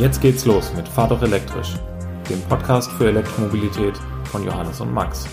Jetzt 0.00 0.22
geht's 0.22 0.46
los 0.46 0.72
mit 0.74 0.88
Fahr 0.88 1.08
doch 1.08 1.20
elektrisch, 1.20 1.74
dem 2.30 2.40
Podcast 2.48 2.90
für 2.92 3.08
Elektromobilität 3.08 3.98
von 4.24 4.42
Johannes 4.42 4.80
und 4.80 4.94
Max. 4.94 5.28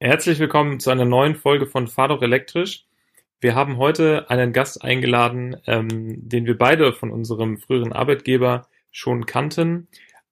Herzlich 0.00 0.40
willkommen 0.40 0.80
zu 0.80 0.90
einer 0.90 1.04
neuen 1.04 1.36
Folge 1.36 1.66
von 1.66 1.86
Fahr 1.86 2.08
doch 2.08 2.22
elektrisch. 2.22 2.84
Wir 3.40 3.54
haben 3.54 3.76
heute 3.76 4.28
einen 4.30 4.52
Gast 4.52 4.82
eingeladen, 4.82 5.56
ähm, 5.68 6.28
den 6.28 6.46
wir 6.46 6.58
beide 6.58 6.92
von 6.92 7.12
unserem 7.12 7.58
früheren 7.58 7.92
Arbeitgeber 7.92 8.66
schon 8.90 9.24
kannten. 9.24 9.86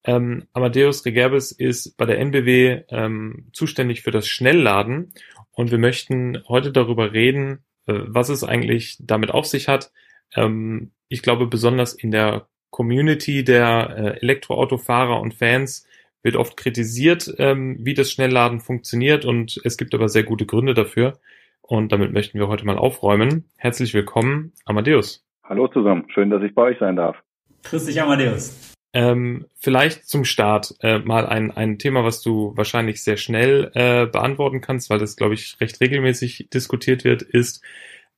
Ähm, 0.07 0.45
Amadeus 0.53 1.05
Regerbes 1.05 1.51
ist 1.51 1.97
bei 1.97 2.07
der 2.07 2.21
NBW 2.21 2.83
ähm, 2.91 3.49
zuständig 3.53 4.03
für 4.03 4.13
das 4.13 4.29
Schnellladen 4.29 5.13
und 5.51 5.73
wir 5.73 5.79
möchten 5.79 6.43
heute 6.49 6.71
darüber 6.71 7.13
reden, 7.13 7.65
äh, 7.87 7.95
was 8.07 8.29
es 8.29 8.45
eigentlich 8.45 8.99
damit 9.01 9.33
auf 9.33 9.47
sich 9.47 9.67
hat. 9.67 9.91
Ähm, 10.37 10.93
ich 11.09 11.23
glaube, 11.23 11.49
besonders 11.49 11.93
in 11.93 12.13
der 12.13 12.47
Community 12.71 13.43
der 13.43 13.97
äh, 13.97 14.21
Elektroautofahrer 14.23 15.21
und 15.21 15.35
Fans 15.35 15.89
wird 16.23 16.37
oft 16.37 16.57
kritisiert, 16.57 17.35
ähm, 17.39 17.77
wie 17.81 17.95
das 17.95 18.13
Schnellladen 18.13 18.61
funktioniert 18.61 19.25
und 19.25 19.61
es 19.65 19.77
gibt 19.77 19.93
aber 19.95 20.09
sehr 20.09 20.25
gute 20.25 20.47
Gründe 20.47 20.75
dafür. 20.75 21.19
Und 21.63 21.91
damit 21.91 22.13
möchten 22.13 22.39
wir 22.39 22.47
heute 22.47 22.65
mal 22.65 22.79
aufräumen. 22.79 23.51
Herzlich 23.57 23.93
willkommen, 23.93 24.53
Amadeus. 24.65 25.25
Hallo 25.43 25.67
zusammen, 25.67 26.07
schön, 26.15 26.31
dass 26.31 26.43
ich 26.43 26.55
bei 26.55 26.63
euch 26.63 26.79
sein 26.79 26.95
darf. 26.95 27.17
Grüß 27.65 27.87
dich, 27.87 28.01
Amadeus. 28.01 28.76
Ähm, 28.93 29.47
vielleicht 29.57 30.09
zum 30.09 30.25
Start 30.25 30.75
äh, 30.81 30.99
mal 30.99 31.27
ein, 31.27 31.51
ein 31.51 31.79
Thema, 31.79 32.05
was 32.05 32.23
du 32.23 32.57
wahrscheinlich 32.57 33.03
sehr 33.03 33.17
schnell 33.17 33.71
äh, 33.75 34.07
beantworten 34.07 34.61
kannst, 34.61 34.89
weil 34.89 34.99
das, 34.99 35.17
glaube 35.17 35.35
ich, 35.35 35.61
recht 35.61 35.81
regelmäßig 35.81 36.49
diskutiert 36.53 37.05
wird, 37.05 37.23
ist, 37.23 37.63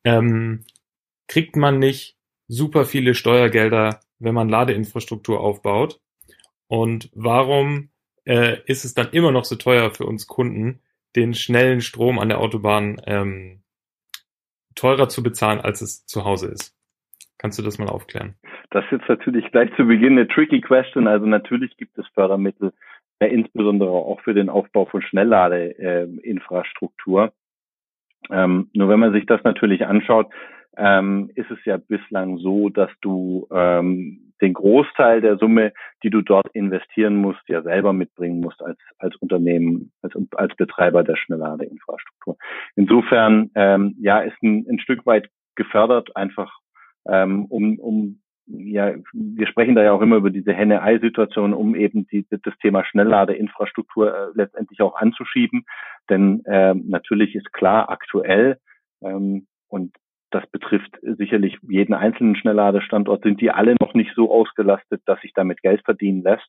ähm, 0.04 0.64
kriegt 1.26 1.56
man 1.56 1.78
nicht 1.78 2.16
super 2.48 2.84
viele 2.84 3.14
Steuergelder, 3.14 4.00
wenn 4.18 4.34
man 4.34 4.48
Ladeinfrastruktur 4.48 5.40
aufbaut? 5.40 6.00
Und 6.68 7.10
warum 7.14 7.90
äh, 8.24 8.58
ist 8.66 8.84
es 8.84 8.94
dann 8.94 9.10
immer 9.10 9.32
noch 9.32 9.44
so 9.44 9.56
teuer 9.56 9.90
für 9.90 10.06
uns 10.06 10.26
Kunden, 10.26 10.80
den 11.16 11.34
schnellen 11.34 11.80
Strom 11.80 12.18
an 12.18 12.28
der 12.28 12.40
Autobahn 12.40 13.00
ähm, 13.06 13.62
teurer 14.74 15.08
zu 15.08 15.22
bezahlen, 15.22 15.60
als 15.60 15.80
es 15.80 16.06
zu 16.06 16.24
Hause 16.24 16.48
ist? 16.48 16.74
Kannst 17.38 17.58
du 17.58 17.62
das 17.62 17.78
mal 17.78 17.88
aufklären? 17.88 18.34
Das 18.70 18.84
ist 18.84 18.92
jetzt 18.92 19.08
natürlich 19.08 19.50
gleich 19.50 19.74
zu 19.76 19.86
Beginn 19.86 20.12
eine 20.12 20.28
tricky 20.28 20.60
question. 20.60 21.06
Also 21.06 21.24
natürlich 21.26 21.74
gibt 21.76 21.98
es 21.98 22.06
Fördermittel, 22.08 22.72
äh, 23.18 23.28
insbesondere 23.28 23.90
auch 23.90 24.20
für 24.20 24.34
den 24.34 24.50
Aufbau 24.50 24.84
von 24.84 25.02
Schnellladeinfrastruktur. 25.02 27.32
Ähm, 28.30 28.70
nur 28.74 28.88
wenn 28.88 29.00
man 29.00 29.12
sich 29.12 29.26
das 29.26 29.42
natürlich 29.44 29.86
anschaut, 29.86 30.32
ähm, 30.76 31.30
ist 31.34 31.50
es 31.50 31.58
ja 31.64 31.78
bislang 31.78 32.38
so, 32.38 32.68
dass 32.68 32.90
du 33.00 33.48
ähm, 33.50 34.32
den 34.40 34.54
Großteil 34.54 35.20
der 35.20 35.36
Summe, 35.38 35.72
die 36.02 36.10
du 36.10 36.22
dort 36.22 36.48
investieren 36.54 37.16
musst, 37.16 37.42
ja 37.48 37.62
selber 37.62 37.92
mitbringen 37.92 38.40
musst 38.40 38.62
als, 38.62 38.78
als 38.98 39.16
Unternehmen, 39.16 39.90
als, 40.02 40.14
als 40.36 40.54
Betreiber 40.56 41.02
der 41.02 41.16
Schnellladeinfrastruktur. 41.16 42.36
Insofern, 42.76 43.50
ähm, 43.56 43.96
ja, 43.98 44.20
ist 44.20 44.40
ein, 44.42 44.64
ein 44.68 44.78
Stück 44.78 45.04
weit 45.06 45.28
gefördert, 45.56 46.14
einfach 46.16 46.60
ähm, 47.06 47.46
um, 47.46 47.80
um 47.80 48.20
ja, 48.48 48.94
wir 49.12 49.46
sprechen 49.46 49.74
da 49.74 49.82
ja 49.82 49.92
auch 49.92 50.00
immer 50.00 50.16
über 50.16 50.30
diese 50.30 50.52
Henne-Ei-Situation, 50.52 51.52
um 51.52 51.74
eben 51.74 52.06
die, 52.08 52.26
das 52.30 52.56
Thema 52.60 52.84
Schnellladeinfrastruktur 52.84 54.14
äh, 54.14 54.30
letztendlich 54.34 54.80
auch 54.80 54.96
anzuschieben. 54.96 55.64
Denn 56.08 56.44
äh, 56.46 56.74
natürlich 56.74 57.34
ist 57.34 57.52
klar, 57.52 57.90
aktuell, 57.90 58.58
ähm, 59.02 59.46
und 59.68 59.94
das 60.30 60.46
betrifft 60.50 60.98
sicherlich 61.02 61.58
jeden 61.68 61.94
einzelnen 61.94 62.36
Schnellladestandort, 62.36 63.22
sind 63.22 63.40
die 63.40 63.50
alle 63.50 63.74
noch 63.80 63.94
nicht 63.94 64.12
so 64.14 64.32
ausgelastet, 64.32 65.02
dass 65.06 65.20
sich 65.20 65.32
damit 65.34 65.62
Geld 65.62 65.82
verdienen 65.84 66.22
lässt, 66.22 66.48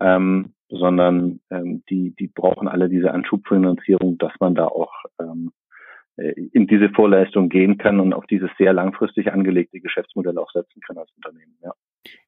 ähm, 0.00 0.54
sondern 0.68 1.40
ähm, 1.50 1.82
die, 1.88 2.14
die 2.16 2.28
brauchen 2.28 2.68
alle 2.68 2.88
diese 2.88 3.12
Anschubfinanzierung, 3.12 4.18
dass 4.18 4.32
man 4.38 4.54
da 4.54 4.66
auch 4.66 4.92
ähm, 5.20 5.52
äh, 5.52 5.67
in 6.52 6.66
diese 6.66 6.90
Vorleistung 6.90 7.48
gehen 7.48 7.78
kann 7.78 8.00
und 8.00 8.12
auf 8.12 8.26
dieses 8.26 8.50
sehr 8.58 8.72
langfristig 8.72 9.32
angelegte 9.32 9.80
Geschäftsmodell 9.80 10.36
auch 10.38 10.50
setzen 10.50 10.80
kann 10.80 10.98
als 10.98 11.10
Unternehmen. 11.12 11.56
Ja. 11.62 11.72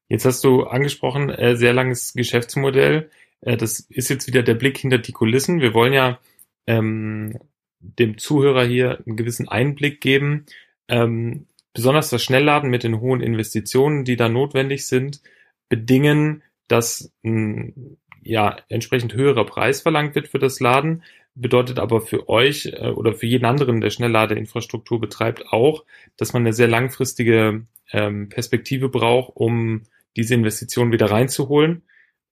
Jetzt 0.07 0.25
hast 0.25 0.43
du 0.43 0.63
angesprochen, 0.63 1.29
äh, 1.29 1.55
sehr 1.55 1.73
langes 1.73 2.13
Geschäftsmodell. 2.13 3.09
Äh, 3.41 3.57
das 3.57 3.79
ist 3.79 4.09
jetzt 4.09 4.27
wieder 4.27 4.43
der 4.43 4.55
Blick 4.55 4.77
hinter 4.77 4.97
die 4.97 5.11
Kulissen. 5.11 5.59
Wir 5.59 5.73
wollen 5.73 5.93
ja 5.93 6.19
ähm, 6.67 7.37
dem 7.79 8.17
Zuhörer 8.17 8.63
hier 8.63 8.99
einen 9.05 9.17
gewissen 9.17 9.49
Einblick 9.49 9.99
geben. 9.99 10.45
Ähm, 10.87 11.47
besonders 11.73 12.09
das 12.09 12.23
Schnellladen 12.23 12.69
mit 12.69 12.83
den 12.83 12.99
hohen 13.01 13.21
Investitionen, 13.21 14.05
die 14.05 14.15
da 14.15 14.29
notwendig 14.29 14.87
sind, 14.87 15.21
bedingen, 15.69 16.43
dass 16.67 17.13
ein 17.23 17.97
ja, 18.23 18.57
entsprechend 18.69 19.13
höherer 19.15 19.45
Preis 19.45 19.81
verlangt 19.81 20.15
wird 20.15 20.27
für 20.27 20.39
das 20.39 20.59
Laden 20.59 21.03
bedeutet 21.35 21.79
aber 21.79 22.01
für 22.01 22.29
euch 22.29 22.65
äh, 22.73 22.89
oder 22.89 23.13
für 23.13 23.25
jeden 23.25 23.45
anderen, 23.45 23.81
der 23.81 23.89
Schnellladeinfrastruktur 23.89 24.99
betreibt, 24.99 25.47
auch, 25.51 25.85
dass 26.17 26.33
man 26.33 26.43
eine 26.43 26.53
sehr 26.53 26.67
langfristige 26.67 27.65
ähm, 27.91 28.29
Perspektive 28.29 28.89
braucht, 28.89 29.31
um 29.35 29.83
diese 30.15 30.33
Investitionen 30.33 30.91
wieder 30.91 31.09
reinzuholen. 31.09 31.83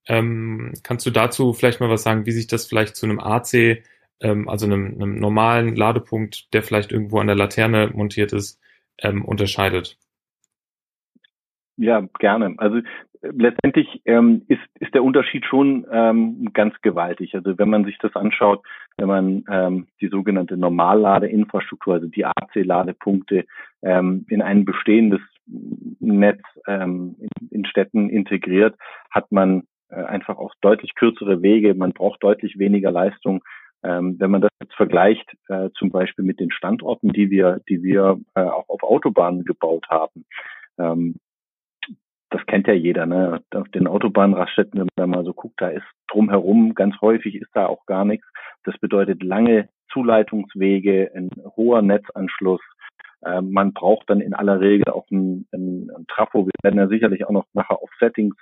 Ähm, 0.08 0.74
kannst 0.84 1.06
du 1.06 1.12
dazu 1.12 1.54
vielleicht 1.54 1.80
mal 1.80 1.90
was 1.90 2.04
sagen, 2.04 2.26
wie 2.26 2.32
sich 2.32 2.48
das 2.48 2.66
vielleicht 2.66 2.96
zu 2.96 3.06
einem 3.06 3.20
AC, 3.20 3.84
ähm, 4.22 4.50
also 4.50 4.66
einem, 4.66 4.96
einem 4.96 5.16
normalen 5.16 5.76
Ladepunkt, 5.76 6.54
der 6.54 6.64
vielleicht 6.64 6.92
irgendwo 6.92 7.20
an 7.20 7.28
der 7.28 7.36
Laterne 7.36 7.92
montiert 7.94 8.34
ist, 8.34 8.60
ähm, 9.02 9.24
unterscheidet? 9.24 9.98
Ja, 11.78 12.02
gerne. 12.20 12.56
Also 12.58 12.82
letztendlich 13.22 14.02
ähm, 14.06 14.44
ist, 14.48 14.62
ist 14.80 14.94
der 14.94 15.04
Unterschied 15.04 15.46
schon 15.46 15.86
ähm, 15.92 16.50
ganz 16.54 16.74
gewaltig. 16.82 17.36
Also 17.36 17.58
wenn 17.58 17.70
man 17.70 17.86
sich 17.86 17.98
das 18.00 18.16
anschaut, 18.16 18.66
wenn 18.98 19.08
man 19.08 19.44
ähm, 19.50 19.88
die 20.02 20.08
sogenannte 20.08 20.58
Normalladeinfrastruktur, 20.58 21.96
also 21.96 22.08
die 22.08 22.26
AC-Ladepunkte 22.26 23.46
ähm, 23.82 24.26
in 24.30 24.42
ein 24.42 24.66
bestehendes 24.66 25.22
Netz 26.00 26.42
ähm, 26.68 27.16
in, 27.20 27.48
in 27.50 27.66
Städten 27.66 28.10
integriert, 28.10 28.76
hat 29.10 29.32
man 29.32 29.64
äh, 29.90 29.96
einfach 29.96 30.38
auch 30.38 30.54
deutlich 30.62 30.96
kürzere 30.96 31.42
Wege, 31.42 31.74
man 31.74 31.92
braucht 31.92 32.24
deutlich 32.24 32.58
weniger 32.60 32.92
Leistung. 32.92 33.44
Ähm, 33.82 34.18
wenn 34.20 34.32
man 34.32 34.42
das 34.42 34.52
jetzt 34.62 34.76
vergleicht, 34.76 35.26
äh, 35.48 35.70
zum 35.74 35.90
Beispiel 35.90 36.26
mit 36.26 36.40
den 36.40 36.52
Standorten, 36.52 37.14
die 37.14 37.30
wir, 37.30 37.62
die 37.70 37.82
wir 37.82 38.20
äh, 38.36 38.42
auch 38.42 38.68
auf 38.68 38.84
Autobahnen 38.84 39.46
gebaut 39.46 39.86
haben, 39.90 40.26
ähm, 40.78 41.16
das 42.30 42.46
kennt 42.46 42.68
ja 42.68 42.74
jeder, 42.74 43.06
ne? 43.06 43.42
Auf 43.54 43.70
den 43.70 43.88
Autobahnraststätten, 43.88 44.80
wenn 44.80 44.88
man 44.98 45.10
mal 45.10 45.26
so 45.26 45.34
guckt, 45.34 45.60
da 45.60 45.70
ist 45.70 45.86
drumherum, 46.08 46.76
ganz 46.76 46.96
häufig 47.02 47.36
ist 47.36 47.50
da 47.54 47.66
auch 47.66 47.86
gar 47.86 48.06
nichts. 48.06 48.26
Das 48.64 48.78
bedeutet 48.78 49.24
lange 49.24 49.70
Zuleitungswege, 49.92 51.12
ein 51.16 51.30
hoher 51.56 51.82
Netzanschluss. 51.82 52.62
Ähm, 53.26 53.52
man 53.52 53.74
braucht 53.74 54.10
dann 54.10 54.22
in 54.22 54.34
aller 54.34 54.60
Regel 54.60 54.94
auch 54.94 55.10
ein, 55.12 55.48
ein, 55.52 55.90
ein 55.96 56.06
Trafo. 56.08 56.46
Wir 56.46 56.52
werden 56.62 56.80
ja 56.80 56.88
sicherlich 56.88 57.26
auch 57.26 57.32
noch 57.32 57.46
nachher 57.54 57.82
auf 57.82 57.90
Settings, 58.00 58.36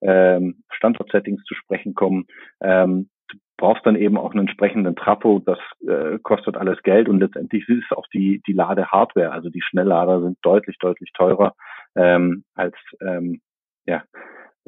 ähm, 0.00 0.62
Standort-Settings 0.70 1.42
zu 1.44 1.54
sprechen 1.54 1.94
kommen. 1.94 2.26
Ähm, 2.60 3.08
brauchst 3.56 3.86
dann 3.86 3.96
eben 3.96 4.16
auch 4.18 4.32
einen 4.32 4.40
entsprechenden 4.40 4.96
Trafo. 4.96 5.40
Das 5.44 5.58
äh, 5.86 6.18
kostet 6.22 6.56
alles 6.56 6.82
Geld 6.82 7.08
und 7.08 7.20
letztendlich 7.20 7.68
ist 7.68 7.92
auch 7.92 8.06
die, 8.12 8.42
die 8.46 8.52
Ladehardware. 8.52 9.32
Also 9.32 9.50
die 9.50 9.62
Schnelllader 9.62 10.22
sind 10.22 10.38
deutlich, 10.42 10.78
deutlich 10.78 11.12
teurer 11.12 11.54
ähm, 11.94 12.44
als 12.54 12.74
ähm, 13.00 13.40
ja, 13.86 14.02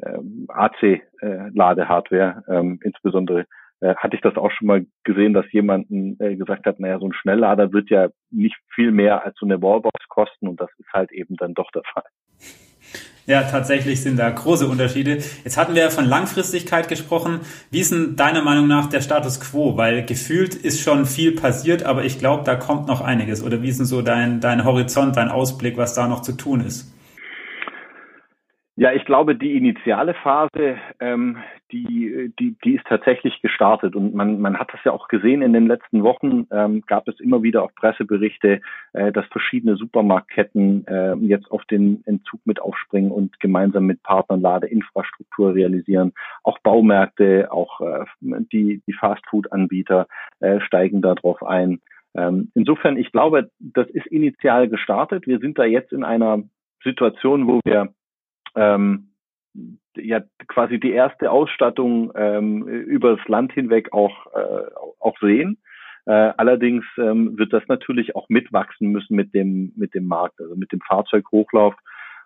ähm, 0.03 0.47
AC-Ladehardware. 0.49 2.43
Äh, 2.47 2.55
ähm, 2.55 2.79
insbesondere 2.83 3.45
äh, 3.79 3.95
hatte 3.95 4.15
ich 4.15 4.21
das 4.21 4.37
auch 4.37 4.51
schon 4.51 4.67
mal 4.67 4.85
gesehen, 5.03 5.33
dass 5.33 5.51
jemanden 5.51 6.17
äh, 6.19 6.35
gesagt 6.35 6.65
hat, 6.65 6.79
naja, 6.79 6.99
so 6.99 7.07
ein 7.07 7.13
Schnelllader 7.13 7.73
wird 7.73 7.89
ja 7.89 8.09
nicht 8.31 8.57
viel 8.73 8.91
mehr 8.91 9.23
als 9.23 9.37
so 9.37 9.45
eine 9.45 9.61
Wallbox 9.61 10.07
kosten 10.07 10.47
und 10.47 10.59
das 10.59 10.69
ist 10.77 10.91
halt 10.93 11.11
eben 11.11 11.35
dann 11.35 11.53
doch 11.53 11.69
der 11.71 11.83
Fall. 11.93 12.66
Ja, 13.27 13.43
tatsächlich 13.43 14.01
sind 14.01 14.15
da 14.15 14.29
große 14.29 14.65
Unterschiede. 14.65 15.17
Jetzt 15.43 15.57
hatten 15.57 15.75
wir 15.75 15.81
ja 15.81 15.89
von 15.89 16.05
Langfristigkeit 16.05 16.87
gesprochen. 16.87 17.41
Wie 17.69 17.81
ist 17.81 17.91
denn 17.91 18.15
deiner 18.15 18.41
Meinung 18.41 18.67
nach 18.67 18.87
der 18.87 19.01
Status 19.01 19.41
quo? 19.41 19.75
Weil 19.75 20.05
gefühlt 20.05 20.55
ist 20.55 20.79
schon 20.79 21.05
viel 21.05 21.33
passiert, 21.33 21.83
aber 21.83 22.05
ich 22.05 22.19
glaube, 22.19 22.45
da 22.45 22.55
kommt 22.55 22.87
noch 22.87 23.01
einiges. 23.01 23.43
Oder 23.43 23.61
wie 23.61 23.67
ist 23.67 23.79
denn 23.79 23.85
so 23.85 24.01
dein, 24.01 24.39
dein 24.39 24.63
Horizont, 24.63 25.17
dein 25.17 25.27
Ausblick, 25.27 25.75
was 25.75 25.93
da 25.93 26.07
noch 26.07 26.21
zu 26.21 26.37
tun 26.37 26.61
ist? 26.61 26.89
Ja, 28.79 28.91
ich 28.93 29.05
glaube, 29.05 29.35
die 29.35 29.57
initiale 29.57 30.13
Phase, 30.13 30.77
ähm, 30.99 31.37
die, 31.71 32.31
die, 32.37 32.55
die 32.63 32.75
ist 32.75 32.85
tatsächlich 32.85 33.41
gestartet 33.41 33.95
und 33.95 34.13
man, 34.13 34.39
man 34.39 34.59
hat 34.59 34.71
das 34.71 34.79
ja 34.83 34.91
auch 34.91 35.07
gesehen 35.07 35.41
in 35.41 35.51
den 35.51 35.65
letzten 35.65 36.03
Wochen, 36.03 36.45
ähm, 36.51 36.83
gab 36.85 37.07
es 37.07 37.19
immer 37.19 37.41
wieder 37.41 37.63
auch 37.63 37.73
Presseberichte, 37.73 38.61
äh, 38.93 39.11
dass 39.11 39.25
verschiedene 39.31 39.77
Supermarktketten 39.77 40.85
äh, 40.85 41.15
jetzt 41.15 41.49
auf 41.49 41.65
den 41.65 42.03
Entzug 42.05 42.39
mit 42.45 42.61
aufspringen 42.61 43.09
und 43.09 43.39
gemeinsam 43.39 43.87
mit 43.87 44.03
Partnern 44.03 44.41
Ladeinfrastruktur 44.41 45.55
realisieren. 45.55 46.13
Auch 46.43 46.59
Baumärkte, 46.59 47.51
auch 47.51 47.81
äh, 47.81 48.05
die, 48.21 48.83
die 48.85 48.93
Fastfood-Anbieter 48.93 50.05
äh, 50.39 50.59
steigen 50.59 51.01
darauf 51.01 51.41
ein. 51.41 51.81
Ähm, 52.15 52.51
insofern, 52.53 52.95
ich 52.97 53.11
glaube, 53.11 53.49
das 53.57 53.89
ist 53.89 54.05
initial 54.05 54.69
gestartet. 54.69 55.25
Wir 55.25 55.39
sind 55.39 55.57
da 55.57 55.65
jetzt 55.65 55.91
in 55.91 56.03
einer 56.03 56.43
Situation, 56.83 57.47
wo 57.47 57.59
wir 57.65 57.91
ähm, 58.57 59.09
ja 59.95 60.21
quasi 60.47 60.79
die 60.79 60.91
erste 60.91 61.31
Ausstattung 61.31 62.11
ähm, 62.15 62.67
über 62.67 63.15
das 63.15 63.27
Land 63.27 63.53
hinweg 63.53 63.93
auch, 63.93 64.27
äh, 64.33 64.69
auch 64.99 65.17
sehen. 65.19 65.57
Äh, 66.05 66.33
allerdings 66.37 66.85
ähm, 66.97 67.37
wird 67.37 67.51
das 67.53 67.63
natürlich 67.67 68.15
auch 68.15 68.29
mitwachsen 68.29 68.91
müssen 68.91 69.15
mit 69.15 69.33
dem, 69.33 69.73
mit 69.75 69.93
dem 69.93 70.07
Markt, 70.07 70.39
also 70.39 70.55
mit 70.55 70.71
dem 70.71 70.79
Fahrzeughochlauf. 70.81 71.75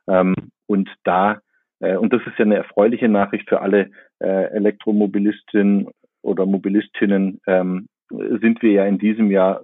Ähm, 0.08 0.36
und 0.68 0.90
da, 1.04 1.42
äh, 1.80 1.96
und 1.96 2.14
das 2.14 2.22
ist 2.28 2.38
ja 2.38 2.46
eine 2.46 2.58
erfreuliche 2.58 3.10
Nachricht 3.10 3.50
für 3.50 3.62
alle 3.62 3.90
äh, 4.20 4.52
Elektromobilistinnen 4.52 5.90
oder 6.22 6.46
Mobilistinnen, 6.46 7.42
ähm, 7.48 7.88
sind 8.10 8.62
wir 8.62 8.72
ja 8.72 8.86
in 8.86 9.00
diesem 9.00 9.32
Jahr 9.32 9.62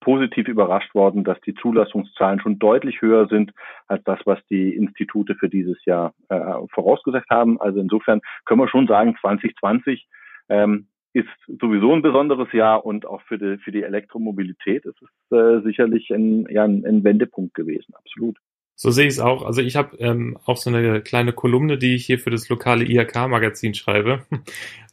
positiv 0.00 0.48
überrascht 0.48 0.94
worden, 0.94 1.24
dass 1.24 1.40
die 1.42 1.54
Zulassungszahlen 1.54 2.40
schon 2.40 2.58
deutlich 2.58 3.00
höher 3.00 3.26
sind 3.28 3.52
als 3.86 4.02
das, 4.04 4.20
was 4.24 4.38
die 4.50 4.74
Institute 4.74 5.34
für 5.34 5.48
dieses 5.48 5.84
Jahr 5.84 6.14
äh, 6.28 6.38
vorausgesagt 6.72 7.30
haben. 7.30 7.60
Also 7.60 7.80
insofern 7.80 8.20
können 8.44 8.60
wir 8.60 8.68
schon 8.68 8.86
sagen, 8.86 9.16
2020 9.20 10.06
ähm, 10.48 10.88
ist 11.12 11.28
sowieso 11.60 11.92
ein 11.92 12.02
besonderes 12.02 12.52
Jahr 12.52 12.84
und 12.84 13.06
auch 13.06 13.22
für 13.22 13.38
die, 13.38 13.58
für 13.58 13.72
die 13.72 13.82
Elektromobilität 13.82 14.84
ist 14.84 15.00
es 15.02 15.36
äh, 15.36 15.62
sicherlich 15.62 16.10
ein, 16.10 16.46
ja, 16.50 16.64
ein, 16.64 16.84
ein 16.84 17.02
Wendepunkt 17.02 17.54
gewesen, 17.54 17.94
absolut. 17.94 18.36
So 18.74 18.90
sehe 18.90 19.06
ich 19.06 19.14
es 19.14 19.20
auch. 19.20 19.44
Also 19.44 19.60
ich 19.60 19.74
habe 19.74 19.96
ähm, 19.96 20.38
auch 20.44 20.56
so 20.56 20.70
eine 20.70 21.00
kleine 21.00 21.32
Kolumne, 21.32 21.78
die 21.78 21.96
ich 21.96 22.06
hier 22.06 22.20
für 22.20 22.30
das 22.30 22.48
lokale 22.48 22.84
IHK-Magazin 22.84 23.74
schreibe. 23.74 24.24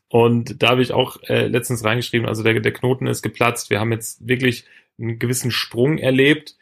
Und 0.10 0.63
da 0.63 0.69
habe 0.69 0.81
ich 0.81 0.92
auch 0.92 1.18
äh, 1.28 1.48
letztens 1.48 1.84
reingeschrieben, 1.84 2.28
also 2.28 2.42
der, 2.42 2.60
der 2.60 2.74
Knoten 2.74 3.06
ist 3.06 3.22
geplatzt. 3.22 3.69
Wir 3.69 3.80
haben 3.80 3.92
jetzt 3.92 4.28
wirklich 4.28 4.66
einen 5.00 5.19
gewissen 5.19 5.51
Sprung 5.51 5.97
erlebt. 5.97 6.56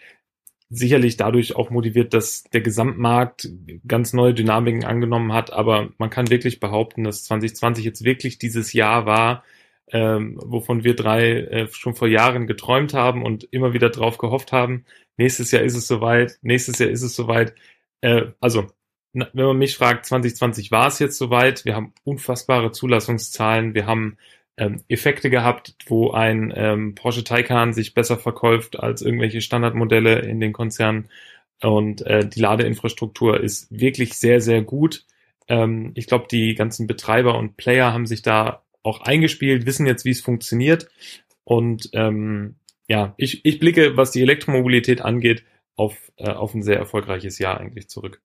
Sicherlich 0.70 1.18
dadurch 1.18 1.56
auch 1.56 1.70
motiviert, 1.70 2.14
dass 2.14 2.44
der 2.46 2.62
Gesamtmarkt 2.62 3.50
ganz 3.88 4.14
neue 4.14 4.34
Dynamiken 4.34 4.84
angenommen 4.84 5.34
hat. 5.34 5.54
Aber 5.54 5.90
man 5.98 6.10
kann 6.10 6.30
wirklich 6.30 6.60
behaupten, 6.60 7.04
dass 7.04 7.24
2020 7.26 7.86
jetzt 7.86 8.04
wirklich 8.04 8.40
dieses 8.40 8.74
Jahr 8.74 9.06
war, 9.06 9.44
ähm, 9.92 10.40
wovon 10.44 10.84
wir 10.84 10.96
drei 10.96 11.32
äh, 11.32 11.68
schon 11.72 11.96
vor 11.96 12.08
Jahren 12.08 12.48
geträumt 12.48 12.94
haben 12.94 13.24
und 13.24 13.44
immer 13.52 13.74
wieder 13.74 13.90
drauf 13.90 14.18
gehofft 14.18 14.52
haben. 14.52 14.86
Nächstes 15.18 15.52
Jahr 15.52 15.62
ist 15.62 15.76
es 15.76 15.88
soweit, 15.88 16.40
nächstes 16.42 16.80
Jahr 16.80 16.90
ist 16.90 17.04
es 17.04 17.16
soweit. 17.16 17.54
Äh, 18.02 18.32
also, 18.40 18.68
wenn 19.14 19.46
man 19.46 19.58
mich 19.58 19.78
fragt, 19.78 20.08
2020 20.08 20.72
war 20.72 20.88
es 20.88 20.98
jetzt 20.98 21.18
soweit. 21.20 21.66
Wir 21.66 21.76
haben 21.76 21.94
unfassbare 22.04 22.72
Zulassungszahlen. 22.72 23.76
Wir 23.76 23.86
haben 23.86 24.18
ähm, 24.58 24.84
Effekte 24.88 25.30
gehabt, 25.30 25.76
wo 25.88 26.12
ein 26.12 26.54
ähm, 26.56 26.96
Porsche 26.96 27.24
Taycan 27.24 27.74
sich 27.74 27.94
besser 27.94 28.18
verkauft 28.18 28.80
als 28.80 29.02
irgendwelche 29.02 29.42
Standardmodelle 29.42 30.20
in 30.20 30.40
den 30.40 30.54
Konzernen. 30.54 31.10
Und 31.62 32.06
äh, 32.06 32.28
die 32.28 32.40
Ladeinfrastruktur 32.40 33.40
ist 33.42 33.68
wirklich 33.72 34.16
sehr, 34.16 34.42
sehr 34.42 34.62
gut. 34.62 35.06
Ähm, 35.48 35.92
ich 35.96 36.08
glaube, 36.08 36.28
die 36.30 36.56
ganzen 36.56 36.88
Betreiber 36.88 37.38
und 37.38 37.58
Player 37.58 37.94
haben 37.94 38.06
sich 38.06 38.22
da 38.22 38.64
auch 38.84 39.02
eingespielt, 39.02 39.66
wissen 39.66 39.86
jetzt, 39.86 40.06
wie 40.06 40.12
es 40.12 40.22
funktioniert. 40.22 40.90
Und 41.44 41.90
ähm, 41.94 42.56
ja, 42.88 43.14
ich, 43.18 43.46
ich 43.46 43.60
blicke, 43.60 43.98
was 43.98 44.12
die 44.12 44.22
Elektromobilität 44.22 45.02
angeht, 45.02 45.44
auf, 45.76 46.12
äh, 46.18 46.30
auf 46.30 46.54
ein 46.54 46.64
sehr 46.64 46.78
erfolgreiches 46.78 47.40
Jahr 47.40 47.60
eigentlich 47.60 47.90
zurück. 47.90 48.22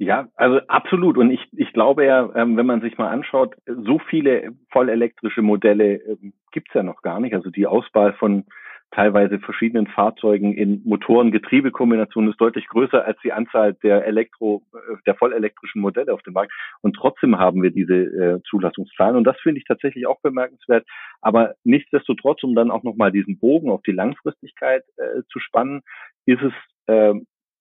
Ja, 0.00 0.28
also 0.34 0.60
absolut. 0.66 1.18
Und 1.18 1.30
ich, 1.30 1.46
ich 1.52 1.74
glaube 1.74 2.06
ja, 2.06 2.30
ähm, 2.34 2.56
wenn 2.56 2.64
man 2.64 2.80
sich 2.80 2.96
mal 2.96 3.10
anschaut, 3.10 3.54
so 3.66 3.98
viele 3.98 4.52
vollelektrische 4.70 5.42
Modelle 5.42 5.96
ähm, 5.96 6.32
gibt's 6.52 6.72
ja 6.72 6.82
noch 6.82 7.02
gar 7.02 7.20
nicht. 7.20 7.34
Also 7.34 7.50
die 7.50 7.66
Auswahl 7.66 8.14
von 8.14 8.46
teilweise 8.92 9.38
verschiedenen 9.40 9.86
Fahrzeugen 9.88 10.54
in 10.54 10.80
Motoren-Getriebe-Kombinationen 10.86 12.30
ist 12.30 12.40
deutlich 12.40 12.66
größer 12.68 13.04
als 13.04 13.18
die 13.22 13.34
Anzahl 13.34 13.74
der 13.74 14.06
Elektro, 14.06 14.62
äh, 14.72 14.96
der 15.04 15.16
vollelektrischen 15.16 15.82
Modelle 15.82 16.14
auf 16.14 16.22
dem 16.22 16.32
Markt. 16.32 16.52
Und 16.80 16.96
trotzdem 16.96 17.38
haben 17.38 17.62
wir 17.62 17.70
diese 17.70 17.94
äh, 17.94 18.40
Zulassungszahlen. 18.48 19.16
Und 19.16 19.24
das 19.24 19.38
finde 19.42 19.58
ich 19.58 19.66
tatsächlich 19.66 20.06
auch 20.06 20.22
bemerkenswert. 20.22 20.86
Aber 21.20 21.56
nichtsdestotrotz, 21.62 22.42
um 22.42 22.54
dann 22.54 22.70
auch 22.70 22.84
nochmal 22.84 23.12
diesen 23.12 23.38
Bogen 23.38 23.68
auf 23.70 23.82
die 23.82 23.92
Langfristigkeit 23.92 24.82
äh, 24.96 25.24
zu 25.30 25.40
spannen, 25.40 25.82
ist 26.24 26.40
es 26.40 26.54
äh, 26.86 27.12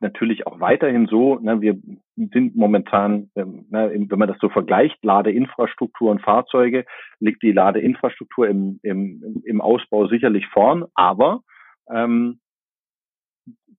natürlich 0.02 0.48
auch 0.48 0.60
weiterhin 0.60 1.08
so, 1.08 1.40
ne, 1.40 1.62
wir 1.62 1.78
sind 2.16 2.56
momentan, 2.56 3.30
ähm, 3.36 3.66
ne, 3.70 3.92
wenn 3.94 4.20
man 4.20 4.28
das 4.28 4.38
so 4.40 4.50
vergleicht, 4.50 5.04
Ladeinfrastruktur 5.04 6.12
und 6.12 6.22
Fahrzeuge, 6.22 6.86
liegt 7.20 7.44
die 7.44 7.52
Ladeinfrastruktur 7.52 8.48
im, 8.48 8.80
im, 8.84 9.44
im 9.46 9.62
Ausbau 9.62 10.08
sicherlich 10.08 10.48
vorn, 10.48 10.86
aber 10.94 11.42
ähm, 11.90 12.40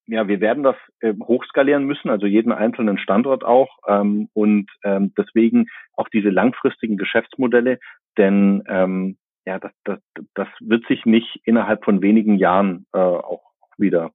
ja, 0.06 0.26
wir 0.26 0.40
werden 0.40 0.64
das 0.64 0.76
äh, 1.00 1.14
hochskalieren 1.22 1.84
müssen, 1.84 2.10
also 2.10 2.26
jeden 2.26 2.52
einzelnen 2.52 2.98
Standort 2.98 3.44
auch 3.44 3.78
ähm, 3.86 4.28
und 4.34 4.68
ähm, 4.82 5.14
deswegen 5.16 5.66
auch 5.94 6.08
diese 6.08 6.30
langfristigen 6.30 6.96
Geschäftsmodelle, 6.96 7.78
denn 8.18 8.62
ähm, 8.66 9.16
ja, 9.46 9.58
das, 9.58 9.72
das, 9.84 9.98
das 10.34 10.48
wird 10.60 10.86
sich 10.86 11.06
nicht 11.06 11.40
innerhalb 11.44 11.84
von 11.84 12.02
wenigen 12.02 12.36
Jahren 12.36 12.86
äh, 12.92 12.98
auch 12.98 13.42
wieder 13.78 14.10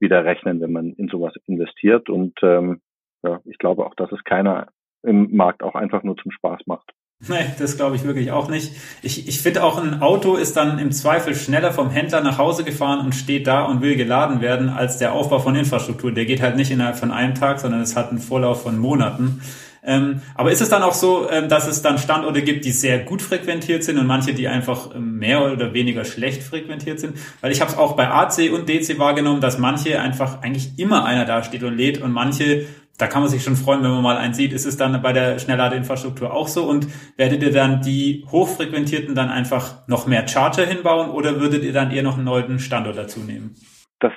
wieder 0.00 0.24
rechnen, 0.24 0.60
wenn 0.60 0.72
man 0.72 0.92
in 0.92 1.08
sowas 1.08 1.34
investiert. 1.46 2.08
Und 2.08 2.38
ähm, 2.42 2.80
ja, 3.22 3.40
ich 3.44 3.58
glaube 3.58 3.86
auch, 3.86 3.94
dass 3.94 4.12
es 4.12 4.22
keiner 4.24 4.68
im 5.02 5.34
Markt 5.36 5.62
auch 5.62 5.74
einfach 5.74 6.02
nur 6.02 6.16
zum 6.16 6.30
Spaß 6.30 6.60
macht. 6.66 6.92
Nee, 7.28 7.46
das 7.58 7.78
glaube 7.78 7.96
ich 7.96 8.04
wirklich 8.04 8.30
auch 8.30 8.48
nicht. 8.50 8.72
Ich, 9.02 9.26
ich 9.26 9.40
finde 9.40 9.64
auch, 9.64 9.82
ein 9.82 10.02
Auto 10.02 10.36
ist 10.36 10.54
dann 10.56 10.78
im 10.78 10.92
Zweifel 10.92 11.34
schneller 11.34 11.72
vom 11.72 11.88
Händler 11.88 12.20
nach 12.20 12.36
Hause 12.36 12.62
gefahren 12.62 13.04
und 13.04 13.14
steht 13.14 13.46
da 13.46 13.64
und 13.64 13.80
will 13.80 13.96
geladen 13.96 14.42
werden, 14.42 14.68
als 14.68 14.98
der 14.98 15.14
Aufbau 15.14 15.38
von 15.38 15.56
Infrastruktur. 15.56 16.12
Der 16.12 16.26
geht 16.26 16.42
halt 16.42 16.56
nicht 16.56 16.70
innerhalb 16.70 16.96
von 16.96 17.10
einem 17.10 17.34
Tag, 17.34 17.58
sondern 17.58 17.80
es 17.80 17.96
hat 17.96 18.10
einen 18.10 18.18
Vorlauf 18.18 18.64
von 18.64 18.78
Monaten. 18.78 19.40
Ähm, 19.86 20.20
aber 20.34 20.50
ist 20.50 20.60
es 20.60 20.68
dann 20.68 20.82
auch 20.82 20.94
so, 20.94 21.30
ähm, 21.30 21.48
dass 21.48 21.68
es 21.68 21.80
dann 21.80 21.98
Standorte 21.98 22.42
gibt, 22.42 22.64
die 22.64 22.72
sehr 22.72 22.98
gut 22.98 23.22
frequentiert 23.22 23.84
sind 23.84 23.98
und 23.98 24.06
manche, 24.06 24.34
die 24.34 24.48
einfach 24.48 24.94
ähm, 24.94 25.18
mehr 25.18 25.52
oder 25.52 25.72
weniger 25.72 26.04
schlecht 26.04 26.42
frequentiert 26.42 26.98
sind? 26.98 27.16
Weil 27.40 27.52
ich 27.52 27.60
habe 27.60 27.70
es 27.70 27.78
auch 27.78 27.94
bei 27.94 28.08
AC 28.08 28.52
und 28.52 28.68
DC 28.68 28.98
wahrgenommen, 28.98 29.40
dass 29.40 29.58
manche 29.58 30.00
einfach 30.00 30.42
eigentlich 30.42 30.78
immer 30.78 31.04
einer 31.04 31.24
da 31.24 31.42
steht 31.44 31.62
und 31.62 31.76
lädt 31.76 32.02
und 32.02 32.12
manche 32.12 32.66
da 32.98 33.06
kann 33.06 33.20
man 33.20 33.30
sich 33.30 33.42
schon 33.42 33.56
freuen, 33.56 33.82
wenn 33.82 33.90
man 33.90 34.02
mal 34.02 34.16
einen 34.16 34.32
sieht. 34.32 34.52
Ist 34.52 34.64
es 34.64 34.76
dann 34.76 35.00
bei 35.02 35.12
der 35.12 35.38
Schnellladeinfrastruktur 35.38 36.32
auch 36.32 36.48
so? 36.48 36.64
Und 36.64 36.88
werdet 37.16 37.42
ihr 37.42 37.52
dann 37.52 37.82
die 37.82 38.24
hochfrequentierten 38.30 39.14
dann 39.14 39.28
einfach 39.28 39.86
noch 39.86 40.06
mehr 40.06 40.26
Charger 40.26 40.64
hinbauen 40.64 41.10
oder 41.10 41.38
würdet 41.38 41.62
ihr 41.62 41.74
dann 41.74 41.90
eher 41.90 42.02
noch 42.02 42.14
einen 42.14 42.24
neuen 42.24 42.58
Standort 42.58 42.96
dazu 42.96 43.20
nehmen? 43.20 43.54
Das 44.00 44.12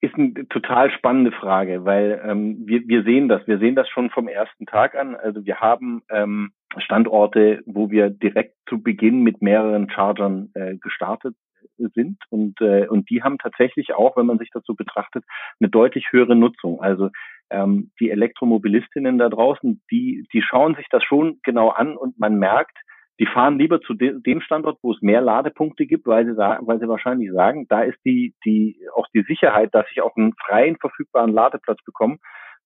ist 0.00 0.14
eine 0.14 0.46
total 0.48 0.90
spannende 0.92 1.32
Frage, 1.32 1.84
weil 1.84 2.20
ähm, 2.24 2.66
wir, 2.66 2.86
wir 2.86 3.02
sehen 3.02 3.28
das, 3.28 3.46
wir 3.46 3.58
sehen 3.58 3.74
das 3.74 3.88
schon 3.88 4.10
vom 4.10 4.28
ersten 4.28 4.66
Tag 4.66 4.94
an. 4.94 5.16
Also 5.16 5.44
wir 5.44 5.60
haben 5.60 6.02
ähm, 6.10 6.52
Standorte, 6.76 7.62
wo 7.66 7.90
wir 7.90 8.10
direkt 8.10 8.54
zu 8.68 8.82
Beginn 8.82 9.22
mit 9.22 9.42
mehreren 9.42 9.90
Chargern 9.90 10.50
äh, 10.54 10.76
gestartet 10.76 11.34
sind 11.94 12.18
und 12.30 12.60
äh, 12.60 12.86
und 12.88 13.08
die 13.10 13.22
haben 13.22 13.38
tatsächlich 13.38 13.94
auch, 13.94 14.16
wenn 14.16 14.26
man 14.26 14.38
sich 14.38 14.50
dazu 14.52 14.74
betrachtet, 14.74 15.24
eine 15.60 15.68
deutlich 15.68 16.12
höhere 16.12 16.36
Nutzung. 16.36 16.80
Also 16.80 17.10
ähm, 17.50 17.90
die 18.00 18.10
Elektromobilistinnen 18.10 19.18
da 19.18 19.28
draußen, 19.28 19.80
die 19.90 20.26
die 20.32 20.42
schauen 20.42 20.74
sich 20.76 20.86
das 20.90 21.02
schon 21.04 21.38
genau 21.42 21.70
an 21.70 21.96
und 21.96 22.18
man 22.18 22.38
merkt, 22.38 22.78
die 23.18 23.26
fahren 23.26 23.58
lieber 23.58 23.80
zu 23.80 23.94
de 23.94 24.20
dem 24.20 24.40
Standort, 24.40 24.78
wo 24.82 24.92
es 24.92 25.02
mehr 25.02 25.20
Ladepunkte 25.20 25.86
gibt, 25.86 26.06
weil 26.06 26.26
sie 26.26 26.36
weil 26.36 26.78
sie 26.78 26.88
wahrscheinlich 26.88 27.30
sagen, 27.32 27.66
da 27.68 27.82
ist 27.82 27.98
die, 28.04 28.34
die, 28.44 28.78
auch 28.94 29.06
die 29.14 29.22
Sicherheit, 29.22 29.74
dass 29.74 29.86
ich 29.90 30.00
auch 30.00 30.16
einen 30.16 30.34
freien 30.34 30.76
verfügbaren 30.76 31.32
Ladeplatz 31.32 31.82
bekomme, 31.84 32.18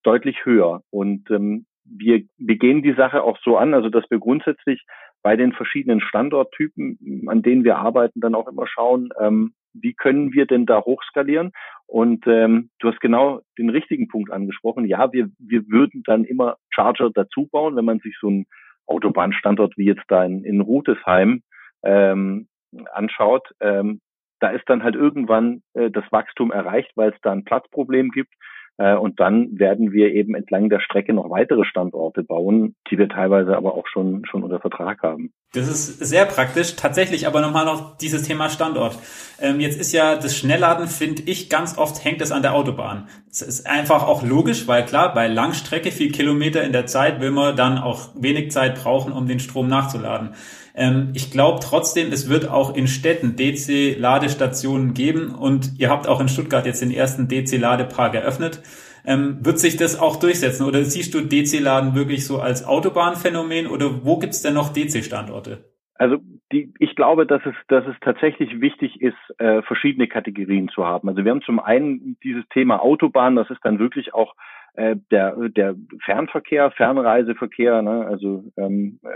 deutlich 0.03 0.45
höher. 0.45 0.83
Und 0.91 1.31
ähm, 1.31 1.67
wir, 1.85 2.23
wir 2.39 2.57
gehen 2.57 2.83
die 2.83 2.95
Sache 2.95 3.23
auch 3.23 3.39
so 3.43 3.57
an, 3.57 3.75
also 3.75 3.89
dass 3.89 4.05
wir 4.11 4.19
grundsätzlich 4.19 4.85
bei 5.23 5.37
den 5.37 5.53
verschiedenen 5.53 6.01
Standorttypen, 6.01 7.27
an 7.29 7.43
denen 7.43 7.65
wir 7.65 7.79
arbeiten, 7.79 8.21
dann 8.21 8.35
auch 8.35 8.49
immer 8.49 8.67
schauen, 8.67 9.11
ähm, 9.21 9.55
wie 9.73 9.95
können 9.95 10.33
wir 10.33 10.47
denn 10.47 10.67
da 10.67 10.83
hochskalieren? 10.83 11.53
Und 11.87 12.27
ähm, 12.27 12.71
du 12.81 12.89
hast 12.89 13.01
genau 13.01 13.41
den 13.59 13.71
richtigen 13.71 14.09
Punkt 14.09 14.31
angesprochen. 14.31 14.85
Ja, 14.85 15.13
wir, 15.13 15.31
wir 15.39 15.67
würden 15.69 16.03
dann 16.05 16.25
immer 16.25 16.57
Charger 16.71 17.11
dazu 17.11 17.49
bauen, 17.51 17.77
wenn 17.77 17.85
man 17.85 18.01
sich 18.01 18.17
so 18.21 18.29
ein 18.29 18.47
Autobahnstandort 18.87 19.77
wie 19.77 19.87
jetzt 19.87 20.05
da 20.09 20.25
in, 20.25 20.45
in 20.45 20.61
Rutesheim 20.61 21.43
ähm, 21.83 22.49
anschaut, 22.93 23.49
ähm, 23.61 24.01
da 24.41 24.51
ist 24.51 24.69
dann 24.69 24.83
halt 24.83 24.97
irgendwann 24.97 25.63
äh, 25.75 25.91
das 25.91 26.05
Wachstum 26.11 26.51
erreicht, 26.51 26.91
weil 26.97 27.11
es 27.11 27.21
da 27.23 27.33
ein 27.33 27.45
Platzproblem 27.45 28.11
gibt. 28.11 28.35
Äh, 28.79 28.97
und 28.97 29.21
dann 29.21 29.59
werden 29.59 29.93
wir 29.93 30.13
eben 30.13 30.35
entlang 30.35 30.69
der 30.69 30.81
Strecke 30.81 31.13
noch 31.13 31.31
weitere 31.31 31.65
Standorte 31.65 32.23
bauen, 32.23 32.75
die 32.91 32.99
wir 32.99 33.09
teilweise 33.09 33.57
aber 33.57 33.75
auch 33.75 33.87
schon, 33.87 34.25
schon 34.25 34.43
unter 34.43 34.61
Vertrag 34.61 35.03
haben. 35.03 35.33
Das 35.53 35.69
ist 35.69 35.99
sehr 35.99 36.25
praktisch. 36.25 36.77
Tatsächlich 36.77 37.27
aber 37.27 37.43
nochmal 37.43 37.67
noch 37.67 37.99
dieses 37.99 38.23
Thema 38.23 38.49
Standort. 38.49 38.99
Ähm, 39.41 39.61
jetzt 39.61 39.79
ist 39.79 39.93
ja 39.93 40.17
das 40.17 40.37
Schnellladen, 40.37 40.87
finde 40.87 41.23
ich, 41.27 41.51
ganz 41.51 41.77
oft 41.77 42.03
hängt 42.05 42.23
es 42.23 42.33
an 42.33 42.43
der 42.43 42.55
Autobahn. 42.55 43.09
Es 43.31 43.43
ist 43.43 43.67
einfach 43.67 44.07
auch 44.07 44.23
logisch, 44.23 44.67
weil 44.67 44.85
klar, 44.85 45.13
bei 45.13 45.27
Langstrecke, 45.29 45.91
viel 45.91 46.11
Kilometer 46.11 46.65
in 46.65 46.73
der 46.73 46.87
Zeit, 46.87 47.21
will 47.21 47.31
man 47.31 47.55
dann 47.55 47.79
auch 47.79 48.11
wenig 48.15 48.51
Zeit 48.51 48.77
brauchen, 48.83 49.13
um 49.13 49.27
den 49.27 49.41
Strom 49.41 49.69
nachzuladen. 49.69 50.31
Ähm, 50.75 51.13
ich 51.15 51.31
glaube 51.31 51.61
trotzdem, 51.63 52.13
es 52.13 52.29
wird 52.29 52.49
auch 52.49 52.75
in 52.75 52.87
Städten 52.87 53.37
DC-Ladestationen 53.37 54.95
geben 54.95 55.35
und 55.35 55.79
ihr 55.79 55.91
habt 55.91 56.09
auch 56.09 56.21
in 56.21 56.29
Stuttgart 56.29 56.67
jetzt 56.67 56.83
den 56.83 56.91
ersten 56.91 57.29
DC-Ladepark 57.29 58.15
eröffnet. 58.15 58.63
Ähm, 59.05 59.45
wird 59.45 59.59
sich 59.59 59.77
das 59.77 60.01
auch 60.01 60.17
durchsetzen 60.17 60.65
oder 60.65 60.85
siehst 60.85 61.15
du 61.15 61.21
DC-Laden 61.21 61.95
wirklich 61.95 62.25
so 62.25 62.41
als 62.41 62.65
Autobahnphänomen 62.65 63.67
oder 63.67 64.05
wo 64.05 64.19
gibt's 64.19 64.43
denn 64.43 64.55
noch 64.55 64.73
DC-Standorte? 64.73 65.65
Also 65.95 66.19
die, 66.53 66.73
ich 66.79 66.95
glaube, 66.95 67.27
dass 67.27 67.43
es, 67.45 67.55
dass 67.69 67.87
es 67.87 67.97
tatsächlich 68.01 68.61
wichtig 68.61 69.01
ist, 69.01 69.17
äh, 69.39 69.63
verschiedene 69.63 70.07
Kategorien 70.07 70.69
zu 70.69 70.87
haben. 70.87 71.09
Also 71.09 71.25
wir 71.25 71.31
haben 71.31 71.43
zum 71.43 71.59
einen 71.59 72.17
dieses 72.23 72.45
Thema 72.51 72.81
Autobahn, 72.81 73.37
das 73.37 73.51
ist 73.51 73.61
dann 73.65 73.79
wirklich 73.79 74.15
auch 74.15 74.35
äh, 74.75 74.97
der, 75.11 75.37
der 75.49 75.75
Fernverkehr, 76.05 76.71
Fernreiseverkehr, 76.71 77.83
ne? 77.83 78.07
also 78.07 78.45
ähm, 78.57 79.01
äh, 79.03 79.09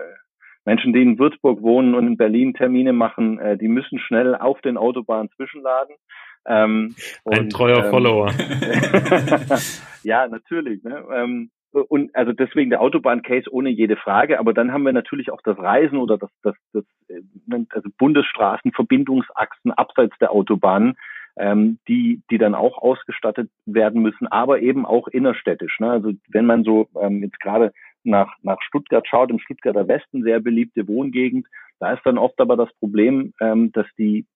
Menschen, 0.66 0.92
die 0.92 1.00
in 1.00 1.18
Würzburg 1.18 1.62
wohnen 1.62 1.94
und 1.94 2.06
in 2.06 2.16
Berlin 2.16 2.52
Termine 2.52 2.92
machen, 2.92 3.38
äh, 3.38 3.56
die 3.56 3.68
müssen 3.68 3.98
schnell 3.98 4.34
auf 4.34 4.60
den 4.60 4.76
Autobahnen 4.76 5.30
zwischenladen. 5.36 5.94
Ähm, 6.44 6.94
Ein 7.24 7.44
und, 7.44 7.52
treuer 7.52 7.84
ähm, 7.84 7.90
Follower. 7.90 8.30
ja, 10.02 10.28
natürlich. 10.28 10.82
Ne? 10.82 11.04
Ähm, 11.14 11.50
und 11.70 12.14
also 12.14 12.32
deswegen 12.32 12.70
der 12.70 12.80
Autobahn-Case 12.80 13.52
ohne 13.52 13.70
jede 13.70 13.96
Frage. 13.96 14.38
Aber 14.40 14.52
dann 14.52 14.72
haben 14.72 14.84
wir 14.84 14.92
natürlich 14.92 15.30
auch 15.30 15.40
das 15.42 15.58
Reisen 15.58 15.98
oder 15.98 16.18
das, 16.18 16.30
das, 16.42 16.56
das 16.72 16.84
äh, 17.08 17.22
also 17.70 17.88
Bundesstraßenverbindungsachsen 17.98 19.72
abseits 19.72 20.16
der 20.18 20.32
Autobahnen, 20.32 20.96
ähm, 21.36 21.78
die, 21.86 22.22
die 22.30 22.38
dann 22.38 22.54
auch 22.54 22.78
ausgestattet 22.78 23.50
werden 23.66 24.02
müssen, 24.02 24.26
aber 24.26 24.60
eben 24.60 24.86
auch 24.86 25.06
innerstädtisch. 25.06 25.78
Ne? 25.78 25.90
Also 25.90 26.12
wenn 26.28 26.46
man 26.46 26.64
so 26.64 26.88
ähm, 27.00 27.22
jetzt 27.22 27.38
gerade 27.40 27.72
nach, 28.06 28.34
nach 28.42 28.60
Stuttgart 28.62 29.06
schaut, 29.06 29.30
im 29.30 29.38
Stuttgarter 29.38 29.88
Westen 29.88 30.22
sehr 30.22 30.40
beliebte 30.40 30.88
Wohngegend, 30.88 31.46
da 31.78 31.92
ist 31.92 32.02
dann 32.04 32.18
oft 32.18 32.40
aber 32.40 32.56
das 32.56 32.72
Problem, 32.78 33.34
ähm, 33.40 33.72
dass 33.72 33.86
die, 33.98 34.26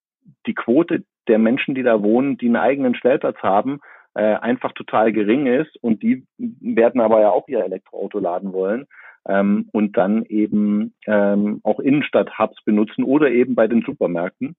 die 0.45 0.53
Quote 0.53 1.03
der 1.27 1.39
Menschen, 1.39 1.75
die 1.75 1.83
da 1.83 2.01
wohnen, 2.03 2.37
die 2.37 2.47
einen 2.47 2.55
eigenen 2.57 2.95
Stellplatz 2.95 3.37
haben, 3.39 3.79
äh, 4.13 4.35
einfach 4.35 4.73
total 4.73 5.11
gering 5.11 5.47
ist 5.47 5.75
und 5.81 6.03
die 6.03 6.25
werden 6.37 7.01
aber 7.01 7.21
ja 7.21 7.29
auch 7.29 7.47
ihr 7.47 7.63
Elektroauto 7.63 8.19
laden 8.19 8.53
wollen 8.53 8.85
ähm, 9.27 9.69
und 9.71 9.97
dann 9.97 10.23
eben 10.25 10.93
ähm, 11.07 11.61
auch 11.63 11.79
Innenstadt-Hubs 11.79 12.63
benutzen 12.65 13.03
oder 13.03 13.31
eben 13.31 13.55
bei 13.55 13.67
den 13.67 13.81
Supermärkten. 13.83 14.55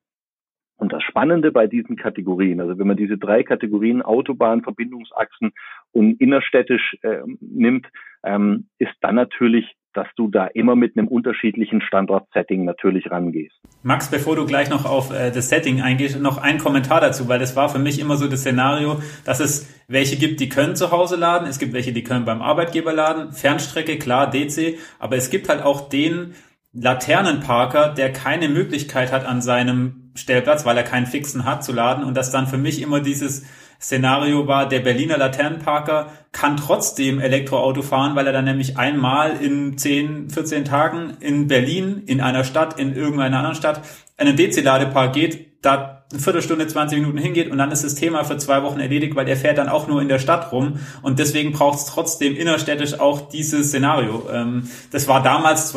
Und 0.83 0.93
das 0.93 1.05
Spannende 1.05 1.53
bei 1.53 1.69
diesen 1.69 1.95
Kategorien, 1.95 2.61
also 2.61 2.77
wenn 2.77 2.89
man 2.89 2.97
diese 2.97 3.17
drei 3.17 3.45
Kategorien 3.45 4.03
Autobahn, 4.03 4.63
Verbindungsachsen 4.63 5.53
und 5.93 6.21
innerstädtisch 6.21 6.97
äh, 7.03 7.19
nimmt, 7.41 7.87
ähm, 8.25 8.67
ist 8.79 8.95
dann 9.01 9.15
natürlich 9.15 9.77
dass 9.95 10.09
du 10.17 10.29
da 10.29 10.47
immer 10.47 10.75
mit 10.75 10.97
einem 10.97 11.07
unterschiedlichen 11.07 11.83
Standort-Setting 11.83 12.65
natürlich 12.65 13.11
rangehst. 13.11 13.55
Max, 13.83 14.11
bevor 14.11 14.37
du 14.37 14.47
gleich 14.47 14.71
noch 14.71 14.87
auf 14.87 15.13
äh, 15.13 15.31
das 15.31 15.51
Setting 15.51 15.83
eingehst, 15.83 16.19
noch 16.19 16.39
ein 16.39 16.57
Kommentar 16.57 17.03
dazu, 17.03 17.29
weil 17.29 17.39
das 17.39 17.57
war 17.57 17.69
für 17.69 17.79
mich 17.79 18.01
immer 18.01 18.17
so 18.17 18.27
das 18.27 18.41
Szenario, 18.41 19.03
dass 19.27 19.41
es 19.41 19.69
welche 19.89 20.17
gibt, 20.17 20.41
die 20.41 20.49
können 20.49 20.77
zu 20.77 20.93
Hause 20.93 21.17
laden, 21.17 21.47
es 21.47 21.59
gibt 21.59 21.75
welche, 21.75 21.93
die 21.93 22.05
können 22.05 22.25
beim 22.25 22.41
Arbeitgeber 22.41 22.95
laden, 22.95 23.33
Fernstrecke, 23.33 23.99
klar, 23.99 24.31
DC, 24.31 24.79
aber 24.99 25.17
es 25.17 25.29
gibt 25.29 25.51
halt 25.51 25.63
auch 25.63 25.91
den 25.91 26.33
Laternenparker, 26.73 27.91
der 27.91 28.13
keine 28.13 28.49
Möglichkeit 28.49 29.13
hat 29.13 29.27
an 29.27 29.43
seinem 29.43 30.11
Stellplatz, 30.15 30.65
weil 30.65 30.77
er 30.77 30.83
keinen 30.83 31.07
fixen 31.07 31.45
hat, 31.45 31.65
zu 31.65 31.73
laden 31.73 32.05
und 32.05 32.17
das 32.17 32.31
dann 32.31 32.47
für 32.47 32.59
mich 32.59 32.81
immer 32.81 33.01
dieses 33.01 33.45
Szenario 33.81 34.47
war, 34.47 34.69
der 34.69 34.81
Berliner 34.81 35.19
Laternenparker 35.19 36.13
kann 36.31 36.57
trotzdem 36.57 37.19
Elektroauto 37.19 37.83
fahren, 37.83 38.15
weil 38.15 38.27
er 38.27 38.33
dann 38.33 38.45
nämlich 38.45 38.79
einmal 38.79 39.37
in 39.43 39.77
10, 39.77 40.31
14 40.31 40.65
Tagen 40.65 41.17
in 41.21 41.49
Berlin, 41.49 42.03
in 42.07 42.21
einer 42.21 42.45
Stadt, 42.45 42.79
in 42.79 42.95
irgendeiner 42.95 43.39
anderen 43.39 43.57
Stadt, 43.57 43.83
einen 44.17 44.37
DC-Ladepark 44.37 45.13
geht, 45.13 45.65
da 45.65 46.05
eine 46.13 46.21
Viertelstunde, 46.21 46.67
20 46.67 47.01
Minuten 47.01 47.19
hingeht 47.19 47.51
und 47.51 47.59
dann 47.59 47.73
ist 47.73 47.85
das 47.85 47.95
Thema 47.97 48.23
für 48.25 48.37
zwei 48.37 48.63
Wochen 48.63 48.79
erledigt, 48.79 49.17
weil 49.17 49.25
der 49.25 49.37
fährt 49.37 49.59
dann 49.59 49.69
auch 49.69 49.89
nur 49.89 50.01
in 50.01 50.09
der 50.09 50.19
Stadt 50.19 50.53
rum 50.53 50.79
und 51.03 51.19
deswegen 51.19 51.53
braucht 51.53 51.79
es 51.79 51.87
trotzdem 51.87 52.37
innerstädtisch 52.37 53.01
auch 53.01 53.29
dieses 53.31 53.69
Szenario. 53.69 54.29
Ähm, 54.33 54.69
das 54.91 55.09
war 55.09 55.23
damals 55.23 55.75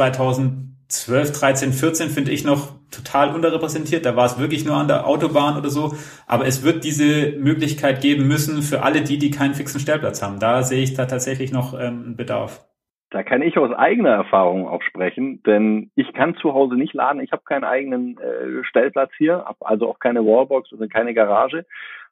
2012, 0.87 1.39
13, 1.39 1.73
14 1.73 2.09
finde 2.09 2.31
ich 2.31 2.43
noch 2.43 2.73
total 2.91 3.33
unterrepräsentiert. 3.33 4.05
Da 4.05 4.15
war 4.15 4.25
es 4.25 4.39
wirklich 4.39 4.65
nur 4.65 4.75
an 4.75 4.87
der 4.87 5.07
Autobahn 5.07 5.57
oder 5.57 5.69
so. 5.69 5.93
Aber 6.27 6.45
es 6.45 6.63
wird 6.63 6.83
diese 6.83 7.33
Möglichkeit 7.37 8.01
geben 8.01 8.27
müssen 8.27 8.61
für 8.61 8.83
alle 8.83 9.01
die, 9.01 9.17
die 9.17 9.31
keinen 9.31 9.53
fixen 9.53 9.79
Stellplatz 9.79 10.21
haben. 10.21 10.39
Da 10.39 10.63
sehe 10.63 10.83
ich 10.83 10.93
da 10.93 11.05
tatsächlich 11.05 11.51
noch 11.51 11.79
ähm, 11.79 12.15
Bedarf. 12.15 12.65
Da 13.11 13.23
kann 13.23 13.41
ich 13.41 13.57
aus 13.57 13.71
eigener 13.71 14.09
Erfahrung 14.09 14.67
auch 14.67 14.81
sprechen, 14.81 15.41
denn 15.43 15.91
ich 15.95 16.11
kann 16.13 16.35
zu 16.35 16.53
Hause 16.53 16.75
nicht 16.75 16.93
laden. 16.93 17.21
Ich 17.21 17.31
habe 17.31 17.43
keinen 17.45 17.63
eigenen 17.63 18.17
äh, 18.17 18.63
Stellplatz 18.63 19.11
hier, 19.17 19.45
also 19.61 19.89
auch 19.89 19.99
keine 19.99 20.25
Wallbox 20.25 20.73
oder 20.73 20.87
keine 20.87 21.13
Garage. 21.13 21.65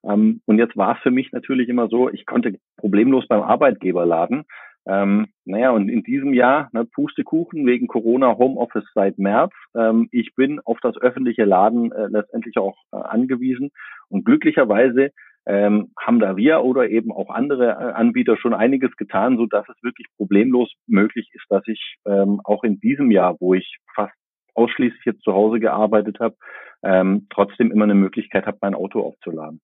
Ähm, 0.03 0.41
und 0.45 0.59
jetzt 0.59 0.77
war 0.77 0.95
es 0.95 1.01
für 1.01 1.11
mich 1.11 1.31
natürlich 1.31 1.67
immer 1.67 1.87
so, 1.89 2.09
ich 2.09 2.25
konnte 2.25 2.59
problemlos 2.77 3.27
beim 3.27 3.41
Arbeitgeber 3.41 4.05
laden. 4.05 4.45
Ähm, 4.85 5.27
naja, 5.45 5.71
und 5.71 5.89
in 5.89 6.03
diesem 6.03 6.33
Jahr, 6.33 6.69
ne, 6.73 6.85
Pustekuchen 6.85 7.65
wegen 7.65 7.87
Corona 7.87 8.37
Homeoffice 8.37 8.89
seit 8.93 9.17
März. 9.17 9.53
Ähm, 9.75 10.09
ich 10.11 10.35
bin 10.35 10.59
auf 10.59 10.79
das 10.81 10.97
öffentliche 10.97 11.45
Laden 11.45 11.91
äh, 11.91 12.07
letztendlich 12.07 12.57
auch 12.57 12.75
äh, 12.91 12.97
angewiesen. 12.97 13.71
Und 14.09 14.25
glücklicherweise 14.25 15.11
ähm, 15.45 15.91
haben 15.99 16.19
da 16.19 16.37
wir 16.37 16.61
oder 16.61 16.89
eben 16.89 17.11
auch 17.11 17.29
andere 17.29 17.71
äh, 17.71 17.93
Anbieter 17.93 18.37
schon 18.37 18.53
einiges 18.53 18.95
getan, 18.95 19.37
so 19.37 19.45
dass 19.45 19.67
es 19.69 19.83
wirklich 19.83 20.07
problemlos 20.17 20.71
möglich 20.87 21.29
ist, 21.33 21.45
dass 21.49 21.67
ich 21.67 21.97
ähm, 22.05 22.41
auch 22.43 22.63
in 22.63 22.79
diesem 22.79 23.11
Jahr, 23.11 23.35
wo 23.39 23.53
ich 23.53 23.77
fast 23.93 24.13
ausschließlich 24.53 25.03
jetzt 25.05 25.23
zu 25.23 25.33
Hause 25.33 25.59
gearbeitet 25.59 26.19
habe, 26.19 26.35
ähm, 26.83 27.27
trotzdem 27.29 27.71
immer 27.71 27.85
eine 27.85 27.95
Möglichkeit 27.95 28.45
habe, 28.45 28.57
mein 28.61 28.75
Auto 28.75 29.01
aufzuladen. 29.01 29.59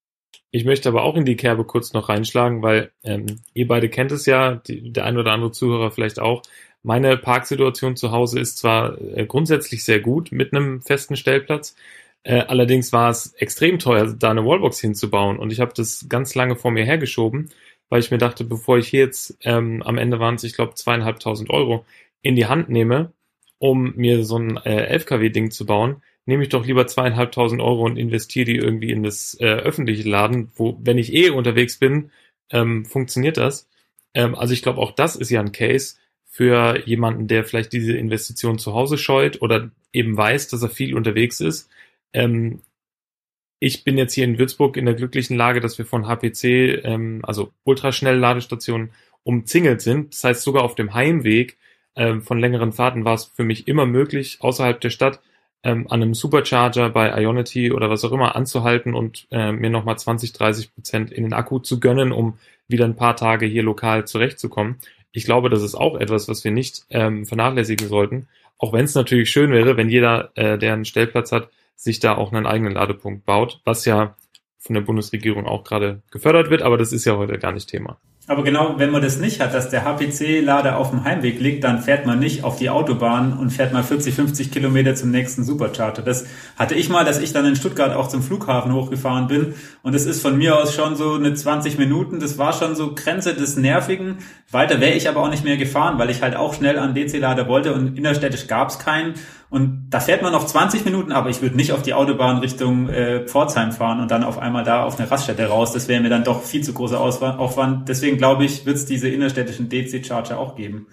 Ich 0.52 0.64
möchte 0.64 0.88
aber 0.88 1.04
auch 1.04 1.16
in 1.16 1.24
die 1.24 1.36
Kerbe 1.36 1.64
kurz 1.64 1.92
noch 1.92 2.08
reinschlagen, 2.08 2.62
weil 2.62 2.90
ähm, 3.04 3.26
ihr 3.54 3.68
beide 3.68 3.88
kennt 3.88 4.12
es 4.12 4.26
ja, 4.26 4.56
die, 4.56 4.92
der 4.92 5.04
ein 5.04 5.16
oder 5.16 5.32
andere 5.32 5.52
Zuhörer 5.52 5.90
vielleicht 5.90 6.18
auch. 6.18 6.42
Meine 6.82 7.16
Parksituation 7.16 7.96
zu 7.96 8.10
Hause 8.10 8.40
ist 8.40 8.58
zwar 8.58 9.00
äh, 9.00 9.26
grundsätzlich 9.26 9.84
sehr 9.84 10.00
gut 10.00 10.32
mit 10.32 10.52
einem 10.52 10.80
festen 10.80 11.16
Stellplatz, 11.16 11.76
äh, 12.22 12.40
allerdings 12.40 12.92
war 12.92 13.10
es 13.10 13.32
extrem 13.34 13.78
teuer, 13.78 14.14
da 14.14 14.30
eine 14.30 14.44
Wallbox 14.44 14.80
hinzubauen 14.80 15.38
und 15.38 15.52
ich 15.52 15.60
habe 15.60 15.72
das 15.74 16.06
ganz 16.08 16.34
lange 16.34 16.56
vor 16.56 16.70
mir 16.70 16.84
hergeschoben, 16.84 17.50
weil 17.88 18.00
ich 18.00 18.10
mir 18.10 18.18
dachte, 18.18 18.44
bevor 18.44 18.78
ich 18.78 18.88
hier 18.88 19.00
jetzt 19.00 19.38
ähm, 19.42 19.82
am 19.82 19.98
Ende 19.98 20.20
waren 20.20 20.34
es, 20.34 20.44
ich 20.44 20.54
glaube, 20.54 20.74
zweieinhalbtausend 20.74 21.50
Euro 21.50 21.84
in 22.22 22.36
die 22.36 22.46
Hand 22.46 22.68
nehme, 22.68 23.12
um 23.58 23.94
mir 23.96 24.24
so 24.24 24.38
ein 24.38 24.58
äh, 24.58 24.86
11 24.86 25.06
kW-Ding 25.06 25.50
zu 25.50 25.64
bauen, 25.66 26.02
nehme 26.30 26.44
ich 26.44 26.48
doch 26.48 26.64
lieber 26.64 26.86
zweieinhalbtausend 26.86 27.60
Euro 27.60 27.84
und 27.84 27.96
investiere 27.96 28.46
die 28.46 28.56
irgendwie 28.56 28.90
in 28.90 29.02
das 29.02 29.36
äh, 29.40 29.46
öffentliche 29.46 30.08
Laden, 30.08 30.50
wo, 30.54 30.78
wenn 30.80 30.96
ich 30.96 31.12
eh 31.12 31.30
unterwegs 31.30 31.78
bin, 31.78 32.12
ähm, 32.50 32.84
funktioniert 32.86 33.36
das. 33.36 33.68
Ähm, 34.14 34.36
also 34.36 34.54
ich 34.54 34.62
glaube, 34.62 34.78
auch 34.78 34.92
das 34.92 35.16
ist 35.16 35.30
ja 35.30 35.40
ein 35.40 35.52
Case 35.52 35.96
für 36.24 36.86
jemanden, 36.86 37.26
der 37.26 37.44
vielleicht 37.44 37.72
diese 37.72 37.96
Investition 37.96 38.58
zu 38.58 38.74
Hause 38.74 38.96
scheut 38.96 39.42
oder 39.42 39.72
eben 39.92 40.16
weiß, 40.16 40.46
dass 40.48 40.62
er 40.62 40.70
viel 40.70 40.94
unterwegs 40.94 41.40
ist. 41.40 41.68
Ähm, 42.12 42.62
ich 43.58 43.82
bin 43.82 43.98
jetzt 43.98 44.14
hier 44.14 44.24
in 44.24 44.38
Würzburg 44.38 44.76
in 44.76 44.86
der 44.86 44.94
glücklichen 44.94 45.36
Lage, 45.36 45.60
dass 45.60 45.78
wir 45.78 45.84
von 45.84 46.06
HPC, 46.06 46.84
ähm, 46.84 47.20
also 47.24 47.52
Ultraschnell-Ladestationen, 47.64 48.90
umzingelt 49.24 49.82
sind. 49.82 50.14
Das 50.14 50.24
heißt, 50.24 50.42
sogar 50.42 50.62
auf 50.62 50.76
dem 50.76 50.94
Heimweg 50.94 51.58
ähm, 51.96 52.22
von 52.22 52.38
längeren 52.38 52.72
Fahrten 52.72 53.04
war 53.04 53.14
es 53.14 53.24
für 53.24 53.44
mich 53.44 53.66
immer 53.66 53.84
möglich, 53.84 54.38
außerhalb 54.40 54.80
der 54.80 54.90
Stadt 54.90 55.20
ähm, 55.62 55.86
an 55.90 56.02
einem 56.02 56.14
Supercharger 56.14 56.90
bei 56.90 57.20
Ionity 57.22 57.72
oder 57.72 57.90
was 57.90 58.04
auch 58.04 58.12
immer 58.12 58.36
anzuhalten 58.36 58.94
und 58.94 59.26
äh, 59.30 59.52
mir 59.52 59.70
nochmal 59.70 59.98
20, 59.98 60.32
30 60.32 60.74
Prozent 60.74 61.12
in 61.12 61.24
den 61.24 61.32
Akku 61.32 61.58
zu 61.58 61.80
gönnen, 61.80 62.12
um 62.12 62.38
wieder 62.68 62.84
ein 62.84 62.96
paar 62.96 63.16
Tage 63.16 63.46
hier 63.46 63.62
lokal 63.62 64.06
zurechtzukommen. 64.06 64.76
Ich 65.12 65.24
glaube, 65.24 65.50
das 65.50 65.62
ist 65.62 65.74
auch 65.74 65.96
etwas, 65.96 66.28
was 66.28 66.44
wir 66.44 66.50
nicht 66.50 66.84
ähm, 66.90 67.26
vernachlässigen 67.26 67.88
sollten. 67.88 68.28
Auch 68.58 68.72
wenn 68.72 68.84
es 68.84 68.94
natürlich 68.94 69.30
schön 69.30 69.50
wäre, 69.52 69.76
wenn 69.76 69.88
jeder, 69.88 70.30
äh, 70.34 70.56
der 70.56 70.74
einen 70.74 70.84
Stellplatz 70.84 71.32
hat, 71.32 71.48
sich 71.74 71.98
da 71.98 72.14
auch 72.14 72.32
einen 72.32 72.46
eigenen 72.46 72.74
Ladepunkt 72.74 73.24
baut, 73.24 73.60
was 73.64 73.84
ja 73.86 74.14
von 74.58 74.74
der 74.74 74.82
Bundesregierung 74.82 75.46
auch 75.46 75.64
gerade 75.64 76.02
gefördert 76.10 76.50
wird, 76.50 76.62
aber 76.62 76.76
das 76.76 76.92
ist 76.92 77.06
ja 77.06 77.16
heute 77.16 77.38
gar 77.38 77.52
nicht 77.52 77.68
Thema. 77.68 77.98
Aber 78.30 78.44
genau, 78.44 78.74
wenn 78.76 78.92
man 78.92 79.02
das 79.02 79.18
nicht 79.18 79.40
hat, 79.40 79.54
dass 79.54 79.70
der 79.70 79.84
HPC-Lader 79.84 80.76
auf 80.76 80.90
dem 80.90 81.02
Heimweg 81.02 81.40
liegt, 81.40 81.64
dann 81.64 81.82
fährt 81.82 82.06
man 82.06 82.20
nicht 82.20 82.44
auf 82.44 82.58
die 82.58 82.70
Autobahn 82.70 83.36
und 83.36 83.50
fährt 83.50 83.72
mal 83.72 83.82
40, 83.82 84.14
50 84.14 84.52
Kilometer 84.52 84.94
zum 84.94 85.10
nächsten 85.10 85.42
Supercharger. 85.42 86.02
Das 86.02 86.26
hatte 86.56 86.76
ich 86.76 86.88
mal, 86.88 87.04
dass 87.04 87.18
ich 87.18 87.32
dann 87.32 87.44
in 87.44 87.56
Stuttgart 87.56 87.92
auch 87.92 88.06
zum 88.06 88.22
Flughafen 88.22 88.72
hochgefahren 88.72 89.26
bin. 89.26 89.54
Und 89.82 89.96
es 89.96 90.06
ist 90.06 90.22
von 90.22 90.38
mir 90.38 90.56
aus 90.56 90.72
schon 90.72 90.94
so 90.94 91.14
eine 91.14 91.34
20 91.34 91.76
Minuten. 91.76 92.20
Das 92.20 92.38
war 92.38 92.52
schon 92.52 92.76
so 92.76 92.94
Grenze 92.94 93.34
des 93.34 93.56
Nervigen. 93.56 94.18
Weiter 94.48 94.80
wäre 94.80 94.94
ich 94.94 95.08
aber 95.08 95.24
auch 95.24 95.30
nicht 95.30 95.42
mehr 95.42 95.56
gefahren, 95.56 95.98
weil 95.98 96.08
ich 96.08 96.22
halt 96.22 96.36
auch 96.36 96.54
schnell 96.54 96.78
an 96.78 96.94
DC-Lader 96.94 97.48
wollte 97.48 97.74
und 97.74 97.98
innerstädtisch 97.98 98.46
gab 98.46 98.68
es 98.68 98.78
keinen. 98.78 99.14
Und 99.50 99.88
da 99.90 99.98
fährt 99.98 100.22
man 100.22 100.32
noch 100.32 100.46
20 100.46 100.84
Minuten, 100.84 101.10
aber 101.10 101.28
ich 101.28 101.42
würde 101.42 101.56
nicht 101.56 101.72
auf 101.72 101.82
die 101.82 101.92
Autobahn 101.92 102.38
Richtung 102.38 102.88
äh, 102.88 103.26
Pforzheim 103.26 103.72
fahren 103.72 104.00
und 104.00 104.10
dann 104.10 104.22
auf 104.22 104.38
einmal 104.38 104.62
da 104.62 104.84
auf 104.84 104.98
eine 104.98 105.10
Raststätte 105.10 105.46
raus. 105.46 105.72
Das 105.72 105.88
wäre 105.88 106.00
mir 106.00 106.08
dann 106.08 106.24
doch 106.24 106.44
viel 106.44 106.62
zu 106.62 106.72
großer 106.72 107.00
Aufwand. 107.00 107.88
Deswegen 107.88 108.16
glaube 108.16 108.44
ich, 108.44 108.64
wird 108.64 108.76
es 108.76 108.86
diese 108.86 109.08
innerstädtischen 109.08 109.68
DC-Charger 109.68 110.38
auch 110.38 110.54
geben. 110.54 110.86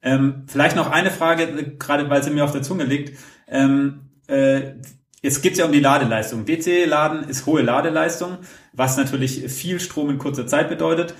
Ähm, 0.00 0.44
vielleicht 0.46 0.74
noch 0.74 0.90
eine 0.90 1.10
Frage, 1.10 1.76
gerade 1.78 2.08
weil 2.08 2.22
sie 2.22 2.30
mir 2.30 2.44
auf 2.44 2.52
der 2.52 2.62
Zunge 2.62 2.84
liegt. 2.84 3.18
Ähm, 3.46 4.08
äh, 4.26 4.72
Jetzt 5.20 5.42
geht's 5.42 5.58
ja 5.58 5.64
um 5.64 5.72
die 5.72 5.80
Ladeleistung. 5.80 6.44
DC-Laden 6.44 7.28
ist 7.28 7.46
hohe 7.46 7.62
Ladeleistung, 7.62 8.38
was 8.72 8.96
natürlich 8.96 9.44
viel 9.48 9.80
Strom 9.80 10.10
in 10.10 10.18
kurzer 10.18 10.46
Zeit 10.46 10.68
bedeutet. 10.68 11.14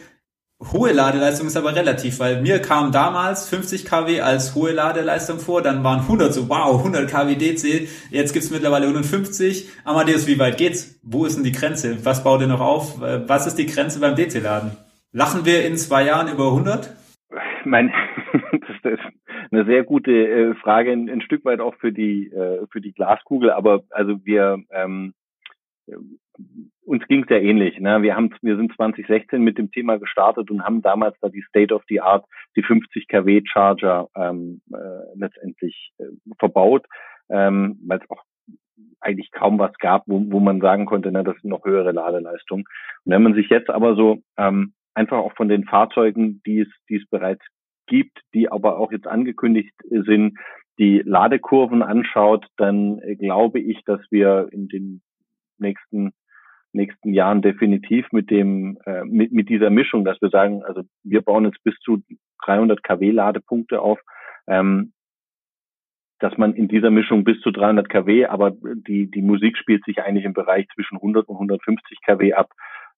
Hohe 0.61 0.93
Ladeleistung 0.93 1.47
ist 1.47 1.57
aber 1.57 1.77
relativ, 1.77 2.19
weil 2.19 2.43
mir 2.43 2.59
kam 2.61 2.91
damals 2.91 3.49
50 3.49 3.85
kW 3.85 4.21
als 4.23 4.57
hohe 4.57 4.73
Ladeleistung 4.73 5.39
vor, 5.39 5.63
dann 5.63 5.85
waren 5.85 6.01
100 6.01 6.35
so, 6.35 6.49
wow, 6.49 6.79
100 6.79 7.09
kW 7.09 7.37
DC, 7.37 7.89
jetzt 8.11 8.33
gibt's 8.33 8.51
mittlerweile 8.51 8.87
150. 8.87 9.71
Amadeus, 9.85 10.27
wie 10.27 10.39
weit 10.41 10.57
geht's? 10.59 10.99
Wo 11.05 11.25
ist 11.27 11.37
denn 11.37 11.45
die 11.45 11.53
Grenze? 11.53 12.05
Was 12.05 12.25
baut 12.25 12.41
ihr 12.41 12.49
noch 12.49 12.61
auf? 12.61 13.01
Was 13.01 13.47
ist 13.47 13.55
die 13.57 13.67
Grenze 13.67 14.01
beim 14.01 14.17
DC-Laden? 14.17 14.73
Lachen 15.13 15.47
wir 15.47 15.65
in 15.65 15.77
zwei 15.77 16.05
Jahren 16.05 16.27
über 16.27 16.49
100? 16.49 16.93
Mein, 17.65 17.93
das 18.83 18.95
ist 18.95 19.01
eine 19.53 19.65
sehr 19.65 19.85
gute 19.85 20.11
äh, 20.11 20.55
Frage, 20.57 20.91
ein, 20.91 21.09
ein, 21.09 21.21
Stück 21.21 21.45
weit 21.45 21.61
auch 21.61 21.77
für 21.77 21.93
die 21.93 22.27
äh, 22.33 22.67
für 22.73 22.81
die 22.81 22.93
Glaskugel. 22.93 23.53
Aber 23.53 23.85
also 23.91 24.25
wir 24.25 24.59
ähm, 24.71 25.15
uns 26.89 27.07
ging 27.07 27.23
es 27.23 27.29
ja 27.29 27.37
ähnlich. 27.37 27.79
Ne? 27.79 28.03
Wir 28.03 28.17
haben 28.17 28.35
wir 28.41 28.57
sind 28.57 28.75
2016 28.75 29.43
mit 29.43 29.59
dem 29.59 29.71
Thema 29.71 29.99
gestartet 29.99 30.51
und 30.51 30.65
haben 30.65 30.81
damals 30.81 31.17
da 31.21 31.29
die 31.29 31.45
State 31.49 31.75
of 31.75 31.83
the 31.89 32.01
Art, 32.01 32.25
die 32.57 32.63
50 32.63 33.07
kW 33.09 33.43
Charger 33.45 34.09
ähm, 34.17 34.63
äh, 34.73 35.15
letztendlich 35.15 35.93
äh, 35.99 36.05
verbaut, 36.39 36.87
ähm, 37.29 37.79
weil 37.87 37.99
es 37.99 38.11
auch 38.11 38.23
eigentlich 39.01 39.31
kaum 39.31 39.59
was 39.59 39.77
gab, 39.79 40.05
wo, 40.07 40.25
wo 40.31 40.41
man 40.41 40.61
sagen 40.61 40.87
konnte, 40.87 41.13
ne, 41.13 41.23
das 41.23 41.37
sind 41.43 41.51
noch 41.51 41.65
höhere 41.65 41.93
Ladeleistungen. 41.93 42.65
Und 43.05 43.13
wenn 43.13 43.23
man 43.23 43.35
sich 43.35 43.49
jetzt 43.51 43.69
aber 43.69 43.95
so 43.95 44.23
ähm, 44.39 44.73
einfach 44.95 45.19
auch 45.19 45.35
von 45.35 45.49
den 45.49 45.65
Fahrzeugen, 45.65 46.43
die 46.47 46.61
es, 46.61 46.69
die 46.89 46.97
es 46.97 47.07
bereits 47.09 47.45
gibt, 47.87 48.19
die 48.35 48.51
aber 48.51 48.79
auch 48.79 48.93
jetzt 48.93 49.07
angekündigt 49.07 49.75
sind, 49.91 50.39
die 50.79 51.03
Ladekurven 51.05 51.83
anschaut, 51.83 52.47
dann 52.57 52.99
äh, 53.01 53.17
glaube 53.17 53.61
ich, 53.61 53.85
dass 53.85 54.01
wir 54.11 54.49
in 54.53 54.69
den 54.69 55.03
nächsten 55.59 56.13
nächsten 56.73 57.13
Jahren 57.13 57.43
definitiv 57.43 58.07
mit 58.13 58.31
dem 58.31 58.79
äh, 58.85 59.05
mit, 59.05 59.33
mit 59.33 59.49
dieser 59.49 59.71
Mischung, 59.71 60.05
dass 60.05 60.21
wir 60.21 60.31
sagen, 60.31 60.63
also 60.65 60.83
wir 61.03 61.23
bauen 61.23 61.45
jetzt 61.45 61.63
bis 61.65 61.75
zu 61.81 62.03
300 62.45 62.83
kW 62.83 63.11
Ladepunkte 63.11 63.81
auf, 63.81 63.99
ähm, 64.47 64.93
dass 66.21 66.37
man 66.37 66.55
in 66.55 66.69
dieser 66.69 66.91
Mischung 66.91 67.25
bis 67.25 67.41
zu 67.41 67.51
300 67.51 67.89
kW, 67.89 68.27
aber 68.27 68.53
die 68.53 69.11
die 69.11 69.23
Musik 69.23 69.57
spielt 69.57 69.85
sich 69.85 70.03
eigentlich 70.03 70.25
im 70.25 70.35
Bereich 70.35 70.67
zwischen 70.75 70.97
100 70.97 71.29
und 71.29 71.37
150 71.37 71.99
kW 72.05 72.35
ab. 72.35 72.51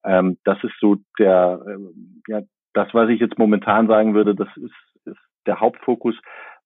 Ähm, 0.05 0.39
das 0.45 0.63
ist 0.65 0.75
so 0.81 0.97
der 1.19 1.61
äh, 1.67 2.33
ja 2.33 2.43
das, 2.73 2.89
was 2.93 3.09
ich 3.11 3.21
jetzt 3.21 3.39
momentan 3.39 3.89
sagen 3.89 4.15
würde, 4.15 4.35
das 4.35 4.49
ist, 4.57 4.75
ist 5.05 5.19
der 5.47 5.61
Hauptfokus. 5.61 6.15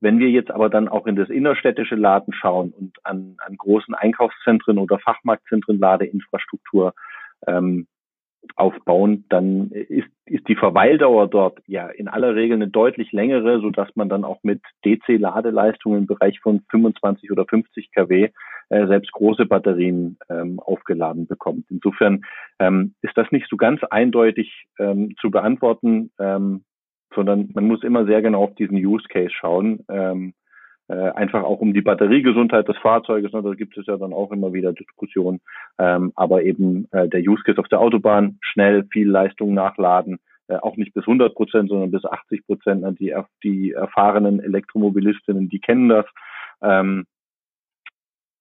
Wenn 0.05 0.19
wir 0.19 0.29
jetzt 0.29 0.51
aber 0.51 0.69
dann 0.69 0.87
auch 0.87 1.07
in 1.07 1.17
das 1.17 1.31
innerstädtische 1.31 1.95
Laden 1.95 2.35
schauen 2.35 2.75
und 2.79 2.95
an, 3.05 3.39
an 3.39 3.57
großen 3.57 3.95
Einkaufszentren 3.95 4.77
oder 4.77 4.99
Fachmarktzentren 4.99 5.79
Ladeinfrastruktur 5.79 6.93
ähm, 7.47 7.87
aufbauen, 8.55 9.25
dann 9.31 9.71
ist, 9.71 10.09
ist 10.27 10.47
die 10.47 10.57
Verweildauer 10.57 11.27
dort 11.29 11.59
ja 11.67 11.89
in 11.89 12.09
aller 12.09 12.35
Regel 12.35 12.57
eine 12.57 12.69
deutlich 12.69 13.13
längere, 13.13 13.61
so 13.63 13.71
dass 13.71 13.89
man 13.97 14.11
dann 14.11 14.25
auch 14.25 14.41
mit 14.43 14.61
DC-Ladeleistungen 14.85 16.01
im 16.01 16.07
Bereich 16.07 16.39
von 16.41 16.61
25 16.71 17.33
oder 17.33 17.47
50 17.47 17.91
kW 17.91 18.29
äh, 18.69 18.87
selbst 18.87 19.11
große 19.11 19.47
Batterien 19.47 20.19
ähm, 20.29 20.61
aufgeladen 20.61 21.27
bekommt. 21.27 21.65
Insofern 21.71 22.27
ähm, 22.59 22.95
ist 23.01 23.17
das 23.17 23.33
nicht 23.33 23.49
so 23.49 23.57
ganz 23.57 23.83
eindeutig 23.85 24.67
ähm, 24.79 25.15
zu 25.19 25.31
beantworten, 25.31 26.11
ähm, 26.19 26.63
sondern 27.15 27.51
man 27.55 27.67
muss 27.67 27.83
immer 27.83 28.05
sehr 28.07 28.23
genau 28.23 28.45
auf 28.45 28.55
diesen 28.55 28.77
Use 28.77 29.07
Case 29.09 29.33
schauen. 29.33 29.85
Ähm, 29.89 30.35
äh, 30.89 30.95
einfach 30.95 31.43
auch 31.45 31.61
um 31.61 31.73
die 31.73 31.81
Batteriegesundheit 31.81 32.69
des 32.69 32.77
Fahrzeuges. 32.79 33.33
Ne, 33.33 33.43
da 33.43 33.55
gibt 33.55 33.77
es 33.79 33.87
ja 33.87 33.97
dann 33.97 34.13
auch 34.13 34.33
immer 34.33 34.53
wieder 34.53 34.73
Diskussionen. 34.73 35.41
Ähm, 35.79 36.13
aber 36.15 36.43
eben 36.43 36.87
äh, 36.93 37.09
der 37.09 37.21
Use 37.21 37.43
Case 37.43 37.59
auf 37.59 37.69
der 37.69 37.81
Autobahn, 37.81 38.39
schnell 38.43 38.85
viel 38.93 39.09
Leistung 39.09 39.55
nachladen, 39.55 40.19
äh, 40.49 40.57
auch 40.57 40.77
nicht 40.77 40.93
bis 40.93 41.05
100 41.05 41.35
Prozent, 41.35 41.71
sondern 41.71 41.91
bis 41.91 42.05
80 42.05 42.47
Prozent. 42.47 42.83
Ne, 42.83 42.93
die, 42.93 43.15
die 43.43 43.73
erfahrenen 43.73 44.41
Elektromobilistinnen, 44.41 45.49
die 45.49 45.61
kennen 45.61 45.89
das. 45.89 46.07
Ähm, 46.63 47.07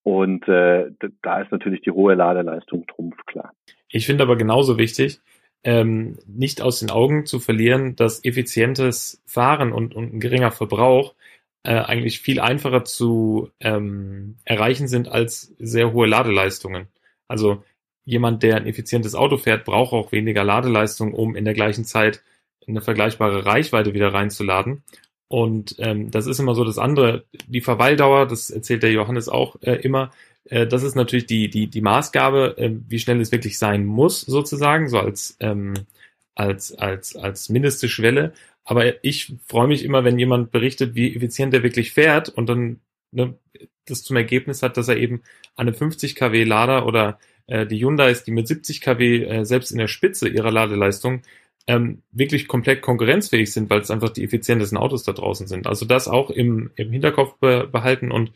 und 0.04 0.46
äh, 0.50 0.92
da 1.22 1.42
ist 1.42 1.52
natürlich 1.52 1.82
die 1.82 1.92
hohe 1.92 2.14
Ladeleistung 2.14 2.86
trumpf, 2.88 3.16
klar. 3.26 3.54
Ich 3.88 4.06
finde 4.06 4.24
aber 4.24 4.36
genauso 4.36 4.78
wichtig, 4.78 5.22
ähm, 5.64 6.18
nicht 6.28 6.62
aus 6.62 6.80
den 6.80 6.90
Augen 6.90 7.26
zu 7.26 7.40
verlieren, 7.40 7.96
dass 7.96 8.24
effizientes 8.24 9.22
Fahren 9.26 9.72
und, 9.72 9.96
und 9.96 10.14
ein 10.14 10.20
geringer 10.20 10.52
Verbrauch 10.52 11.16
äh, 11.64 11.76
eigentlich 11.76 12.20
viel 12.20 12.40
einfacher 12.40 12.84
zu 12.84 13.50
ähm, 13.60 14.36
erreichen 14.44 14.88
sind 14.88 15.08
als 15.08 15.54
sehr 15.60 15.94
hohe 15.94 16.08
Ladeleistungen. 16.08 16.88
Also 17.28 17.64
jemand, 18.06 18.44
der 18.44 18.58
ein 18.58 18.68
effizientes 18.68 19.16
Auto 19.16 19.38
fährt, 19.38 19.64
braucht 19.64 19.94
auch 19.94 20.12
weniger 20.12 20.44
Ladeleistung, 20.44 21.14
um 21.14 21.36
in 21.36 21.46
der 21.46 21.54
gleichen 21.54 21.86
Zeit 21.86 22.22
eine 22.68 22.82
vergleichbare 22.82 23.46
Reichweite 23.46 23.94
wieder 23.94 24.14
reinzuladen. 24.14 24.84
Und 25.30 25.76
ähm, 25.80 26.12
das 26.12 26.28
ist 26.28 26.40
immer 26.40 26.54
so 26.54 26.64
das 26.64 26.78
andere. 26.78 27.26
Die 27.48 27.62
Verweildauer, 27.62 28.28
das 28.28 28.50
erzählt 28.50 28.84
der 28.84 28.92
Johannes 28.92 29.30
auch 29.30 29.56
äh, 29.62 29.76
immer, 29.76 30.12
äh, 30.46 30.68
das 30.68 30.84
ist 30.84 30.96
natürlich 30.96 31.26
die, 31.26 31.50
die, 31.50 31.68
die 31.68 31.82
Maßgabe, 31.82 32.58
äh, 32.58 32.72
wie 32.88 33.00
schnell 33.00 33.22
es 33.22 33.32
wirklich 33.32 33.58
sein 33.58 33.86
muss, 33.86 34.22
sozusagen, 34.22 34.90
so 34.90 35.00
als, 35.00 35.38
ähm, 35.40 35.74
als, 36.36 36.74
als, 36.74 37.16
als 37.16 37.50
mindeste 37.50 37.90
Schwelle. 37.90 38.34
Aber 38.64 39.04
ich 39.04 39.36
freue 39.46 39.68
mich 39.68 39.84
immer, 39.84 40.04
wenn 40.04 40.20
jemand 40.20 40.52
berichtet, 40.52 40.96
wie 40.96 41.16
effizient 41.16 41.54
er 41.54 41.64
wirklich 41.64 41.92
fährt 41.92 42.30
und 42.30 42.48
dann 42.48 42.80
ne, 43.12 43.36
das 43.86 44.04
zum 44.04 44.16
Ergebnis 44.16 44.64
hat, 44.64 44.78
dass 44.78 44.88
er 44.88 44.98
eben 44.98 45.24
an 45.56 45.68
einem 45.68 45.76
50 45.76 46.16
kW 46.16 46.44
Lader 46.44 46.86
oder 46.86 47.20
äh, 47.48 47.66
die 47.66 47.84
Hyundai 47.84 48.12
ist, 48.12 48.26
die 48.26 48.32
mit 48.32 48.48
70 48.48 48.82
kW 48.82 49.24
äh, 49.26 49.46
selbst 49.46 49.72
in 49.72 49.78
der 49.78 49.88
Spitze 49.88 50.30
ihrer 50.30 50.52
Ladeleistung 50.52 51.22
ähm, 51.68 52.02
wirklich 52.12 52.48
komplett 52.48 52.82
konkurrenzfähig 52.82 53.52
sind, 53.52 53.70
weil 53.70 53.82
es 53.82 53.92
einfach 53.92 54.10
die 54.10 54.24
effizientesten 54.24 54.78
Autos 54.78 55.04
da 55.04 55.14
draußen 55.14 55.48
sind. 55.48 55.68
Also 55.68 55.86
das 55.86 56.08
auch 56.08 56.30
im, 56.30 56.72
im 56.76 56.92
Hinterkopf 56.92 57.36
be 57.40 57.68
behalten 57.72 58.12
und 58.12 58.32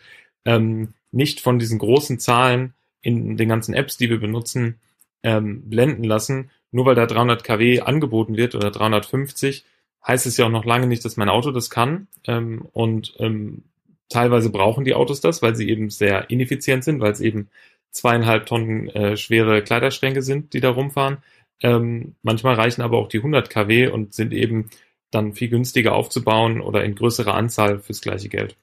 ähm, 0.48 0.94
nicht 1.12 1.42
von 1.42 1.60
diesen 1.60 1.78
großen 1.78 2.20
Zahlen 2.20 2.74
in 3.02 3.38
den 3.38 3.50
ganzen 3.50 3.76
Apps, 3.76 3.98
die 3.98 4.10
wir 4.10 4.20
benutzen, 4.20 4.80
ähm, 5.22 5.70
blenden 5.70 6.04
lassen. 6.04 6.50
Nur 6.72 6.86
weil 6.86 6.96
da 6.96 7.06
300 7.06 7.44
kW 7.44 7.82
angeboten 7.82 8.38
wird 8.38 8.56
oder 8.56 8.72
350, 8.72 9.66
heißt 10.06 10.26
es 10.26 10.38
ja 10.38 10.46
auch 10.46 10.50
noch 10.50 10.66
lange 10.66 10.88
nicht, 10.88 11.04
dass 11.06 11.18
mein 11.18 11.30
Auto 11.30 11.52
das 11.52 11.70
kann. 11.70 12.08
Ähm, 12.26 12.68
und 12.74 13.14
ähm, 13.20 13.64
teilweise 14.10 14.50
brauchen 14.50 14.86
die 14.86 14.94
Autos 14.94 15.22
das, 15.22 15.42
weil 15.42 15.56
sie 15.56 15.70
eben 15.70 15.90
sehr 15.90 16.30
ineffizient 16.30 16.84
sind, 16.84 17.02
weil 17.02 17.12
es 17.12 17.22
eben 17.22 17.50
zweieinhalb 17.92 18.46
Tonnen 18.46 18.90
äh, 18.90 19.18
schwere 19.18 19.62
Kleiderschränke 19.62 20.22
sind, 20.22 20.54
die 20.54 20.62
da 20.62 20.70
rumfahren. 20.70 21.18
Ähm, 21.62 22.16
manchmal 22.22 22.56
reichen 22.56 22.82
aber 22.82 22.98
auch 22.98 23.10
die 23.10 23.18
100 23.18 23.50
kW 23.50 23.88
und 23.88 24.14
sind 24.14 24.34
eben 24.34 24.70
dann 25.12 25.34
viel 25.34 25.50
günstiger 25.50 25.94
aufzubauen 25.94 26.62
oder 26.62 26.84
in 26.84 26.96
größerer 26.96 27.34
Anzahl 27.34 27.80
fürs 27.80 28.02
gleiche 28.02 28.30
Geld. 28.30 28.56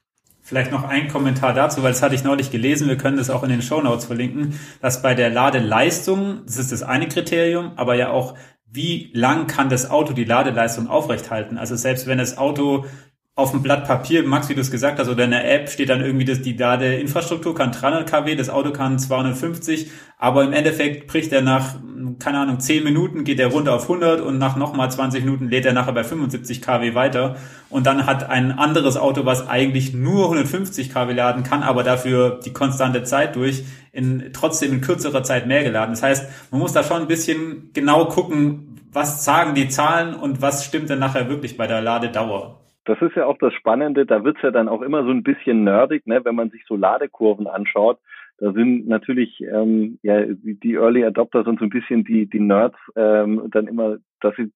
Vielleicht 0.47 0.71
noch 0.71 0.83
ein 0.83 1.07
Kommentar 1.07 1.55
dazu, 1.55 1.81
weil 1.81 1.91
das 1.91 2.03
hatte 2.03 2.13
ich 2.13 2.23
neulich 2.23 2.51
gelesen, 2.51 2.87
wir 2.87 2.97
können 2.97 3.17
das 3.17 3.31
auch 3.31 3.41
in 3.41 3.49
den 3.49 3.63
Show 3.63 3.81
Notes 3.81 4.05
verlinken, 4.05 4.59
dass 4.79 5.01
bei 5.01 5.15
der 5.15 5.31
Ladeleistung, 5.31 6.41
das 6.45 6.57
ist 6.57 6.71
das 6.71 6.83
eine 6.83 7.07
Kriterium, 7.07 7.71
aber 7.77 7.95
ja 7.95 8.11
auch 8.11 8.35
wie 8.67 9.09
lang 9.13 9.47
kann 9.47 9.69
das 9.69 9.89
Auto 9.89 10.13
die 10.13 10.23
Ladeleistung 10.23 10.87
aufrechthalten? 10.87 11.57
Also 11.57 11.75
selbst 11.75 12.05
wenn 12.05 12.19
das 12.19 12.37
Auto 12.37 12.85
auf 13.33 13.51
dem 13.51 13.63
Blatt 13.63 13.87
Papier, 13.87 14.21
Max, 14.21 14.47
wie 14.47 14.53
du 14.53 14.61
es 14.61 14.69
gesagt 14.69 14.99
hast, 14.99 15.09
oder 15.09 15.23
in 15.23 15.31
der 15.31 15.51
App 15.51 15.67
steht 15.67 15.89
dann 15.89 16.01
irgendwie, 16.01 16.25
dass 16.25 16.43
die 16.43 16.53
Ladeinfrastruktur 16.53 17.55
kann 17.55 17.71
300 17.71 18.07
kW, 18.07 18.35
das 18.35 18.51
Auto 18.51 18.71
kann 18.71 18.99
250, 18.99 19.89
aber 20.19 20.43
im 20.43 20.53
Endeffekt 20.53 21.07
bricht 21.07 21.33
er 21.33 21.41
nach, 21.41 21.75
keine 22.19 22.39
Ahnung, 22.39 22.59
10 22.59 22.83
Minuten 22.83 23.23
geht 23.23 23.39
er 23.39 23.47
runter 23.47 23.73
auf 23.73 23.83
100 23.83 24.21
und 24.21 24.37
nach 24.37 24.55
nochmal 24.55 24.91
20 24.91 25.23
Minuten 25.23 25.49
lädt 25.49 25.65
er 25.65 25.73
nachher 25.73 25.93
bei 25.93 26.03
75 26.03 26.61
kW 26.61 26.95
weiter 26.95 27.35
und 27.69 27.85
dann 27.85 28.05
hat 28.05 28.29
ein 28.29 28.51
anderes 28.51 28.97
Auto, 28.97 29.25
was 29.25 29.47
eigentlich 29.47 29.93
nur 29.93 30.23
150 30.25 30.93
kW 30.93 31.13
laden 31.13 31.43
kann, 31.43 31.63
aber 31.63 31.83
dafür 31.83 32.39
die 32.43 32.53
konstante 32.53 33.03
Zeit 33.03 33.35
durch, 33.35 33.63
in, 33.91 34.31
trotzdem 34.33 34.73
in 34.73 34.81
kürzerer 34.81 35.23
Zeit 35.23 35.47
mehr 35.47 35.63
geladen. 35.63 35.91
Das 35.91 36.03
heißt, 36.03 36.51
man 36.51 36.61
muss 36.61 36.73
da 36.73 36.83
schon 36.83 37.01
ein 37.01 37.07
bisschen 37.07 37.71
genau 37.73 38.05
gucken, 38.05 38.77
was 38.91 39.25
sagen 39.25 39.55
die 39.55 39.67
Zahlen 39.67 40.15
und 40.15 40.41
was 40.41 40.65
stimmt 40.65 40.89
denn 40.89 40.99
nachher 40.99 41.29
wirklich 41.29 41.57
bei 41.57 41.67
der 41.67 41.81
Ladedauer. 41.81 42.61
Das 42.85 43.01
ist 43.01 43.15
ja 43.15 43.25
auch 43.25 43.37
das 43.39 43.53
Spannende, 43.53 44.05
da 44.05 44.23
wird's 44.23 44.41
ja 44.43 44.51
dann 44.51 44.69
auch 44.69 44.81
immer 44.81 45.03
so 45.03 45.09
ein 45.09 45.23
bisschen 45.23 45.63
nerdig, 45.63 46.05
ne, 46.05 46.23
wenn 46.23 46.35
man 46.35 46.51
sich 46.51 46.63
so 46.67 46.75
Ladekurven 46.75 47.47
anschaut. 47.47 47.99
Da 48.37 48.51
sind 48.51 48.87
natürlich 48.87 49.39
ähm, 49.41 49.99
ja 50.03 50.25
die 50.25 50.75
Early 50.75 51.05
Adopters 51.05 51.47
und 51.47 51.59
so 51.59 51.65
ein 51.65 51.69
bisschen 51.69 52.03
die 52.03 52.27
die 52.27 52.39
Nerds 52.39 52.77
ähm, 52.95 53.47
dann 53.51 53.67
immer, 53.67 53.97
dass 54.19 54.35
sie 54.35 54.51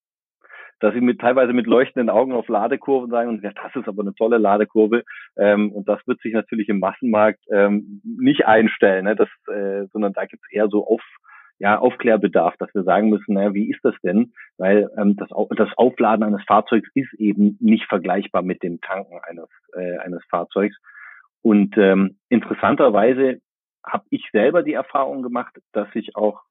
dass 0.79 0.93
sie 0.93 1.01
mit 1.01 1.19
teilweise 1.19 1.53
mit 1.53 1.67
leuchtenden 1.67 2.09
Augen 2.09 2.31
auf 2.31 2.47
Ladekurven 2.47 3.09
sagen 3.09 3.29
und 3.29 3.43
ja, 3.43 3.51
das 3.51 3.75
ist 3.75 3.87
aber 3.87 4.01
eine 4.01 4.15
tolle 4.15 4.37
Ladekurve. 4.37 5.03
Ähm, 5.37 5.71
und 5.71 5.87
das 5.89 5.99
wird 6.07 6.21
sich 6.21 6.33
natürlich 6.33 6.69
im 6.69 6.79
Massenmarkt 6.79 7.39
ähm, 7.51 8.01
nicht 8.03 8.45
einstellen, 8.45 9.05
ne? 9.05 9.15
das, 9.15 9.29
äh, 9.53 9.87
sondern 9.91 10.13
da 10.13 10.25
gibt 10.25 10.43
es 10.45 10.51
eher 10.51 10.69
so 10.69 10.87
auf 10.87 11.01
ja, 11.59 11.77
Aufklärbedarf, 11.77 12.55
dass 12.57 12.73
wir 12.73 12.83
sagen 12.83 13.09
müssen, 13.09 13.33
naja, 13.33 13.53
wie 13.53 13.69
ist 13.69 13.83
das 13.83 13.95
denn? 14.01 14.31
Weil 14.57 14.89
ähm, 14.97 15.17
das, 15.17 15.27
das 15.57 15.69
Aufladen 15.75 16.23
eines 16.23 16.43
Fahrzeugs 16.47 16.89
ist 16.93 17.13
eben 17.15 17.57
nicht 17.59 17.85
vergleichbar 17.85 18.41
mit 18.41 18.63
dem 18.63 18.79
Tanken 18.79 19.19
eines, 19.23 19.49
äh, 19.73 19.97
eines 19.97 20.23
Fahrzeugs. 20.29 20.77
Und 21.41 21.77
ähm, 21.77 22.17
interessanterweise 22.29 23.41
habe 23.89 24.05
ich 24.09 24.27
selber 24.31 24.63
die 24.63 24.73
Erfahrung 24.73 25.21
gemacht, 25.21 25.55
dass 25.73 25.91
sich 25.91 26.15
auch 26.15 26.41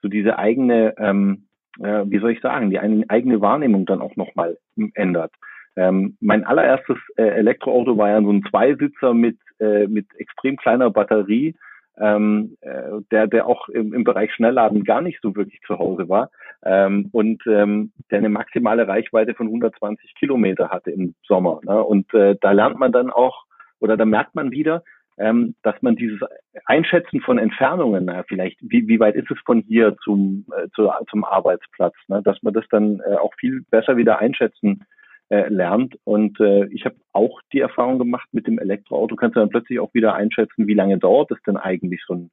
so 0.00 0.08
diese 0.08 0.38
eigene, 0.38 0.94
ähm, 0.98 1.46
äh, 1.80 2.04
wie 2.06 2.18
soll 2.18 2.32
ich 2.32 2.40
sagen, 2.40 2.70
die 2.70 2.78
eigene 2.78 3.40
Wahrnehmung 3.40 3.86
dann 3.86 4.02
auch 4.02 4.16
nochmal 4.16 4.58
ändert. 4.94 5.32
Ähm, 5.76 6.16
mein 6.20 6.44
allererstes 6.44 6.98
äh, 7.16 7.22
Elektroauto 7.22 7.96
war 7.96 8.10
ja 8.10 8.20
so 8.20 8.30
ein 8.30 8.44
Zweisitzer 8.50 9.14
mit, 9.14 9.38
äh, 9.58 9.86
mit 9.86 10.06
extrem 10.18 10.56
kleiner 10.56 10.90
Batterie 10.90 11.54
ähm, 11.98 12.56
äh, 12.60 13.00
der, 13.10 13.26
der 13.26 13.46
auch 13.46 13.68
im, 13.68 13.92
im 13.92 14.04
Bereich 14.04 14.32
Schnellladen 14.34 14.84
gar 14.84 15.00
nicht 15.00 15.20
so 15.22 15.36
wirklich 15.36 15.60
zu 15.66 15.78
Hause 15.78 16.08
war 16.08 16.30
ähm, 16.64 17.08
und 17.12 17.42
ähm, 17.46 17.92
der 18.10 18.18
eine 18.18 18.28
maximale 18.28 18.88
Reichweite 18.88 19.34
von 19.34 19.46
120 19.46 20.14
Kilometer 20.14 20.70
hatte 20.70 20.90
im 20.90 21.14
Sommer. 21.26 21.60
Ne? 21.64 21.82
Und 21.82 22.12
äh, 22.14 22.36
da 22.40 22.52
lernt 22.52 22.78
man 22.78 22.92
dann 22.92 23.10
auch 23.10 23.44
oder 23.80 23.96
da 23.96 24.04
merkt 24.04 24.34
man 24.34 24.52
wieder, 24.52 24.84
ähm, 25.18 25.54
dass 25.62 25.80
man 25.82 25.96
dieses 25.96 26.20
Einschätzen 26.64 27.20
von 27.20 27.38
Entfernungen, 27.38 28.04
na, 28.06 28.22
vielleicht, 28.24 28.58
wie, 28.62 28.88
wie 28.88 29.00
weit 29.00 29.14
ist 29.14 29.30
es 29.30 29.38
von 29.44 29.60
hier 29.60 29.96
zum, 30.04 30.46
äh, 30.56 30.68
zu, 30.74 30.90
zum 31.10 31.24
Arbeitsplatz, 31.24 31.94
ne? 32.08 32.22
dass 32.22 32.42
man 32.42 32.54
das 32.54 32.64
dann 32.70 33.00
äh, 33.00 33.16
auch 33.16 33.32
viel 33.38 33.62
besser 33.70 33.96
wieder 33.96 34.18
einschätzen 34.18 34.84
äh, 35.28 35.48
lernt. 35.48 35.96
Und 36.04 36.40
äh, 36.40 36.66
ich 36.66 36.84
habe 36.84 36.96
auch 37.12 37.40
die 37.52 37.60
Erfahrung 37.60 37.98
gemacht 37.98 38.28
mit 38.32 38.46
dem 38.46 38.58
Elektroauto, 38.58 39.16
kannst 39.16 39.36
du 39.36 39.40
dann 39.40 39.50
plötzlich 39.50 39.80
auch 39.80 39.94
wieder 39.94 40.14
einschätzen, 40.14 40.66
wie 40.66 40.74
lange 40.74 40.98
dauert 40.98 41.30
es 41.30 41.42
denn 41.46 41.56
eigentlich 41.56 42.02
so 42.06 42.14
ein, 42.14 42.30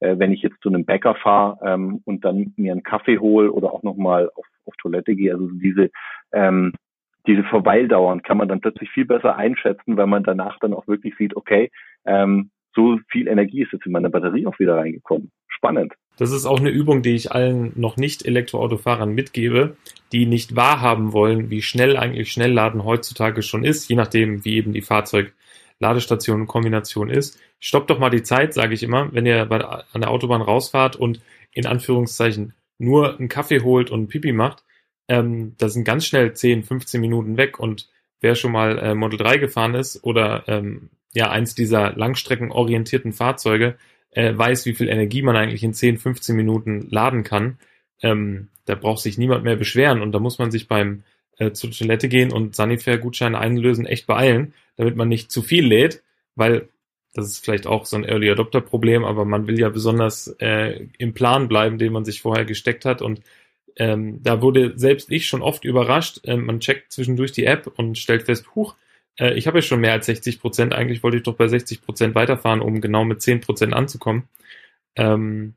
äh, 0.00 0.18
wenn 0.18 0.32
ich 0.32 0.42
jetzt 0.42 0.60
zu 0.62 0.68
einem 0.68 0.84
Bäcker 0.84 1.14
fahre 1.14 1.58
ähm, 1.64 2.00
und 2.04 2.24
dann 2.24 2.52
mir 2.56 2.72
einen 2.72 2.82
Kaffee 2.82 3.18
hole 3.18 3.52
oder 3.52 3.72
auch 3.72 3.82
nochmal 3.82 4.30
auf, 4.34 4.46
auf 4.66 4.74
Toilette 4.76 5.14
gehe. 5.14 5.32
Also 5.32 5.48
diese 5.50 5.90
ähm, 6.32 6.72
diese 7.26 7.44
Verweildauern 7.44 8.22
kann 8.22 8.36
man 8.36 8.48
dann 8.48 8.60
plötzlich 8.60 8.90
viel 8.90 9.04
besser 9.04 9.36
einschätzen, 9.36 9.96
weil 9.96 10.06
man 10.06 10.24
danach 10.24 10.58
dann 10.60 10.74
auch 10.74 10.86
wirklich 10.86 11.14
sieht, 11.16 11.36
okay, 11.36 11.70
ähm, 12.04 12.50
so 12.74 12.98
viel 13.08 13.28
Energie 13.28 13.62
ist 13.62 13.72
jetzt 13.72 13.86
in 13.86 13.92
meine 13.92 14.10
Batterie 14.10 14.46
auch 14.46 14.58
wieder 14.58 14.76
reingekommen. 14.76 15.30
Spannend. 15.48 15.92
Das 16.16 16.32
ist 16.32 16.46
auch 16.46 16.60
eine 16.60 16.70
Übung, 16.70 17.02
die 17.02 17.14
ich 17.14 17.32
allen 17.32 17.72
noch 17.76 17.96
nicht 17.96 18.24
Elektroautofahrern 18.24 19.14
mitgebe, 19.14 19.76
die 20.12 20.26
nicht 20.26 20.56
wahrhaben 20.56 21.12
wollen, 21.12 21.50
wie 21.50 21.62
schnell 21.62 21.96
eigentlich 21.96 22.32
Schnellladen 22.32 22.84
heutzutage 22.84 23.42
schon 23.42 23.64
ist, 23.64 23.88
je 23.88 23.96
nachdem, 23.96 24.44
wie 24.44 24.56
eben 24.56 24.72
die 24.72 24.82
Fahrzeug-Ladestation 24.82 26.46
Kombination 26.46 27.08
ist. 27.08 27.40
Stoppt 27.60 27.90
doch 27.90 27.98
mal 27.98 28.10
die 28.10 28.22
Zeit, 28.22 28.54
sage 28.54 28.74
ich 28.74 28.82
immer, 28.82 29.12
wenn 29.12 29.26
ihr 29.26 29.44
bei, 29.46 29.60
an 29.60 30.00
der 30.00 30.10
Autobahn 30.10 30.42
rausfahrt 30.42 30.96
und 30.96 31.20
in 31.52 31.66
Anführungszeichen 31.66 32.54
nur 32.78 33.18
einen 33.18 33.28
Kaffee 33.28 33.60
holt 33.60 33.90
und 33.90 34.08
Pipi 34.08 34.32
macht, 34.32 34.64
ähm, 35.08 35.54
da 35.58 35.68
sind 35.68 35.84
ganz 35.84 36.06
schnell 36.06 36.32
10, 36.32 36.64
15 36.64 37.00
Minuten 37.00 37.36
weg 37.36 37.58
und 37.58 37.88
wer 38.20 38.34
schon 38.34 38.52
mal 38.52 38.78
äh, 38.78 38.94
Model 38.94 39.18
3 39.18 39.38
gefahren 39.38 39.74
ist 39.74 40.02
oder 40.04 40.44
ähm, 40.46 40.90
ja 41.12 41.30
eins 41.30 41.54
dieser 41.54 41.92
langstreckenorientierten 41.92 43.12
Fahrzeuge, 43.12 43.76
äh, 44.10 44.36
weiß, 44.36 44.66
wie 44.66 44.74
viel 44.74 44.88
Energie 44.88 45.22
man 45.22 45.36
eigentlich 45.36 45.64
in 45.64 45.74
10, 45.74 45.98
15 45.98 46.36
Minuten 46.36 46.88
laden 46.90 47.24
kann. 47.24 47.58
Ähm, 48.00 48.48
da 48.64 48.74
braucht 48.74 49.02
sich 49.02 49.18
niemand 49.18 49.44
mehr 49.44 49.56
beschweren 49.56 50.02
und 50.02 50.12
da 50.12 50.18
muss 50.18 50.38
man 50.38 50.50
sich 50.50 50.68
beim 50.68 51.02
äh, 51.38 51.52
zur 51.52 51.70
Toilette 51.70 52.08
gehen 52.08 52.32
und 52.32 52.54
Sanifair-Gutscheine 52.54 53.38
einlösen 53.38 53.86
echt 53.86 54.06
beeilen, 54.06 54.54
damit 54.76 54.96
man 54.96 55.08
nicht 55.08 55.30
zu 55.30 55.42
viel 55.42 55.66
lädt, 55.66 56.02
weil 56.36 56.68
das 57.14 57.26
ist 57.26 57.44
vielleicht 57.44 57.66
auch 57.66 57.84
so 57.84 57.96
ein 57.96 58.04
Early 58.04 58.30
Adopter 58.30 58.60
Problem, 58.60 59.04
aber 59.04 59.24
man 59.24 59.46
will 59.46 59.58
ja 59.58 59.68
besonders 59.68 60.28
äh, 60.38 60.86
im 60.96 61.12
Plan 61.12 61.48
bleiben, 61.48 61.76
den 61.78 61.92
man 61.92 62.04
sich 62.04 62.22
vorher 62.22 62.44
gesteckt 62.44 62.84
hat 62.84 63.02
und 63.02 63.20
ähm, 63.76 64.22
da 64.22 64.42
wurde 64.42 64.78
selbst 64.78 65.10
ich 65.10 65.26
schon 65.26 65.42
oft 65.42 65.64
überrascht. 65.64 66.20
Ähm, 66.24 66.46
man 66.46 66.60
checkt 66.60 66.92
zwischendurch 66.92 67.32
die 67.32 67.46
App 67.46 67.70
und 67.76 67.98
stellt 67.98 68.24
fest, 68.24 68.54
huch, 68.54 68.74
äh, 69.18 69.34
ich 69.34 69.46
habe 69.46 69.58
ja 69.58 69.62
schon 69.62 69.80
mehr 69.80 69.92
als 69.92 70.06
60 70.06 70.40
Prozent. 70.40 70.74
Eigentlich 70.74 71.02
wollte 71.02 71.16
ich 71.16 71.22
doch 71.22 71.36
bei 71.36 71.48
60 71.48 71.82
Prozent 71.82 72.14
weiterfahren, 72.14 72.60
um 72.60 72.80
genau 72.80 73.04
mit 73.04 73.22
10 73.22 73.40
Prozent 73.40 73.74
anzukommen. 73.74 74.28
Ähm, 74.96 75.54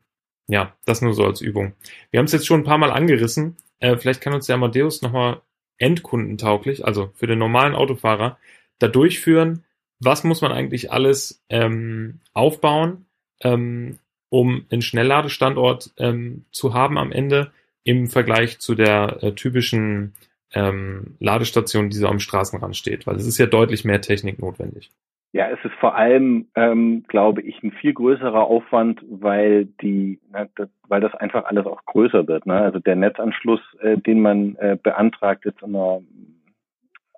ja, 0.48 0.76
das 0.86 1.02
nur 1.02 1.14
so 1.14 1.26
als 1.26 1.42
Übung. 1.42 1.74
Wir 2.12 2.20
haben 2.20 2.26
es 2.26 2.32
jetzt 2.32 2.46
schon 2.46 2.62
ein 2.62 2.66
paar 2.66 2.78
Mal 2.78 2.92
angerissen. 2.92 3.58
Äh, 3.80 3.98
vielleicht 3.98 4.22
kann 4.22 4.34
uns 4.34 4.46
der 4.46 4.56
Amadeus 4.56 5.02
nochmal 5.02 5.42
endkundentauglich, 5.78 6.86
also 6.86 7.12
für 7.16 7.28
den 7.28 7.40
normalen 7.40 7.76
Autofahrer, 7.76 8.38
da 8.80 8.88
durchführen, 8.88 9.64
was 10.00 10.24
muss 10.24 10.42
man 10.42 10.52
eigentlich 10.52 10.92
alles 10.92 11.44
ähm, 11.50 12.20
aufbauen, 12.34 13.06
ähm, 13.42 14.00
um 14.30 14.66
einen 14.70 14.82
Schnellladestandort 14.82 15.94
ähm, 15.98 16.46
zu 16.52 16.74
haben 16.74 16.98
am 16.98 17.12
Ende 17.12 17.52
im 17.86 18.08
Vergleich 18.08 18.60
zu 18.60 18.76
der 18.76 19.20
äh, 19.22 19.32
typischen 19.32 20.14
ähm, 20.54 21.16
Ladestation, 21.20 21.90
die 21.90 21.98
so 21.98 22.08
am 22.08 22.20
Straßenrand 22.20 22.76
steht, 22.76 23.08
weil 23.08 23.16
es 23.16 23.28
ist 23.28 23.38
ja 23.38 23.46
deutlich 23.46 23.86
mehr 23.86 24.02
Technik 24.02 24.40
notwendig. 24.40 24.92
Ja, 25.34 25.50
es 25.50 25.60
ist 25.66 25.76
vor 25.82 25.96
allem, 25.96 26.48
ähm, 26.56 27.04
glaube 27.08 27.42
ich, 27.42 27.62
ein 27.62 27.72
viel 27.72 27.94
größerer 27.94 28.46
Aufwand, 28.46 29.04
weil 29.10 29.66
die, 29.82 30.20
na, 30.32 30.48
das, 30.56 30.70
weil 30.88 31.02
das 31.02 31.14
einfach 31.14 31.46
alles 31.46 31.66
auch 31.66 31.84
größer 31.86 32.28
wird. 32.28 32.46
Ne? 32.46 32.56
Also 32.56 32.80
der 32.80 32.96
Netzanschluss, 32.96 33.60
äh, 33.82 33.98
den 33.98 34.22
man 34.22 34.56
äh, 34.56 34.78
beantragt 34.82 35.44
jetzt 35.46 35.62
an 35.62 35.76
einer, 35.76 36.02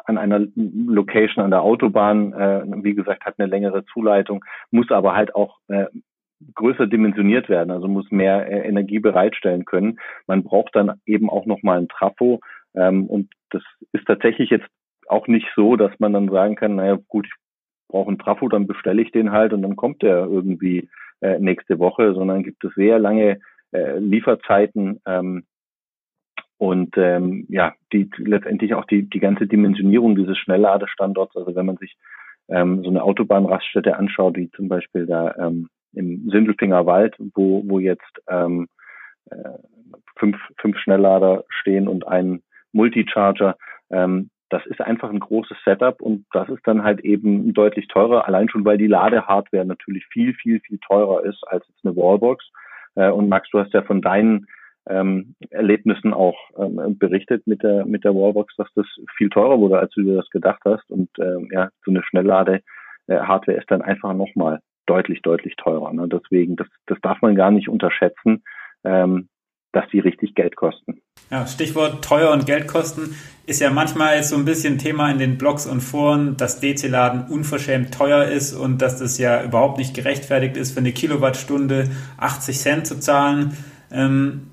an 0.06 0.18
einer 0.18 0.48
Location 0.56 1.44
an 1.46 1.52
der 1.52 1.62
Autobahn, 1.62 2.34
äh, 2.34 2.64
wie 2.84 2.96
gesagt, 2.96 3.24
hat 3.24 3.36
eine 3.38 3.48
längere 3.48 3.86
Zuleitung, 3.86 4.44
muss 4.72 4.90
aber 4.90 5.14
halt 5.14 5.36
auch 5.36 5.60
äh, 5.68 5.86
größer 6.56 6.88
dimensioniert 6.88 7.50
werden, 7.50 7.72
also 7.72 7.88
muss 7.88 8.10
mehr 8.12 8.48
äh, 8.50 8.68
Energie 8.68 9.00
bereitstellen 9.00 9.66
können. 9.66 10.00
Man 10.28 10.44
braucht 10.44 10.76
dann 10.76 11.00
eben 11.06 11.30
auch 11.30 11.46
nochmal 11.46 11.80
ein 11.80 11.88
Trafo. 11.88 12.42
Ähm, 12.76 13.08
und 13.08 13.32
das 13.50 13.64
ist 13.92 14.06
tatsächlich 14.06 14.50
jetzt 14.50 14.68
auch 15.08 15.28
nicht 15.28 15.48
so, 15.56 15.76
dass 15.76 15.92
man 16.00 16.14
dann 16.14 16.30
sagen 16.30 16.56
kann, 16.56 16.76
naja 16.76 16.98
gut, 17.08 17.26
ich 17.26 17.34
brauche 17.90 18.10
einen 18.10 18.20
Trafo, 18.20 18.50
dann 18.50 18.68
bestelle 18.68 19.02
ich 19.02 19.12
den 19.12 19.32
halt 19.32 19.54
und 19.54 19.62
dann 19.62 19.76
kommt 19.76 20.02
der 20.02 20.26
irgendwie 20.26 20.90
äh, 21.22 21.40
nächste 21.40 21.80
Woche, 21.80 22.14
sondern 22.14 22.44
gibt 22.44 22.64
es 22.64 22.74
sehr 22.76 23.00
lange 23.00 23.40
äh, 23.72 23.98
Lieferzeiten 24.00 25.00
ähm, 25.06 25.46
und 26.58 26.98
ähm, 26.98 27.46
ja, 27.50 27.74
die 27.94 28.10
letztendlich 28.18 28.74
auch 28.74 28.86
die, 28.86 29.10
die 29.10 29.20
ganze 29.20 29.48
Dimensionierung 29.48 30.16
dieses 30.16 30.38
Schnellladestandorts, 30.38 31.36
also 31.36 31.56
wenn 31.56 31.66
man 31.66 31.78
sich 31.78 31.96
ähm, 32.50 32.84
so 32.84 32.90
eine 32.90 33.04
Autobahnraststätte 33.04 33.96
anschaut, 33.96 34.38
wie 34.38 34.50
zum 34.52 34.68
Beispiel 34.68 35.06
da 35.06 35.36
ähm, 35.38 35.70
im 35.94 36.30
Sindelfinger 36.30 36.86
Wald, 36.86 37.16
wo, 37.34 37.64
wo 37.66 37.80
jetzt 37.80 38.22
ähm, 38.30 38.68
äh, 39.30 39.58
fünf, 40.18 40.38
fünf 40.60 40.78
Schnelllader 40.80 41.44
stehen 41.50 41.88
und 41.88 42.08
ein 42.08 42.42
Multicharger. 42.72 43.58
Ähm, 43.90 44.30
das 44.50 44.66
ist 44.66 44.80
einfach 44.80 45.10
ein 45.10 45.20
großes 45.20 45.58
Setup 45.66 46.02
und 46.02 46.26
das 46.32 46.48
ist 46.50 46.66
dann 46.66 46.84
halt 46.84 47.02
eben 47.02 47.54
deutlich 47.54 47.88
teurer, 47.88 48.28
allein 48.28 48.50
schon 48.50 48.64
weil 48.64 48.78
die 48.78 48.88
Ladehardware 48.88 49.66
natürlich 49.66 50.06
viel, 50.08 50.34
viel, 50.34 50.62
viel 50.62 50.80
teurer 50.80 51.26
ist 51.26 51.44
als 51.48 51.68
jetzt 51.68 51.86
eine 51.86 51.96
Wallbox. 51.96 52.50
Äh, 52.96 53.10
und 53.10 53.28
Max, 53.30 53.50
du 53.52 53.60
hast 53.60 53.74
ja 53.74 53.82
von 53.82 54.02
deinen 54.02 54.48
ähm, 54.90 55.36
Erlebnissen 55.50 56.14
auch 56.14 56.38
ähm, 56.58 56.98
berichtet 56.98 57.46
mit 57.46 57.62
der 57.62 57.86
mit 57.86 58.06
der 58.06 58.16
Wallbox, 58.16 58.56
dass 58.56 58.70
das 58.76 58.86
viel 59.18 59.30
teurer 59.30 59.60
wurde, 59.60 59.80
als 59.80 59.92
du 59.94 60.02
dir 60.02 60.16
das 60.16 60.30
gedacht 60.30 60.62
hast. 60.64 60.90
Und 60.90 61.10
ähm, 61.20 61.50
ja, 61.52 61.70
so 61.84 61.92
eine 61.92 62.04
Schnelllade-Hardware 62.04 63.58
ist 63.58 63.70
dann 63.70 63.82
einfach 63.82 64.14
nochmal 64.14 64.62
deutlich, 64.88 65.22
deutlich 65.22 65.56
teurer. 65.56 65.94
Ne? 65.94 66.08
Deswegen, 66.08 66.56
das, 66.56 66.68
das 66.88 66.98
darf 67.02 67.22
man 67.22 67.36
gar 67.36 67.52
nicht 67.52 67.70
unterschätzen, 67.70 68.44
ähm, 68.84 69.30
dass 69.72 69.88
die 69.90 70.00
richtig 70.00 70.34
Geld 70.34 70.56
kosten. 70.56 71.02
Ja, 71.30 71.46
Stichwort 71.46 72.04
teuer 72.04 72.32
und 72.32 72.46
Geldkosten 72.46 73.16
ist 73.46 73.60
ja 73.62 73.70
manchmal 73.70 74.24
so 74.24 74.36
ein 74.36 74.46
bisschen 74.46 74.78
Thema 74.78 75.12
in 75.12 75.20
den 75.20 75.38
Blogs 75.38 75.66
und 75.66 75.82
Foren, 75.82 76.38
dass 76.38 76.60
DC-Laden 76.62 77.26
unverschämt 77.30 77.94
teuer 77.94 78.26
ist 78.26 78.54
und 78.54 78.82
dass 78.82 79.00
das 79.00 79.18
ja 79.18 79.44
überhaupt 79.44 79.78
nicht 79.78 79.94
gerechtfertigt 79.94 80.58
ist, 80.58 80.72
für 80.72 80.80
eine 80.80 80.94
Kilowattstunde 80.94 81.90
80 82.18 82.58
Cent 82.58 82.88
zu 82.88 83.00
zahlen. 83.00 83.58
Ähm, 83.92 84.48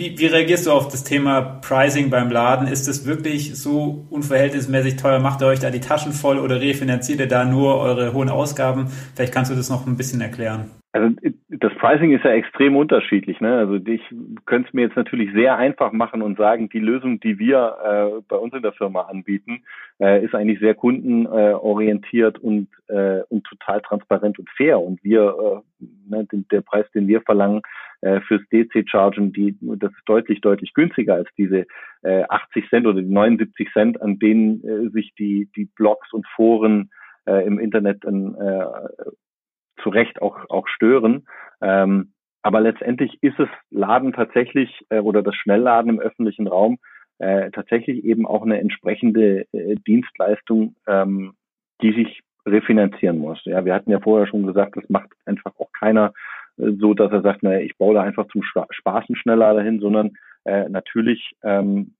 wie, 0.00 0.18
wie 0.18 0.26
reagierst 0.26 0.66
du 0.66 0.72
auf 0.72 0.88
das 0.88 1.04
Thema 1.04 1.42
Pricing 1.60 2.08
beim 2.08 2.30
Laden? 2.30 2.66
Ist 2.66 2.88
es 2.88 3.06
wirklich 3.06 3.54
so 3.54 4.06
unverhältnismäßig 4.08 4.96
teuer? 4.96 5.20
Macht 5.20 5.42
ihr 5.42 5.46
euch 5.46 5.60
da 5.60 5.70
die 5.70 5.80
Taschen 5.80 6.12
voll 6.12 6.38
oder 6.38 6.60
refinanziert 6.60 7.20
ihr 7.20 7.28
da 7.28 7.44
nur 7.44 7.78
eure 7.78 8.14
hohen 8.14 8.30
Ausgaben? 8.30 8.86
Vielleicht 9.14 9.34
kannst 9.34 9.52
du 9.52 9.54
das 9.54 9.68
noch 9.68 9.86
ein 9.86 9.98
bisschen 9.98 10.22
erklären. 10.22 10.70
Also 10.92 11.14
das 11.50 11.72
Pricing 11.74 12.12
ist 12.12 12.24
ja 12.24 12.32
extrem 12.32 12.74
unterschiedlich. 12.76 13.40
Ne? 13.40 13.58
Also 13.58 13.74
ich 13.74 14.02
könnte 14.46 14.68
es 14.68 14.74
mir 14.74 14.82
jetzt 14.82 14.96
natürlich 14.96 15.32
sehr 15.34 15.56
einfach 15.56 15.92
machen 15.92 16.22
und 16.22 16.36
sagen, 16.36 16.68
die 16.70 16.80
Lösung, 16.80 17.20
die 17.20 17.38
wir 17.38 17.76
äh, 17.84 18.22
bei 18.26 18.36
uns 18.36 18.54
in 18.54 18.62
der 18.62 18.72
Firma 18.72 19.02
anbieten, 19.02 19.62
äh, 20.00 20.24
ist 20.24 20.34
eigentlich 20.34 20.58
sehr 20.60 20.74
kundenorientiert 20.74 22.38
und, 22.38 22.68
äh, 22.88 23.20
und 23.28 23.44
total 23.44 23.82
transparent 23.82 24.38
und 24.38 24.48
fair. 24.56 24.80
Und 24.80 25.04
wir, 25.04 25.62
äh, 25.80 25.84
ne, 26.08 26.24
den, 26.24 26.46
der 26.50 26.62
Preis, 26.62 26.86
den 26.92 27.06
wir 27.06 27.20
verlangen, 27.20 27.62
äh, 28.02 28.20
fürs 28.22 28.42
DC-Chargen, 28.50 29.32
die 29.32 29.56
das 29.60 29.92
ist 29.92 30.06
deutlich, 30.06 30.40
deutlich 30.40 30.72
günstiger 30.74 31.14
als 31.14 31.28
diese 31.36 31.66
äh, 32.02 32.24
80 32.28 32.68
Cent 32.68 32.86
oder 32.86 33.02
die 33.02 33.12
79 33.12 33.68
Cent, 33.72 34.00
an 34.00 34.18
denen 34.18 34.64
äh, 34.64 34.90
sich 34.90 35.12
die, 35.18 35.50
die 35.56 35.66
Blogs 35.76 36.12
und 36.12 36.26
Foren 36.34 36.90
äh, 37.26 37.44
im 37.46 37.58
Internet 37.58 38.04
äh, 38.04 38.64
zu 39.82 39.88
Recht 39.88 40.20
auch, 40.22 40.48
auch 40.48 40.68
stören. 40.68 41.26
Ähm, 41.60 42.12
aber 42.42 42.60
letztendlich 42.60 43.22
ist 43.22 43.38
es 43.38 43.48
Laden 43.70 44.12
tatsächlich 44.12 44.86
äh, 44.88 45.00
oder 45.00 45.22
das 45.22 45.34
Schnellladen 45.36 45.90
im 45.90 46.00
öffentlichen 46.00 46.46
Raum 46.46 46.78
äh, 47.18 47.50
tatsächlich 47.50 48.04
eben 48.04 48.26
auch 48.26 48.42
eine 48.42 48.60
entsprechende 48.60 49.46
äh, 49.52 49.76
Dienstleistung, 49.86 50.74
ähm, 50.86 51.34
die 51.82 51.92
sich 51.92 52.22
refinanzieren 52.46 53.18
muss. 53.18 53.38
Ja, 53.44 53.64
wir 53.64 53.74
hatten 53.74 53.90
ja 53.90 54.00
vorher 54.00 54.26
schon 54.26 54.46
gesagt, 54.46 54.76
das 54.76 54.88
macht 54.88 55.10
einfach 55.26 55.52
auch 55.58 55.70
keiner 55.72 56.12
so, 56.78 56.94
dass 56.94 57.12
er 57.12 57.22
sagt, 57.22 57.42
naja, 57.42 57.60
ich 57.60 57.76
baue 57.76 57.94
da 57.94 58.02
einfach 58.02 58.26
zum 58.28 58.42
Spaß 58.42 59.04
einen 59.08 59.16
Schnelllader 59.16 59.62
hin, 59.62 59.80
sondern 59.80 60.12
äh, 60.44 60.68
natürlich 60.68 61.32
ähm, 61.42 61.94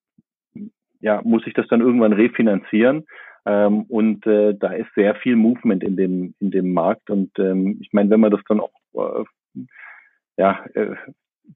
ja, 1.01 1.21
muss 1.25 1.47
ich 1.47 1.55
das 1.55 1.67
dann 1.69 1.81
irgendwann 1.81 2.13
refinanzieren. 2.13 3.07
Ähm, 3.47 3.83
und 3.85 4.27
äh, 4.27 4.55
da 4.55 4.73
ist 4.73 4.93
sehr 4.95 5.15
viel 5.15 5.37
Movement 5.37 5.83
in 5.83 5.97
dem, 5.97 6.35
in 6.41 6.51
dem 6.51 6.73
Markt. 6.73 7.09
Und 7.11 7.39
ähm, 7.39 7.79
ich 7.81 7.93
meine, 7.93 8.11
wenn 8.11 8.21
man 8.21 8.31
das 8.31 8.43
dann 8.49 8.61
auch 8.61 8.71
äh, 8.95 9.25
ja, 10.37 10.65
äh, 10.75 10.95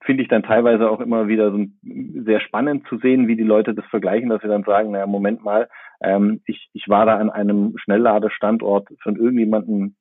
finde 0.03 0.23
ich 0.23 0.29
dann 0.29 0.43
teilweise 0.43 0.91
auch 0.91 1.01
immer 1.01 1.29
wieder 1.29 1.53
so 1.53 1.65
sehr 1.83 2.41
spannend 2.41 2.87
zu 2.89 2.99
sehen, 2.99 3.29
wie 3.29 3.37
die 3.37 3.45
Leute 3.45 3.75
das 3.75 3.87
vergleichen, 3.87 4.29
dass 4.29 4.43
sie 4.43 4.49
dann 4.49 4.65
sagen, 4.65 4.91
naja, 4.91 5.07
Moment 5.07 5.45
mal, 5.45 5.69
ähm, 6.03 6.41
ich, 6.47 6.69
ich 6.73 6.89
war 6.89 7.07
da 7.07 7.19
an 7.19 7.31
einem 7.31 7.75
Schnellladestandort 7.79 8.89
von 9.03 9.17
irgendjemandem 9.17 9.95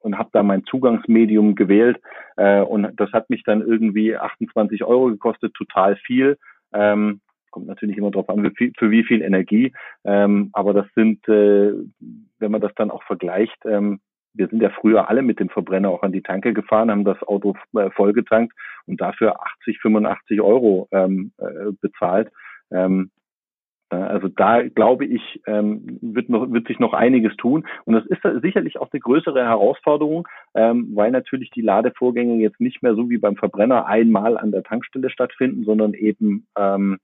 und 0.00 0.18
habe 0.18 0.30
da 0.32 0.42
mein 0.42 0.64
Zugangsmedium 0.64 1.54
gewählt 1.54 2.00
äh, 2.36 2.60
und 2.60 2.88
das 2.96 3.12
hat 3.12 3.30
mich 3.30 3.42
dann 3.44 3.62
irgendwie 3.62 4.16
28 4.16 4.84
Euro 4.84 5.06
gekostet, 5.06 5.54
total 5.54 5.96
viel. 5.96 6.38
Ähm, 6.72 7.20
kommt 7.50 7.66
natürlich 7.66 7.96
immer 7.96 8.10
darauf 8.10 8.28
an, 8.28 8.52
für, 8.54 8.90
wie 8.90 9.04
viel 9.04 9.22
Energie, 9.22 9.72
ähm, 10.04 10.50
aber 10.52 10.74
das 10.74 10.86
sind, 10.94 11.26
äh, 11.28 11.72
wenn 12.38 12.50
man 12.50 12.60
das 12.60 12.74
dann 12.76 12.90
auch 12.90 13.02
vergleicht, 13.04 13.58
ähm, 13.64 14.00
wir 14.34 14.48
sind 14.48 14.62
ja 14.62 14.70
früher 14.70 15.08
alle 15.08 15.22
mit 15.22 15.40
dem 15.40 15.48
Verbrenner 15.48 15.90
auch 15.90 16.02
an 16.02 16.12
die 16.12 16.22
Tanke 16.22 16.52
gefahren, 16.52 16.90
haben 16.90 17.04
das 17.04 17.20
Auto 17.22 17.56
äh, 17.74 17.90
vollgetankt 17.90 18.54
und 18.86 19.00
dafür 19.00 19.42
80, 19.60 19.80
85 19.80 20.40
Euro 20.40 20.88
ähm, 20.92 21.32
äh, 21.38 21.72
bezahlt. 21.80 22.30
Ähm, 22.70 23.10
äh, 23.16 23.17
also 23.96 24.28
da 24.28 24.62
glaube 24.62 25.06
ich, 25.06 25.40
ähm, 25.46 25.98
wird, 26.00 26.28
noch, 26.28 26.50
wird 26.50 26.66
sich 26.66 26.78
noch 26.78 26.92
einiges 26.92 27.36
tun. 27.36 27.66
Und 27.84 27.94
das 27.94 28.06
ist 28.06 28.42
sicherlich 28.42 28.78
auch 28.78 28.88
eine 28.92 29.00
größere 29.00 29.44
Herausforderung, 29.44 30.28
ähm, 30.54 30.90
weil 30.94 31.10
natürlich 31.10 31.50
die 31.50 31.62
Ladevorgänge 31.62 32.36
jetzt 32.36 32.60
nicht 32.60 32.82
mehr 32.82 32.94
so 32.94 33.08
wie 33.08 33.18
beim 33.18 33.36
Verbrenner 33.36 33.86
einmal 33.86 34.36
an 34.36 34.52
der 34.52 34.62
Tankstelle 34.62 35.10
stattfinden, 35.10 35.64
sondern 35.64 35.94
eben 35.94 36.46
ähm, 36.56 36.98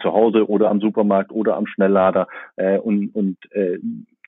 zu 0.00 0.12
Hause 0.12 0.48
oder 0.48 0.70
am 0.70 0.80
Supermarkt 0.80 1.32
oder 1.32 1.56
am 1.56 1.66
Schnelllader. 1.66 2.28
Äh, 2.56 2.78
und 2.78 3.08
und 3.14 3.36
äh, 3.52 3.78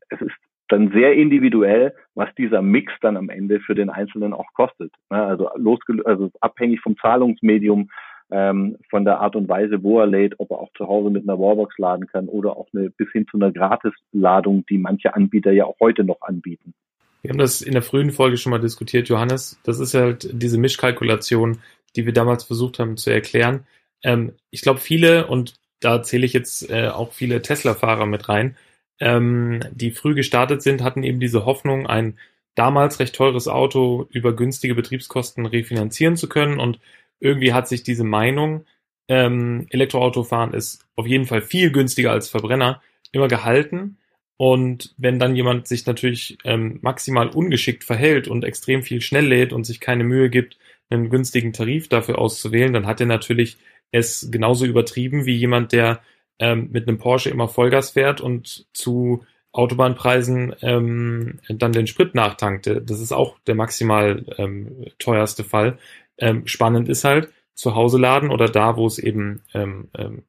es 0.09 0.21
ist 0.21 0.35
dann 0.69 0.91
sehr 0.93 1.15
individuell, 1.15 1.95
was 2.15 2.35
dieser 2.37 2.63
Mix 2.63 2.93
dann 3.01 3.17
am 3.17 3.29
Ende 3.29 3.61
für 3.61 3.75
den 3.75 3.91
Einzelnen 3.91 4.33
auch 4.33 4.53
kostet. 4.55 4.93
Also, 5.09 5.51
losgelöst, 5.57 6.07
also 6.07 6.31
abhängig 6.41 6.81
vom 6.81 6.97
Zahlungsmedium, 6.97 7.91
ähm, 8.35 8.79
von 8.91 9.05
der 9.05 9.21
Art 9.21 9.37
und 9.37 9.49
Weise, 9.49 9.85
wo 9.85 10.01
er 10.01 10.09
lädt, 10.09 10.41
ob 10.41 10.51
er 10.51 10.59
auch 10.59 10.73
zu 10.77 10.89
Hause 10.89 11.09
mit 11.09 11.23
einer 11.23 11.39
Wallbox 11.39 11.79
laden 11.79 12.09
kann 12.09 12.27
oder 12.27 12.57
auch 12.57 12.67
eine, 12.75 12.91
bis 12.91 13.09
hin 13.13 13.29
zu 13.31 13.37
einer 13.37 13.53
Gratisladung, 13.53 14.67
die 14.67 14.79
manche 14.79 15.15
Anbieter 15.15 15.53
ja 15.53 15.67
auch 15.67 15.77
heute 15.79 16.03
noch 16.03 16.21
anbieten. 16.21 16.75
Wir 17.23 17.31
haben 17.31 17.39
das 17.39 17.63
in 17.63 17.75
der 17.75 17.83
frühen 17.83 18.11
Folge 18.11 18.37
schon 18.37 18.51
mal 18.51 18.59
diskutiert, 18.59 19.09
Johannes. 19.09 19.61
Das 19.63 19.79
ist 19.79 19.95
halt 19.95 20.29
diese 20.33 20.59
Mischkalkulation, 20.59 21.59
die 21.95 22.07
wir 22.07 22.13
damals 22.13 22.43
versucht 22.43 22.81
haben 22.81 22.97
zu 22.97 23.11
erklären. 23.11 23.67
Ähm, 24.03 24.33
ich 24.51 24.63
glaube, 24.63 24.81
viele, 24.81 25.29
und 25.29 25.55
da 25.79 26.03
zähle 26.03 26.27
ich 26.27 26.33
jetzt 26.33 26.69
äh, 26.71 26.89
auch 26.89 27.13
viele 27.13 27.41
Tesla-Fahrer 27.41 28.07
mit 28.07 28.29
rein, 28.29 28.57
ähm, 28.99 29.61
die 29.71 29.93
früh 29.93 30.15
gestartet 30.15 30.61
sind, 30.61 30.83
hatten 30.83 31.05
eben 31.05 31.21
diese 31.21 31.45
Hoffnung, 31.45 31.87
ein 31.87 32.19
damals 32.57 32.99
recht 32.99 33.15
teures 33.15 33.47
Auto 33.47 34.09
über 34.11 34.35
günstige 34.35 34.75
Betriebskosten 34.75 35.47
refinanzieren 35.47 36.17
zu 36.17 36.29
können. 36.29 36.59
Und 36.59 36.81
irgendwie 37.21 37.53
hat 37.53 37.69
sich 37.69 37.83
diese 37.83 38.05
Meinung, 38.05 38.65
ähm, 39.09 39.67
Elektroautofahren 39.71 40.55
ist 40.55 40.87
auf 40.97 41.07
jeden 41.07 41.27
Fall 41.27 41.43
viel 41.43 41.71
günstiger 41.71 42.13
als 42.13 42.29
Verbrenner, 42.29 42.83
immer 43.13 43.29
gehalten. 43.29 43.99
Und 44.37 44.95
wenn 44.97 45.19
dann 45.19 45.37
jemand 45.37 45.69
sich 45.69 45.87
natürlich 45.87 46.39
ähm, 46.45 46.79
maximal 46.83 47.29
ungeschickt 47.29 47.85
verhält 47.85 48.27
und 48.29 48.45
extrem 48.45 48.83
viel 48.83 49.01
schnell 49.01 49.27
lädt 49.27 49.53
und 49.53 49.65
sich 49.65 49.81
keine 49.81 50.05
Mühe 50.05 50.31
gibt, 50.31 50.59
einen 50.91 51.11
günstigen 51.11 51.53
Tarif 51.53 51.89
dafür 51.89 52.19
auszuwählen, 52.19 52.73
dann 52.73 52.87
hat 52.87 53.01
er 53.01 53.07
natürlich 53.07 53.59
es 53.93 54.29
genauso 54.31 54.67
übertrieben 54.67 55.25
wie 55.25 55.37
jemand, 55.37 55.73
der 55.73 56.01
ähm, 56.41 56.71
mit 56.73 56.89
einem 56.89 56.99
Porsche 56.99 57.31
immer 57.31 57.49
Vollgas 57.49 57.91
fährt 57.91 58.21
und 58.21 58.67
zu 58.73 59.25
Autobahnpreisen 59.53 60.57
ähm, 60.63 61.39
dann 61.49 61.73
den 61.73 61.87
Sprit 61.87 62.17
nachtankte. 62.17 62.83
Das 62.83 62.99
ist 62.99 63.13
auch 63.13 63.39
der 63.47 63.55
maximal 63.55 64.25
ähm, 64.37 64.87
teuerste 64.99 65.45
Fall. 65.45 65.79
Ähm, 66.19 66.47
spannend 66.47 66.89
ist 66.89 67.05
halt, 67.05 67.31
zu 67.55 67.75
Hause 67.75 67.99
laden 67.99 68.31
oder 68.31 68.47
da, 68.47 68.77
wo 68.77 68.87
es 68.87 68.99
eben 68.99 69.43
ähm, 69.55 69.89
ähm, 69.97 70.25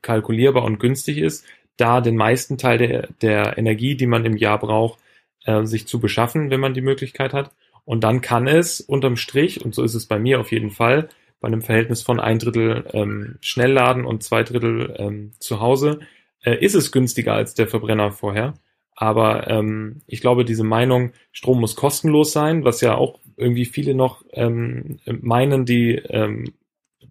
kalkulierbar 0.00 0.64
und 0.64 0.80
günstig 0.80 1.18
ist, 1.18 1.44
da 1.76 2.00
den 2.00 2.16
meisten 2.16 2.58
Teil 2.58 2.78
der, 2.78 3.08
der 3.20 3.58
Energie, 3.58 3.94
die 3.94 4.06
man 4.06 4.24
im 4.24 4.36
Jahr 4.36 4.58
braucht, 4.58 4.98
äh, 5.44 5.64
sich 5.64 5.86
zu 5.86 6.00
beschaffen, 6.00 6.50
wenn 6.50 6.60
man 6.60 6.74
die 6.74 6.80
Möglichkeit 6.80 7.32
hat. 7.34 7.50
Und 7.84 8.04
dann 8.04 8.20
kann 8.20 8.46
es 8.46 8.80
unterm 8.80 9.16
Strich, 9.16 9.64
und 9.64 9.74
so 9.74 9.82
ist 9.82 9.94
es 9.94 10.06
bei 10.06 10.18
mir 10.18 10.40
auf 10.40 10.52
jeden 10.52 10.70
Fall, 10.70 11.08
bei 11.40 11.48
einem 11.48 11.62
Verhältnis 11.62 12.02
von 12.02 12.20
ein 12.20 12.38
Drittel 12.38 12.84
ähm, 12.92 13.36
Schnellladen 13.40 14.04
und 14.04 14.22
zwei 14.22 14.44
Drittel 14.44 14.94
ähm, 14.96 15.32
zu 15.40 15.60
Hause, 15.60 16.00
äh, 16.42 16.56
ist 16.64 16.74
es 16.74 16.92
günstiger 16.92 17.34
als 17.34 17.54
der 17.54 17.66
Verbrenner 17.66 18.12
vorher. 18.12 18.54
Aber 18.94 19.48
ähm, 19.48 20.02
ich 20.06 20.20
glaube, 20.20 20.44
diese 20.44 20.64
Meinung, 20.64 21.12
Strom 21.32 21.60
muss 21.60 21.74
kostenlos 21.74 22.32
sein, 22.32 22.64
was 22.64 22.80
ja 22.80 22.94
auch 22.94 23.18
irgendwie 23.36 23.64
viele 23.64 23.94
noch 23.94 24.24
ähm, 24.32 24.98
meinen, 25.06 25.64
die 25.64 25.96
ähm, 25.96 26.52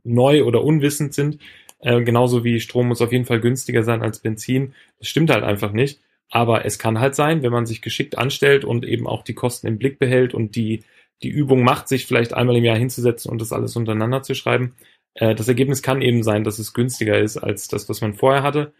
neu 0.03 0.43
oder 0.43 0.63
unwissend 0.63 1.13
sind, 1.13 1.39
äh, 1.79 2.01
genauso 2.01 2.43
wie 2.43 2.59
Strom 2.59 2.87
muss 2.87 3.01
auf 3.01 3.11
jeden 3.11 3.25
Fall 3.25 3.39
günstiger 3.39 3.83
sein 3.83 4.01
als 4.01 4.19
Benzin. 4.19 4.73
Das 4.99 5.07
stimmt 5.07 5.29
halt 5.29 5.43
einfach 5.43 5.71
nicht. 5.71 5.99
Aber 6.33 6.65
es 6.65 6.79
kann 6.79 6.99
halt 6.99 7.13
sein, 7.15 7.43
wenn 7.43 7.51
man 7.51 7.65
sich 7.65 7.81
geschickt 7.81 8.17
anstellt 8.17 8.63
und 8.63 8.85
eben 8.85 9.05
auch 9.05 9.23
die 9.23 9.33
Kosten 9.33 9.67
im 9.67 9.77
Blick 9.77 9.99
behält 9.99 10.33
und 10.33 10.55
die 10.55 10.83
die 11.23 11.29
Übung 11.29 11.63
macht, 11.63 11.87
sich 11.87 12.05
vielleicht 12.05 12.33
einmal 12.33 12.57
im 12.57 12.63
Jahr 12.63 12.77
hinzusetzen 12.77 13.31
und 13.31 13.39
das 13.41 13.51
alles 13.51 13.75
untereinander 13.75 14.23
zu 14.23 14.33
schreiben. 14.33 14.75
Äh, 15.13 15.35
das 15.35 15.47
Ergebnis 15.47 15.81
kann 15.81 16.01
eben 16.01 16.23
sein, 16.23 16.43
dass 16.43 16.59
es 16.59 16.73
günstiger 16.73 17.19
ist 17.19 17.37
als 17.37 17.67
das, 17.67 17.89
was 17.89 18.01
man 18.01 18.13
vorher 18.13 18.43
hatte. 18.43 18.73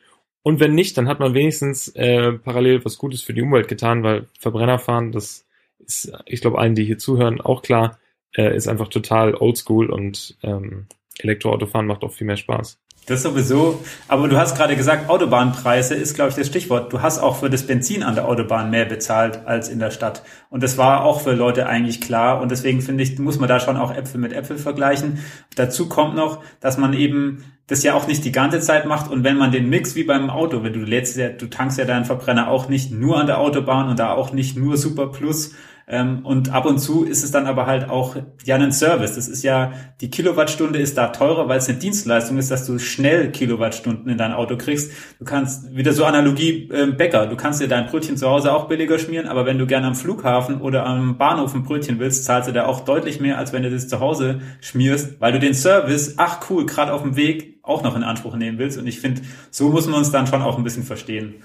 Und 0.43 0.59
wenn 0.59 0.73
nicht, 0.73 0.97
dann 0.97 1.07
hat 1.07 1.19
man 1.19 1.35
wenigstens 1.35 1.89
äh, 1.89 2.33
parallel 2.33 2.83
was 2.83 2.97
Gutes 2.97 3.21
für 3.21 3.33
die 3.33 3.43
Umwelt 3.43 3.67
getan, 3.67 4.01
weil 4.03 4.27
Verbrenner 4.39 4.79
fahren, 4.79 5.11
das 5.11 5.45
ist, 5.85 6.11
ich 6.25 6.41
glaube, 6.41 6.59
allen, 6.59 6.75
die 6.75 6.85
hier 6.85 6.97
zuhören, 6.97 7.41
auch 7.41 7.61
klar, 7.61 7.99
äh, 8.35 8.55
ist 8.55 8.67
einfach 8.67 8.87
total 8.87 9.35
oldschool 9.35 9.89
und 9.89 10.37
ähm, 10.43 10.87
Elektroautofahren 11.19 11.87
macht 11.87 12.03
auch 12.03 12.11
viel 12.11 12.27
mehr 12.27 12.37
Spaß. 12.37 12.79
Das 13.07 13.23
sowieso. 13.23 13.83
Aber 14.07 14.27
du 14.27 14.37
hast 14.37 14.55
gerade 14.55 14.75
gesagt, 14.75 15.09
Autobahnpreise 15.09 15.95
ist, 15.95 16.13
glaube 16.13 16.29
ich, 16.29 16.35
das 16.35 16.47
Stichwort. 16.47 16.93
Du 16.93 17.01
hast 17.01 17.17
auch 17.17 17.37
für 17.37 17.49
das 17.49 17.65
Benzin 17.65 18.03
an 18.03 18.13
der 18.13 18.27
Autobahn 18.27 18.69
mehr 18.69 18.85
bezahlt 18.85 19.47
als 19.47 19.69
in 19.69 19.79
der 19.79 19.89
Stadt. 19.89 20.23
Und 20.51 20.61
das 20.61 20.77
war 20.77 21.03
auch 21.03 21.21
für 21.21 21.33
Leute 21.33 21.65
eigentlich 21.65 21.99
klar. 21.99 22.41
Und 22.41 22.51
deswegen 22.51 22.81
finde 22.81 23.03
ich, 23.03 23.17
muss 23.17 23.39
man 23.39 23.49
da 23.49 23.59
schon 23.59 23.75
auch 23.75 23.93
Äpfel 23.93 24.21
mit 24.21 24.33
Äpfel 24.33 24.59
vergleichen. 24.59 25.19
Dazu 25.55 25.89
kommt 25.89 26.15
noch, 26.15 26.43
dass 26.59 26.77
man 26.77 26.93
eben 26.93 27.43
das 27.65 27.81
ja 27.81 27.95
auch 27.95 28.05
nicht 28.05 28.23
die 28.23 28.31
ganze 28.31 28.59
Zeit 28.59 28.85
macht. 28.85 29.09
Und 29.09 29.23
wenn 29.23 29.37
man 29.37 29.51
den 29.51 29.67
Mix 29.67 29.95
wie 29.95 30.03
beim 30.03 30.29
Auto, 30.29 30.63
wenn 30.63 30.73
du 30.73 30.81
lädst 30.81 31.17
ja, 31.17 31.29
du 31.29 31.47
tankst 31.47 31.79
ja 31.79 31.85
deinen 31.85 32.05
Verbrenner 32.05 32.49
auch 32.49 32.69
nicht 32.69 32.91
nur 32.91 33.19
an 33.19 33.25
der 33.25 33.39
Autobahn 33.39 33.89
und 33.89 33.97
da 33.97 34.13
auch 34.13 34.31
nicht 34.31 34.57
nur 34.57 34.77
Super 34.77 35.07
Plus, 35.07 35.53
und 35.91 36.53
ab 36.53 36.65
und 36.65 36.79
zu 36.79 37.03
ist 37.03 37.21
es 37.21 37.31
dann 37.31 37.47
aber 37.47 37.65
halt 37.65 37.89
auch 37.89 38.15
ja 38.45 38.55
ein 38.55 38.71
Service. 38.71 39.15
Das 39.15 39.27
ist 39.27 39.43
ja, 39.43 39.73
die 39.99 40.09
Kilowattstunde 40.09 40.79
ist 40.79 40.97
da 40.97 41.07
teurer, 41.07 41.49
weil 41.49 41.57
es 41.57 41.67
eine 41.67 41.79
Dienstleistung 41.79 42.37
ist, 42.37 42.49
dass 42.49 42.65
du 42.65 42.79
schnell 42.79 43.29
Kilowattstunden 43.31 44.09
in 44.09 44.17
dein 44.17 44.31
Auto 44.31 44.55
kriegst. 44.55 44.93
Du 45.19 45.25
kannst, 45.25 45.75
wieder 45.75 45.91
so 45.91 46.05
Analogie 46.05 46.69
äh, 46.71 46.87
Bäcker, 46.87 47.27
du 47.27 47.35
kannst 47.35 47.59
dir 47.59 47.67
dein 47.67 47.87
Brötchen 47.87 48.15
zu 48.15 48.29
Hause 48.29 48.53
auch 48.53 48.69
billiger 48.69 48.99
schmieren, 48.99 49.27
aber 49.27 49.45
wenn 49.45 49.57
du 49.57 49.67
gerne 49.67 49.87
am 49.87 49.95
Flughafen 49.95 50.61
oder 50.61 50.85
am 50.85 51.17
Bahnhof 51.17 51.53
ein 51.53 51.63
Brötchen 51.63 51.99
willst, 51.99 52.23
zahlst 52.23 52.47
du 52.47 52.53
da 52.53 52.67
auch 52.67 52.85
deutlich 52.85 53.19
mehr, 53.19 53.37
als 53.37 53.51
wenn 53.51 53.63
du 53.63 53.69
das 53.69 53.89
zu 53.89 53.99
Hause 53.99 54.39
schmierst, 54.61 55.19
weil 55.19 55.33
du 55.33 55.39
den 55.39 55.53
Service, 55.53 56.13
ach 56.15 56.39
cool, 56.49 56.65
gerade 56.65 56.93
auf 56.93 57.01
dem 57.01 57.17
Weg 57.17 57.59
auch 57.63 57.83
noch 57.83 57.97
in 57.97 58.03
Anspruch 58.03 58.37
nehmen 58.37 58.57
willst. 58.59 58.77
Und 58.77 58.87
ich 58.87 59.01
finde, 59.01 59.21
so 59.49 59.69
muss 59.69 59.87
man 59.87 59.95
uns 59.95 60.09
dann 60.09 60.25
schon 60.25 60.41
auch 60.41 60.57
ein 60.57 60.63
bisschen 60.63 60.83
verstehen 60.83 61.35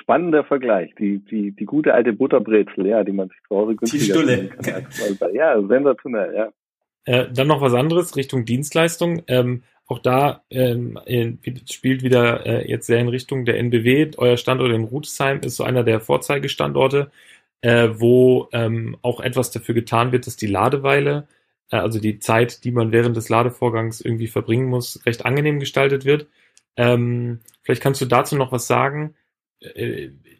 spannender 0.00 0.44
Vergleich. 0.44 0.94
Die, 0.98 1.18
die, 1.18 1.52
die 1.52 1.64
gute 1.64 1.94
alte 1.94 2.12
Butterbrezel, 2.12 2.86
ja, 2.86 3.04
die 3.04 3.12
man 3.12 3.28
sich 3.28 3.38
zu 3.48 3.56
Hause 3.56 3.76
günstiger 3.76 4.22
die 4.26 4.48
kann. 4.48 5.34
Ja, 5.34 5.60
sensationell, 5.60 6.34
ja. 6.34 6.52
Äh, 7.04 7.32
dann 7.32 7.48
noch 7.48 7.60
was 7.60 7.74
anderes 7.74 8.16
Richtung 8.16 8.44
Dienstleistung. 8.44 9.22
Ähm, 9.26 9.62
auch 9.86 9.98
da 9.98 10.42
ähm, 10.50 10.98
spielt 11.68 12.02
wieder 12.02 12.46
äh, 12.46 12.70
jetzt 12.70 12.86
sehr 12.86 13.00
in 13.00 13.08
Richtung 13.08 13.44
der 13.44 13.58
NBW. 13.58 14.12
Euer 14.18 14.36
Standort 14.36 14.72
in 14.72 14.84
Rudesheim 14.84 15.40
ist 15.40 15.56
so 15.56 15.64
einer 15.64 15.82
der 15.82 16.00
Vorzeigestandorte, 16.00 17.10
äh, 17.62 17.88
wo 17.94 18.48
ähm, 18.52 18.96
auch 19.02 19.20
etwas 19.20 19.50
dafür 19.50 19.74
getan 19.74 20.12
wird, 20.12 20.26
dass 20.26 20.36
die 20.36 20.46
Ladeweile 20.46 21.26
äh, 21.70 21.76
also 21.76 21.98
die 21.98 22.18
Zeit, 22.18 22.64
die 22.64 22.72
man 22.72 22.92
während 22.92 23.16
des 23.16 23.28
Ladevorgangs 23.28 24.00
irgendwie 24.00 24.28
verbringen 24.28 24.68
muss, 24.68 25.00
recht 25.06 25.24
angenehm 25.24 25.58
gestaltet 25.60 26.04
wird. 26.04 26.26
Ähm, 26.76 27.40
vielleicht 27.62 27.82
kannst 27.82 28.00
du 28.00 28.06
dazu 28.06 28.36
noch 28.36 28.52
was 28.52 28.66
sagen, 28.66 29.14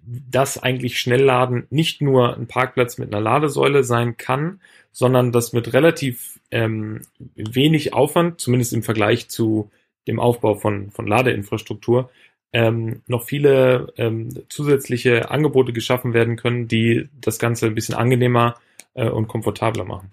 dass 0.05 0.63
eigentlich 0.63 0.99
Schnellladen 0.99 1.67
nicht 1.71 2.01
nur 2.01 2.37
ein 2.37 2.47
Parkplatz 2.47 2.99
mit 2.99 3.13
einer 3.13 3.23
Ladesäule 3.23 3.85
sein 3.85 4.17
kann, 4.17 4.61
sondern 4.93 5.31
dass 5.31 5.53
mit 5.53 5.73
relativ 5.73 6.41
ähm, 6.51 7.03
wenig 7.35 7.93
Aufwand, 7.93 8.41
zumindest 8.41 8.73
im 8.73 8.83
Vergleich 8.83 9.29
zu 9.29 9.71
dem 10.09 10.19
Aufbau 10.19 10.55
von, 10.55 10.91
von 10.91 11.07
Ladeinfrastruktur, 11.07 12.11
ähm, 12.53 13.03
noch 13.07 13.25
viele 13.25 13.93
ähm, 13.97 14.31
zusätzliche 14.49 15.31
Angebote 15.31 15.73
geschaffen 15.73 16.15
werden 16.15 16.37
können, 16.37 16.67
die 16.67 17.09
das 17.21 17.39
Ganze 17.39 17.67
ein 17.67 17.75
bisschen 17.75 17.95
angenehmer 17.95 18.57
äh, 18.95 19.09
und 19.09 19.29
komfortabler 19.29 19.85
machen. 19.85 20.11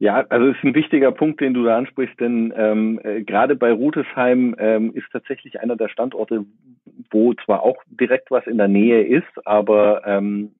Ja, 0.00 0.24
also 0.30 0.46
es 0.46 0.56
ist 0.56 0.64
ein 0.64 0.74
wichtiger 0.74 1.12
Punkt, 1.12 1.42
den 1.42 1.52
du 1.52 1.62
da 1.62 1.76
ansprichst, 1.76 2.18
denn 2.18 2.54
ähm, 2.56 2.98
äh, 3.04 3.22
gerade 3.22 3.54
bei 3.54 3.70
Rutesheim 3.70 4.56
ähm, 4.58 4.94
ist 4.94 5.04
tatsächlich 5.12 5.60
einer 5.60 5.76
der 5.76 5.90
Standorte, 5.90 6.46
wo 7.10 7.34
zwar 7.34 7.62
auch 7.62 7.76
direkt 7.86 8.30
was 8.30 8.46
in 8.46 8.56
der 8.56 8.68
Nähe 8.68 9.02
ist, 9.02 9.46
aber 9.46 10.00
ähm, 10.06 10.52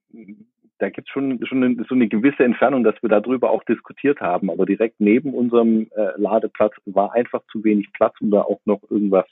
da 0.79 0.91
gibt 0.91 1.09
es 1.09 1.13
schon, 1.13 1.41
schon 1.47 1.65
eine, 1.65 1.85
so 1.89 1.95
eine 1.95 2.09
gewisse 2.09 2.45
Entfernung, 2.45 2.85
dass 2.85 3.03
wir 3.03 3.09
darüber 3.09 3.51
auch 3.51 3.65
diskutiert 3.65 4.21
haben. 4.21 4.51
Aber 4.51 4.67
direkt 4.67 5.01
neben 5.01 5.33
unserem 5.33 5.89
äh, 5.97 6.11
Ladeplatz 6.17 6.75
war 6.85 7.15
einfach 7.15 7.43
zu 7.51 7.65
wenig 7.65 7.93
Platz, 7.95 8.15
um 8.21 8.31
da 8.31 8.43
auch 8.43 8.61
noch 8.67 8.83
irgendwas 8.91 9.27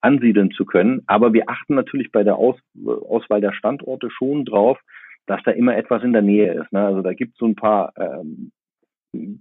ansiedeln 0.00 0.50
zu 0.52 0.64
können. 0.64 1.02
Aber 1.06 1.34
wir 1.34 1.50
achten 1.50 1.74
natürlich 1.74 2.10
bei 2.10 2.24
der 2.24 2.36
Aus, 2.36 2.56
Auswahl 2.86 3.42
der 3.42 3.52
Standorte 3.52 4.10
schon 4.10 4.46
drauf, 4.46 4.78
dass 5.26 5.42
da 5.44 5.50
immer 5.50 5.76
etwas 5.76 6.02
in 6.02 6.14
der 6.14 6.22
Nähe 6.22 6.54
ist. 6.54 6.72
Ne? 6.72 6.86
Also 6.86 7.02
da 7.02 7.12
gibt 7.12 7.34
es 7.34 7.38
so 7.38 7.46
ein 7.46 7.54
paar 7.54 7.92
ähm, 7.98 8.50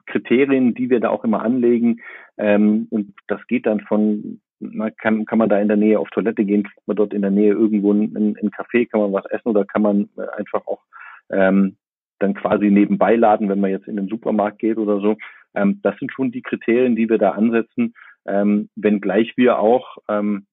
Kriterien, 0.06 0.74
die 0.74 0.90
wir 0.90 1.00
da 1.00 1.10
auch 1.10 1.24
immer 1.24 1.42
anlegen. 1.42 2.02
Ähm, 2.38 2.88
und 2.90 3.14
das 3.28 3.46
geht 3.48 3.66
dann 3.66 3.82
von, 3.82 4.42
na, 4.60 4.90
kann, 4.92 5.26
kann 5.26 5.38
man 5.38 5.50
da 5.50 5.60
in 5.60 5.68
der 5.68 5.78
Nähe 5.78 6.00
auf 6.00 6.10
Toilette 6.10 6.46
gehen, 6.46 6.64
kriegt 6.64 6.88
man 6.88 6.98
dort 6.98 7.14
in 7.14 7.22
der 7.22 7.32
Nähe 7.32 7.54
irgendwo 7.54 7.94
ein, 7.94 8.16
ein 8.16 8.52
Café, 8.52 8.90
kann 8.90 9.02
man 9.02 9.14
was 9.14 9.26
essen 9.26 9.50
oder 9.50 9.66
kann 9.66 9.82
man 9.82 10.10
äh, 10.18 10.28
einfach 10.38 10.66
auch 10.68 10.82
ähm, 11.30 11.78
dann 12.20 12.34
quasi 12.34 12.70
nebenbei 12.70 13.16
laden, 13.16 13.50
wenn 13.50 13.60
man 13.60 13.72
jetzt 13.72 13.88
in 13.88 13.96
den 13.96 14.08
Supermarkt 14.08 14.60
geht 14.60 14.78
oder 14.78 15.00
so. 15.00 15.18
Ähm, 15.56 15.80
das 15.84 15.98
sind 15.98 16.12
schon 16.12 16.32
die 16.32 16.42
Kriterien, 16.42 16.96
die 16.96 17.10
wir 17.10 17.18
da 17.18 17.32
ansetzen, 17.32 17.94
ähm, 18.26 18.70
wenngleich 18.76 19.34
wir 19.38 19.60
auch 19.60 19.98
ähm, 20.08 20.46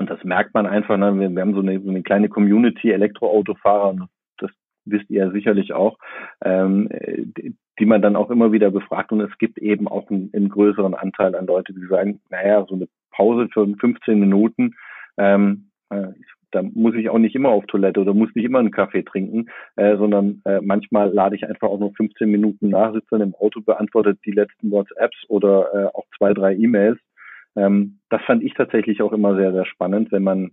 und 0.00 0.08
das 0.08 0.24
merkt 0.24 0.54
man 0.54 0.66
einfach, 0.66 0.96
ne? 0.96 1.18
wir, 1.20 1.30
wir 1.30 1.42
haben 1.42 1.52
so 1.52 1.60
eine, 1.60 1.78
so 1.78 1.90
eine 1.90 2.02
kleine 2.02 2.30
Community 2.30 2.90
Elektroautofahrer 2.90 3.90
und 3.90 4.08
wisst 4.90 5.10
ihr 5.10 5.24
ja 5.24 5.30
sicherlich 5.30 5.72
auch, 5.72 5.98
ähm, 6.42 6.88
die 7.78 7.86
man 7.86 8.02
dann 8.02 8.16
auch 8.16 8.30
immer 8.30 8.52
wieder 8.52 8.70
befragt. 8.70 9.12
Und 9.12 9.20
es 9.20 9.36
gibt 9.38 9.58
eben 9.58 9.88
auch 9.88 10.10
einen, 10.10 10.30
einen 10.34 10.48
größeren 10.48 10.94
Anteil 10.94 11.34
an 11.34 11.46
Leute, 11.46 11.72
die 11.72 11.86
sagen, 11.86 12.20
naja, 12.30 12.64
so 12.68 12.74
eine 12.74 12.88
Pause 13.10 13.48
für 13.52 13.66
15 13.66 14.18
Minuten, 14.18 14.74
ähm, 15.16 15.70
äh, 15.90 16.08
da 16.52 16.62
muss 16.62 16.94
ich 16.94 17.08
auch 17.10 17.18
nicht 17.18 17.34
immer 17.34 17.50
auf 17.50 17.66
Toilette 17.66 18.00
oder 18.00 18.14
muss 18.14 18.34
nicht 18.34 18.44
immer 18.44 18.58
einen 18.58 18.70
Kaffee 18.70 19.02
trinken, 19.02 19.46
äh, 19.76 19.96
sondern 19.96 20.42
äh, 20.44 20.60
manchmal 20.60 21.12
lade 21.12 21.36
ich 21.36 21.46
einfach 21.46 21.68
auch 21.68 21.78
nur 21.78 21.92
15 21.94 22.28
Minuten 22.28 22.70
nach, 22.70 22.92
sitze 22.92 23.06
dann 23.10 23.20
im 23.20 23.34
Auto, 23.34 23.60
beantwortet 23.60 24.18
die 24.24 24.32
letzten 24.32 24.70
WhatsApps 24.70 25.24
oder 25.28 25.72
äh, 25.72 25.86
auch 25.96 26.06
zwei, 26.16 26.34
drei 26.34 26.54
E-Mails. 26.54 26.98
Ähm, 27.56 27.98
das 28.08 28.22
fand 28.22 28.42
ich 28.42 28.54
tatsächlich 28.54 29.02
auch 29.02 29.12
immer 29.12 29.36
sehr, 29.36 29.52
sehr 29.52 29.66
spannend, 29.66 30.12
wenn 30.12 30.22
man 30.22 30.50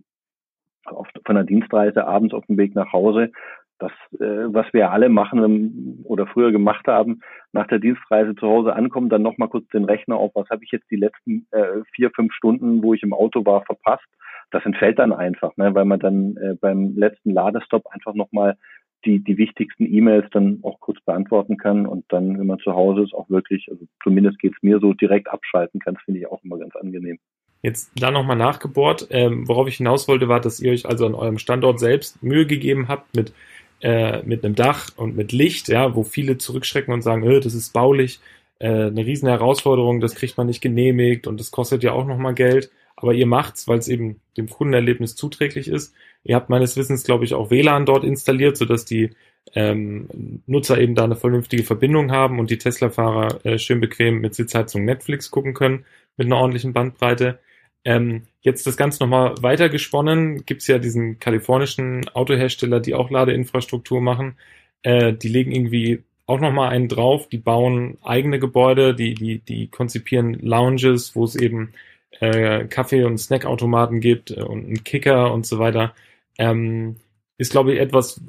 auf, 0.84 1.08
von 1.24 1.34
der 1.34 1.44
Dienstreise 1.44 2.06
abends 2.06 2.34
auf 2.34 2.46
dem 2.46 2.56
Weg 2.56 2.74
nach 2.74 2.92
Hause 2.92 3.30
das, 3.78 3.92
äh, 4.20 4.52
was 4.52 4.66
wir 4.72 4.90
alle 4.90 5.08
machen 5.08 5.42
ähm, 5.42 6.00
oder 6.04 6.26
früher 6.26 6.52
gemacht 6.52 6.86
haben, 6.86 7.20
nach 7.52 7.66
der 7.66 7.78
Dienstreise 7.78 8.34
zu 8.34 8.46
Hause 8.46 8.74
ankommen, 8.74 9.08
dann 9.08 9.22
nochmal 9.22 9.48
kurz 9.48 9.68
den 9.68 9.84
Rechner 9.84 10.16
auf, 10.16 10.32
was 10.34 10.48
habe 10.50 10.64
ich 10.64 10.70
jetzt 10.70 10.90
die 10.90 10.96
letzten 10.96 11.46
äh, 11.50 11.82
vier, 11.94 12.10
fünf 12.10 12.32
Stunden, 12.32 12.82
wo 12.82 12.94
ich 12.94 13.02
im 13.02 13.12
Auto 13.12 13.44
war, 13.44 13.64
verpasst. 13.64 14.06
Das 14.50 14.64
entfällt 14.64 14.98
dann 14.98 15.12
einfach, 15.12 15.56
ne, 15.56 15.74
weil 15.74 15.84
man 15.84 16.00
dann 16.00 16.36
äh, 16.36 16.54
beim 16.60 16.96
letzten 16.96 17.30
Ladestopp 17.30 17.86
einfach 17.88 18.14
nochmal 18.14 18.56
die, 19.04 19.22
die 19.22 19.38
wichtigsten 19.38 19.86
E-Mails 19.86 20.26
dann 20.32 20.60
auch 20.62 20.80
kurz 20.80 21.00
beantworten 21.04 21.56
kann 21.56 21.86
und 21.86 22.04
dann, 22.08 22.38
wenn 22.38 22.46
man 22.46 22.58
zu 22.58 22.72
Hause 22.72 23.02
ist, 23.02 23.14
auch 23.14 23.30
wirklich, 23.30 23.68
also 23.70 23.84
zumindest 24.02 24.38
geht's 24.38 24.56
mir 24.62 24.80
so, 24.80 24.92
direkt 24.92 25.28
abschalten 25.28 25.80
kann. 25.80 25.94
Das 25.94 26.02
finde 26.02 26.20
ich 26.20 26.26
auch 26.26 26.42
immer 26.42 26.58
ganz 26.58 26.74
angenehm. 26.74 27.18
Jetzt 27.62 27.92
da 28.00 28.10
nochmal 28.10 28.36
nachgebohrt. 28.36 29.08
Ähm, 29.10 29.48
worauf 29.48 29.66
ich 29.66 29.76
hinaus 29.76 30.06
wollte, 30.08 30.28
war, 30.28 30.40
dass 30.40 30.60
ihr 30.60 30.72
euch 30.72 30.86
also 30.86 31.06
an 31.06 31.14
eurem 31.14 31.38
Standort 31.38 31.80
selbst 31.80 32.22
Mühe 32.22 32.46
gegeben 32.46 32.86
habt 32.88 33.16
mit 33.16 33.32
äh, 33.80 34.22
mit 34.22 34.44
einem 34.44 34.54
Dach 34.54 34.90
und 34.96 35.16
mit 35.16 35.32
Licht, 35.32 35.68
ja, 35.68 35.94
wo 35.94 36.02
viele 36.02 36.38
zurückschrecken 36.38 36.92
und 36.92 37.02
sagen, 37.02 37.22
äh, 37.24 37.40
das 37.40 37.54
ist 37.54 37.72
baulich, 37.72 38.20
äh, 38.58 38.68
eine 38.68 39.06
riesen 39.06 39.28
Herausforderung, 39.28 40.00
das 40.00 40.14
kriegt 40.14 40.36
man 40.36 40.46
nicht 40.46 40.60
genehmigt 40.60 41.26
und 41.26 41.38
das 41.38 41.50
kostet 41.50 41.82
ja 41.82 41.92
auch 41.92 42.06
nochmal 42.06 42.34
Geld. 42.34 42.70
Aber 42.96 43.14
ihr 43.14 43.26
macht's, 43.26 43.68
weil 43.68 43.78
es 43.78 43.86
eben 43.86 44.20
dem 44.36 44.48
Kundenerlebnis 44.48 45.14
zuträglich 45.14 45.68
ist. 45.68 45.94
Ihr 46.24 46.34
habt 46.34 46.50
meines 46.50 46.76
Wissens, 46.76 47.04
glaube 47.04 47.24
ich, 47.24 47.34
auch 47.34 47.50
WLAN 47.50 47.86
dort 47.86 48.02
installiert, 48.02 48.56
sodass 48.56 48.84
die 48.84 49.10
ähm, 49.54 50.08
Nutzer 50.46 50.80
eben 50.80 50.96
da 50.96 51.04
eine 51.04 51.14
vernünftige 51.14 51.62
Verbindung 51.62 52.10
haben 52.10 52.40
und 52.40 52.50
die 52.50 52.58
Tesla-Fahrer 52.58 53.44
äh, 53.46 53.58
schön 53.58 53.80
bequem 53.80 54.20
mit 54.20 54.34
Sitzheizung 54.34 54.84
Netflix 54.84 55.30
gucken 55.30 55.54
können 55.54 55.84
mit 56.16 56.26
einer 56.26 56.38
ordentlichen 56.38 56.72
Bandbreite. 56.72 57.38
Ähm, 57.84 58.24
jetzt 58.40 58.66
das 58.66 58.76
Ganze 58.76 59.02
nochmal 59.02 59.34
weiter 59.40 59.68
gesponnen, 59.68 60.44
gibt 60.44 60.62
es 60.62 60.66
ja 60.66 60.78
diesen 60.78 61.18
kalifornischen 61.18 62.08
Autohersteller, 62.08 62.80
die 62.80 62.94
auch 62.94 63.10
Ladeinfrastruktur 63.10 64.00
machen. 64.00 64.36
Äh, 64.82 65.12
die 65.12 65.28
legen 65.28 65.52
irgendwie 65.52 66.02
auch 66.26 66.40
nochmal 66.40 66.70
einen 66.70 66.88
drauf, 66.88 67.28
die 67.28 67.38
bauen 67.38 67.96
eigene 68.02 68.38
Gebäude, 68.38 68.94
die, 68.94 69.14
die, 69.14 69.38
die 69.38 69.68
konzipieren 69.68 70.34
Lounges, 70.34 71.16
wo 71.16 71.24
es 71.24 71.34
eben 71.34 71.72
äh, 72.20 72.66
Kaffee- 72.66 73.04
und 73.04 73.18
Snackautomaten 73.18 74.00
gibt 74.00 74.30
äh, 74.30 74.42
und 74.42 74.66
einen 74.66 74.84
Kicker 74.84 75.32
und 75.32 75.46
so 75.46 75.58
weiter. 75.58 75.94
Ähm, 76.38 76.96
ist, 77.38 77.52
glaube 77.52 77.72
ich, 77.72 77.80
etwas, 77.80 78.20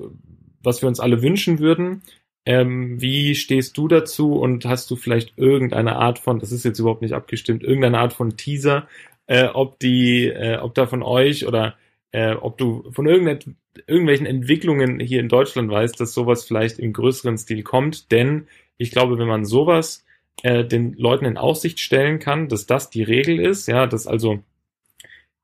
was 0.63 0.81
wir 0.81 0.87
uns 0.87 0.99
alle 0.99 1.21
wünschen 1.21 1.59
würden. 1.59 2.01
Ähm, 2.45 3.01
wie 3.01 3.35
stehst 3.35 3.77
du 3.77 3.87
dazu 3.87 4.33
und 4.39 4.65
hast 4.65 4.89
du 4.89 4.95
vielleicht 4.95 5.37
irgendeine 5.37 5.97
Art 5.97 6.19
von, 6.19 6.39
das 6.39 6.51
ist 6.51 6.63
jetzt 6.63 6.79
überhaupt 6.79 7.01
nicht 7.01 7.13
abgestimmt, 7.13 7.63
irgendeine 7.63 7.99
Art 7.99 8.13
von 8.13 8.37
Teaser, 8.37 8.87
äh, 9.29 9.45
ob 9.45 9.79
die, 9.79 10.27
äh, 10.27 10.57
ob 10.57 10.73
da 10.73 10.87
von 10.87 11.03
euch 11.03 11.45
oder 11.45 11.75
äh, 12.11 12.33
ob 12.33 12.57
du 12.57 12.91
von 12.91 13.07
irgendwelchen 13.07 14.25
Entwicklungen 14.25 14.99
hier 14.99 15.19
in 15.19 15.29
Deutschland 15.29 15.69
weißt, 15.69 15.99
dass 15.99 16.15
sowas 16.15 16.45
vielleicht 16.45 16.79
im 16.79 16.93
größeren 16.93 17.37
Stil 17.37 17.61
kommt. 17.61 18.11
Denn 18.11 18.47
ich 18.77 18.89
glaube, 18.89 19.19
wenn 19.19 19.27
man 19.27 19.45
sowas 19.45 20.03
äh, 20.41 20.65
den 20.65 20.93
Leuten 20.93 21.25
in 21.25 21.37
Aussicht 21.37 21.79
stellen 21.79 22.17
kann, 22.17 22.49
dass 22.49 22.65
das 22.65 22.89
die 22.89 23.03
Regel 23.03 23.39
ist, 23.39 23.67
ja, 23.67 23.85
dass 23.85 24.07
also 24.07 24.39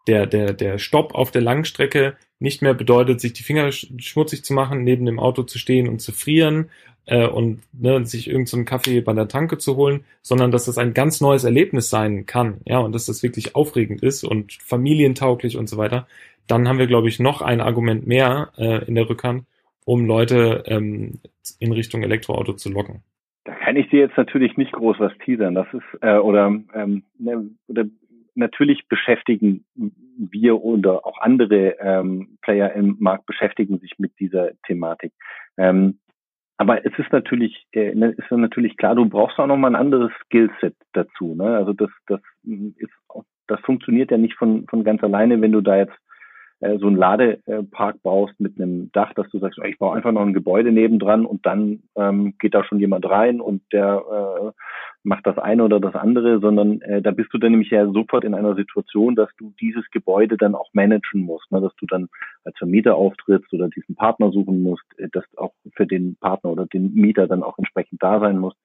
der, 0.08 0.26
der, 0.26 0.54
der 0.54 0.80
Stopp 0.80 1.13
auf 1.13 1.30
der 1.30 1.43
Langstrecke 1.43 2.17
nicht 2.39 2.63
mehr 2.63 2.74
bedeutet, 2.74 3.21
sich 3.21 3.34
die 3.34 3.43
Finger 3.43 3.71
schmutzig 3.71 4.43
zu 4.43 4.54
machen, 4.54 4.84
neben 4.84 5.06
dem 5.06 5.19
Auto 5.19 5.43
zu 5.43 5.60
stehen 5.60 5.88
und 5.88 6.00
zu 6.00 6.12
frieren 6.12 6.71
äh, 7.06 7.28
und 7.28 7.62
ne, 7.74 8.06
sich 8.06 8.28
irgendeinen 8.28 8.63
so 8.63 8.70
Kaffee 8.70 9.02
bei 9.02 9.13
der 9.13 9.28
Tanke 9.28 9.58
zu 9.58 9.76
holen, 9.76 10.06
sondern 10.22 10.52
dass 10.52 10.65
das 10.65 10.78
ein 10.78 10.94
ganz 10.94 11.22
neues 11.22 11.44
Erlebnis 11.44 11.89
sein 11.89 12.26
kann, 12.26 12.62
ja, 12.65 12.80
und 12.80 12.94
dass 12.94 13.06
das 13.06 13.24
wirklich 13.24 13.56
aufregend 13.56 14.02
ist 14.04 14.24
und 14.24 14.54
familientauglich 14.54 15.58
und 15.58 15.68
so 15.68 15.78
weiter, 15.78 16.08
dann 16.48 16.68
haben 16.68 16.80
wir, 16.80 16.88
glaube 16.88 17.08
ich, 17.08 17.20
noch 17.20 17.41
ein 17.41 17.62
Argument 17.62 18.06
mehr 18.06 18.52
äh, 18.58 18.86
in 18.86 18.96
der 18.96 19.10
Rückhand, 19.10 19.46
um 19.86 20.06
Leute 20.06 20.63
ähm, 20.68 21.20
in 21.60 21.72
Richtung 21.72 22.04
Elektroauto 22.04 22.54
zu 22.54 22.72
locken. 22.72 23.04
Da 23.46 23.54
kann 23.54 23.76
ich 23.76 23.89
dir 23.89 24.00
jetzt 24.00 24.18
natürlich 24.18 24.58
nicht 24.58 24.72
groß 24.72 25.00
was 25.00 25.13
teasern. 25.24 25.54
Das 25.54 25.68
ist 25.74 26.02
äh, 26.02 26.18
oder, 26.18 26.48
ähm, 26.74 27.04
ne, 27.20 27.50
oder 27.68 27.86
natürlich 28.34 28.88
beschäftigen 28.88 29.65
wir 30.18 30.62
oder 30.63 31.06
auch 31.06 31.20
andere 31.20 31.78
ähm, 31.80 32.38
Player 32.41 32.74
im 32.74 32.98
Markt 33.00 33.26
beschäftigen 33.26 33.80
sich 33.80 33.94
mit 33.98 34.20
dieser 34.20 34.52
Thematik. 34.65 35.13
Ähm, 35.58 36.00
aber 36.58 36.86
es 36.86 36.94
ist 36.98 37.12
natürlich, 37.12 37.68
äh, 37.74 37.94
ne, 37.94 38.12
ist 38.12 38.32
natürlich 38.32 38.78
klar, 38.78 38.96
du 38.96 39.06
brauchst 39.06 39.38
auch 39.39 39.48
nochmal 39.48 39.72
ein 39.72 39.80
anderes 39.80 40.12
Skillset 40.26 40.76
dazu. 40.94 41.36
Ne? 41.36 41.56
Also 41.58 41.74
das, 41.74 41.89
das 42.08 42.22
ist, 42.44 42.94
das 43.48 43.60
funktioniert 43.62 44.12
ja 44.12 44.18
nicht 44.18 44.36
von, 44.36 44.65
von 44.68 44.84
ganz 44.84 45.04
alleine, 45.04 45.41
wenn 45.41 45.52
du 45.52 45.62
da 45.62 45.78
jetzt 45.78 45.96
äh, 46.62 46.78
so 46.78 46.88
einen 46.88 46.96
Ladepark 46.96 48.02
baust 48.04 48.39
mit 48.39 48.60
einem 48.60 48.89
Dach, 48.94 49.13
dass 49.13 49.30
du 49.30 49.39
sagst, 49.39 49.60
ich 49.65 49.78
baue 49.78 49.96
einfach 49.96 50.13
noch 50.13 50.22
ein 50.22 50.34
Gebäude 50.34 50.72
nebendran 50.72 51.26
und 51.26 51.46
dann 51.46 51.84
ähm, 51.98 52.36
geht 52.39 52.54
da 52.54 52.63
schon 52.63 52.80
jemand 52.80 53.10
rein 53.10 53.41
und 53.41 53.62
der 53.74 54.04
äh, 54.10 54.52
macht 55.06 55.26
das 55.28 55.38
eine 55.38 55.63
oder 55.63 55.80
das 55.80 55.96
andere, 55.96 56.39
sondern 56.39 56.82
äh, 56.82 57.02
da 57.02 57.12
bist 57.12 57.34
du 57.34 57.38
dann 57.38 57.52
nämlich 57.52 57.70
ja 57.70 57.86
sofort 57.91 58.24
in 58.24 58.34
einer 58.34 58.56
Situation, 58.56 59.15
dass 59.15 59.30
du 59.38 59.54
dieses 59.62 59.89
Gebäude 59.91 60.38
dann 60.38 60.56
auch 60.56 60.70
managen 60.74 61.21
musst, 61.21 61.52
ne? 61.52 61.62
dass 61.62 61.75
du 61.77 61.86
dann 61.86 62.08
als 62.44 62.58
Vermieter 62.58 62.96
auftrittst 62.96 63.54
oder 63.54 63.69
diesen 63.69 63.96
Partner 63.96 64.32
suchen 64.32 64.63
musst, 64.63 64.86
äh, 64.98 65.08
dass 65.12 65.23
auch 65.38 65.54
für 65.75 65.86
den 65.86 66.15
Partner 66.17 66.52
oder 66.52 66.65
den 66.65 66.94
Mieter 66.94 67.27
dann 67.27 67.44
auch 67.44 67.58
entsprechend 67.58 68.02
da 68.02 68.19
sein 68.19 68.40
musst. 68.40 68.58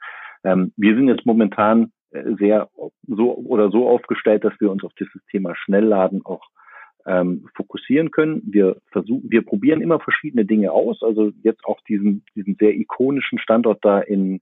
Ähm, 0.42 0.72
wir 0.76 0.94
sind 0.94 1.08
jetzt 1.08 1.26
momentan 1.26 1.92
äh, 2.10 2.22
sehr 2.38 2.68
so 3.06 3.34
oder 3.36 3.70
so 3.70 3.88
aufgestellt, 3.88 4.44
dass 4.44 4.58
wir 4.60 4.70
uns 4.70 4.82
auf 4.82 4.92
dieses 4.94 5.22
Thema 5.30 5.54
Schnellladen 5.54 6.24
auch 6.24 6.48
ähm, 7.06 7.48
fokussieren 7.54 8.10
können. 8.10 8.42
Wir 8.44 8.76
versuchen, 8.90 9.30
wir 9.30 9.44
probieren 9.44 9.80
immer 9.80 10.00
verschiedene 10.00 10.44
Dinge 10.44 10.72
aus. 10.72 11.02
Also 11.02 11.32
jetzt 11.42 11.64
auch 11.64 11.80
diesen, 11.82 12.24
diesen 12.34 12.56
sehr 12.58 12.74
ikonischen 12.74 13.38
Standort 13.38 13.84
da 13.84 14.00
in 14.00 14.40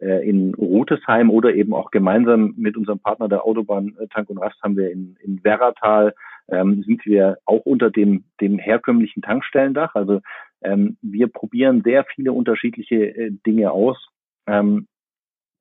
in 0.00 0.54
Rotesheim 0.54 1.30
oder 1.30 1.54
eben 1.54 1.74
auch 1.74 1.90
gemeinsam 1.90 2.54
mit 2.56 2.76
unserem 2.76 3.00
Partner 3.00 3.28
der 3.28 3.44
Autobahn 3.44 3.96
äh, 4.00 4.06
Tank 4.08 4.30
und 4.30 4.38
Rast 4.38 4.60
haben 4.62 4.76
wir 4.76 4.90
in, 4.90 5.16
in 5.22 5.42
Werratal 5.42 6.14
ähm, 6.50 6.82
sind 6.84 7.04
wir 7.04 7.38
auch 7.44 7.64
unter 7.66 7.90
dem, 7.90 8.24
dem 8.40 8.58
herkömmlichen 8.58 9.22
Tankstellendach. 9.22 9.94
Also 9.94 10.20
ähm, 10.62 10.96
wir 11.02 11.28
probieren 11.28 11.82
sehr 11.82 12.04
viele 12.04 12.32
unterschiedliche 12.32 13.16
äh, 13.16 13.30
Dinge 13.46 13.70
aus. 13.70 14.08
Ähm, 14.46 14.86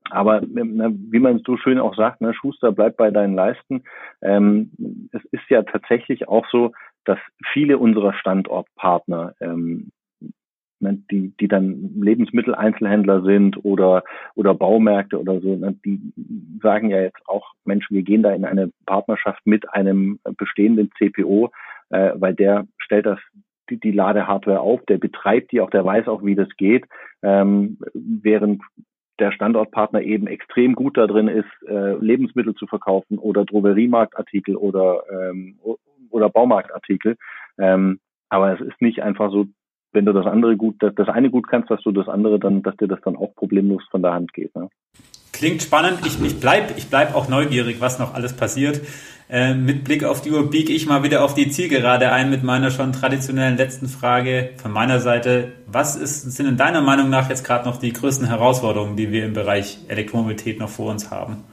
aber 0.10 0.42
na, 0.48 0.90
wie 0.92 1.20
man 1.20 1.42
so 1.46 1.58
schön 1.58 1.80
auch 1.80 1.96
sagt, 1.96 2.22
ne, 2.22 2.34
Schuster 2.34 2.72
bleibt 2.72 2.98
bei 2.98 3.12
deinen 3.12 3.36
Leisten. 3.36 3.84
Ähm, 4.22 4.72
es 5.12 5.24
ist 5.32 5.50
ja 5.50 5.64
tatsächlich 5.64 6.30
auch 6.30 6.46
so, 6.50 6.72
dass 7.04 7.20
viele 7.52 7.78
unserer 7.78 8.14
Standortpartner 8.14 9.34
ähm, 9.42 9.92
die, 10.80 11.34
die 11.40 11.48
dann 11.48 11.92
Lebensmitteleinzelhändler 12.02 13.24
sind 13.24 13.64
oder, 13.66 14.04
oder 14.36 14.54
Baumärkte 14.54 15.20
oder 15.20 15.40
so, 15.40 15.56
ne, 15.56 15.76
die 15.86 16.00
sagen 16.62 16.90
ja 16.90 17.02
jetzt 17.02 17.28
auch, 17.28 17.54
Mensch, 17.66 17.90
wir 17.90 18.04
gehen 18.04 18.24
da 18.24 18.32
in 18.32 18.46
eine 18.46 18.72
Partnerschaft 18.86 19.46
mit 19.46 19.72
einem 19.74 20.20
bestehenden 20.38 20.92
CPO, 20.98 21.52
äh, 21.90 22.12
weil 22.16 22.36
der 22.36 22.68
stellt 22.78 23.06
das 23.06 23.20
die, 23.70 23.80
die 23.80 23.92
Ladehardware 23.92 24.62
auf, 24.62 24.80
der 24.86 24.98
betreibt 24.98 25.52
die 25.52 25.62
auch, 25.62 25.70
der 25.70 25.84
weiß 25.84 26.08
auch, 26.08 26.24
wie 26.24 26.36
das 26.36 26.48
geht, 26.58 26.86
ähm, 27.22 27.78
während 27.94 28.62
der 29.20 29.32
Standortpartner 29.32 30.02
eben 30.02 30.28
extrem 30.28 30.76
gut 30.76 30.98
da 30.98 31.08
drin 31.08 31.28
ist, 31.28 31.50
äh, 31.68 31.96
Lebensmittel 31.96 32.54
zu 32.56 32.68
verkaufen 32.68 33.18
oder 33.18 33.46
Drogeriemarktartikel 33.46 34.56
oder 34.56 35.04
ähm, 35.12 35.60
oder 36.10 36.30
Baumarktartikel. 36.30 37.18
Ähm, 37.58 38.00
aber 38.30 38.54
es 38.54 38.62
ist 38.62 38.82
nicht 38.82 39.02
einfach 39.02 39.32
so, 39.32 39.48
wenn 39.94 40.06
du 40.06 40.14
das 40.14 40.26
andere 40.26 40.58
gut, 40.58 40.76
das 40.80 41.10
eine 41.10 41.30
gut 41.30 41.48
kannst, 41.48 41.70
dass 41.70 41.82
du 41.82 41.92
das 41.92 42.08
andere 42.08 42.40
dann, 42.40 42.64
dass 42.64 42.76
dir 42.78 42.88
das 42.88 43.02
dann 43.02 43.16
auch 43.16 43.34
problemlos 43.36 43.84
von 43.90 44.02
der 44.02 44.14
Hand 44.14 44.34
geht. 44.34 44.56
Ne? 44.56 44.70
Klingt 45.34 45.62
spannend. 45.62 46.00
Ich, 46.06 46.22
ich 46.24 46.40
bleib, 46.40 46.78
ich 46.78 46.90
bleib 46.90 47.16
auch 47.16 47.30
neugierig, 47.30 47.80
was 47.80 48.00
noch 48.00 48.16
alles 48.16 48.36
passiert. 48.36 48.82
Äh, 49.30 49.54
mit 49.54 49.84
Blick 49.84 50.04
auf 50.04 50.22
die 50.22 50.32
Uhr 50.32 50.50
biege 50.50 50.72
ich 50.72 50.88
mal 50.88 51.04
wieder 51.04 51.24
auf 51.24 51.34
die 51.34 51.50
Zielgerade 51.50 52.12
ein 52.12 52.30
mit 52.30 52.44
meiner 52.44 52.72
schon 52.72 52.94
traditionellen 52.94 53.58
letzten 53.58 53.88
Frage 53.88 54.52
von 54.58 54.72
meiner 54.72 55.00
Seite. 55.00 55.52
Was 55.68 55.96
ist, 55.96 56.32
sind 56.32 56.48
in 56.48 56.58
deiner 56.58 56.82
Meinung 56.82 57.10
nach 57.10 57.30
jetzt 57.30 57.46
gerade 57.46 57.68
noch 57.68 57.78
die 57.78 57.92
größten 57.92 58.28
Herausforderungen, 58.28 58.96
die 58.96 59.12
wir 59.12 59.26
im 59.26 59.34
Bereich 59.34 59.80
Elektromobilität 59.90 60.60
noch 60.60 60.70
vor 60.70 60.90
uns 60.90 61.12
haben? 61.12 61.44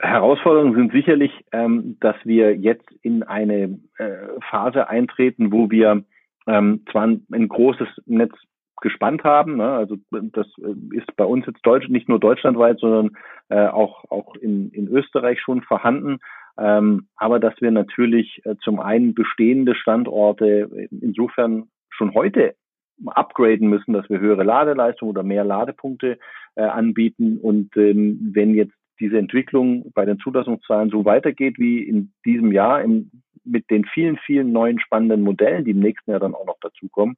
Herausforderungen 0.00 0.74
sind 0.74 0.92
sicherlich, 0.92 1.30
ähm, 1.52 1.96
dass 2.00 2.16
wir 2.24 2.56
jetzt 2.56 2.90
in 3.02 3.22
eine 3.22 3.78
äh, 3.98 4.08
Phase 4.50 4.88
eintreten, 4.88 5.52
wo 5.52 5.70
wir 5.70 6.02
ähm, 6.48 6.84
zwar 6.90 7.06
ein, 7.06 7.26
ein 7.30 7.46
großes 7.46 7.88
Netz 8.06 8.32
gespannt 8.80 9.24
haben. 9.24 9.56
Ne? 9.56 9.70
Also 9.70 9.96
das 10.10 10.46
äh, 10.58 10.96
ist 10.96 11.14
bei 11.16 11.24
uns 11.24 11.46
jetzt 11.46 11.64
Deutsch, 11.64 11.88
nicht 11.88 12.08
nur 12.08 12.18
deutschlandweit, 12.18 12.78
sondern 12.80 13.10
äh, 13.48 13.66
auch, 13.66 14.04
auch 14.10 14.34
in, 14.36 14.70
in 14.70 14.88
Österreich 14.88 15.40
schon 15.40 15.62
vorhanden. 15.62 16.18
Ähm, 16.58 17.08
aber 17.16 17.38
dass 17.38 17.54
wir 17.60 17.70
natürlich 17.70 18.40
äh, 18.44 18.56
zum 18.62 18.80
einen 18.80 19.14
bestehende 19.14 19.74
Standorte 19.74 20.88
insofern 20.90 21.68
schon 21.90 22.14
heute 22.14 22.54
upgraden 23.06 23.68
müssen, 23.68 23.92
dass 23.92 24.08
wir 24.10 24.18
höhere 24.18 24.42
Ladeleistung 24.42 25.08
oder 25.10 25.22
mehr 25.22 25.44
Ladepunkte 25.44 26.18
äh, 26.56 26.62
anbieten. 26.62 27.38
Und 27.38 27.76
ähm, 27.76 28.32
wenn 28.34 28.54
jetzt 28.54 28.74
diese 29.00 29.18
Entwicklung 29.18 29.92
bei 29.94 30.04
den 30.04 30.18
Zulassungszahlen 30.18 30.90
so 30.90 31.04
weitergeht 31.04 31.58
wie 31.58 31.82
in 31.82 32.12
diesem 32.24 32.50
Jahr 32.50 32.82
im, 32.82 33.10
mit 33.48 33.70
den 33.70 33.84
vielen, 33.84 34.18
vielen 34.18 34.52
neuen 34.52 34.80
spannenden 34.80 35.22
Modellen, 35.22 35.64
die 35.64 35.72
im 35.72 35.80
nächsten 35.80 36.10
Jahr 36.10 36.20
dann 36.20 36.34
auch 36.34 36.46
noch 36.46 36.58
dazukommen, 36.60 37.16